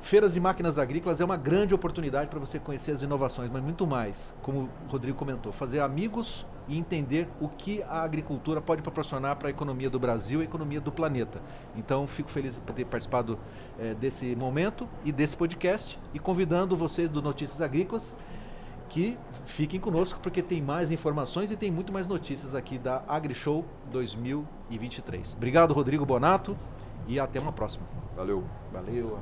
Feiras 0.03 0.35
de 0.35 0.41
máquinas 0.41 0.77
agrícolas 0.77 1.19
é 1.23 1.25
uma 1.25 1.39
grande 1.39 1.73
oportunidade 1.73 2.29
para 2.29 2.39
você 2.39 2.59
conhecer 2.59 2.93
as 2.93 3.01
inovações, 3.01 3.51
mas 3.51 3.63
muito 3.63 3.87
mais, 3.87 4.35
como 4.43 4.69
o 4.87 4.91
Rodrigo 4.91 5.17
comentou, 5.17 5.51
fazer 5.51 5.81
amigos 5.81 6.45
e 6.71 6.79
entender 6.79 7.29
o 7.41 7.49
que 7.49 7.83
a 7.83 8.03
agricultura 8.03 8.61
pode 8.61 8.81
proporcionar 8.81 9.37
para 9.37 9.49
a 9.49 9.51
economia 9.51 9.91
do 9.91 9.99
Brasil 9.99 10.39
e 10.39 10.43
a 10.43 10.45
economia 10.45 10.81
do 10.81 10.93
planeta. 10.93 11.43
Então, 11.77 12.07
fico 12.07 12.31
feliz 12.31 12.55
de 12.55 12.61
ter 12.61 12.85
participado 12.87 13.39
é, 13.79 13.93
desse 13.95 14.37
momento 14.37 14.89
e 15.05 15.11
desse 15.11 15.37
podcast 15.37 15.99
e 16.15 16.19
convidando 16.19 16.77
vocês 16.77 17.11
do 17.11 17.21
Notícias 17.21 17.61
Agrícolas 17.61 18.17
que 18.89 19.17
fiquem 19.47 19.81
conosco 19.81 20.19
porque 20.21 20.43
tem 20.43 20.61
mais 20.61 20.91
informações 20.91 21.51
e 21.51 21.57
tem 21.57 21.71
muito 21.71 21.93
mais 21.93 22.07
notícias 22.07 22.55
aqui 22.55 22.77
da 22.77 23.03
AgriShow 23.09 23.65
2023. 23.91 25.35
Obrigado, 25.35 25.73
Rodrigo 25.73 26.05
Bonato, 26.05 26.57
e 27.07 27.19
até 27.19 27.41
uma 27.41 27.53
próxima. 27.53 27.87
Valeu. 28.17 28.45
Valeu. 28.73 29.19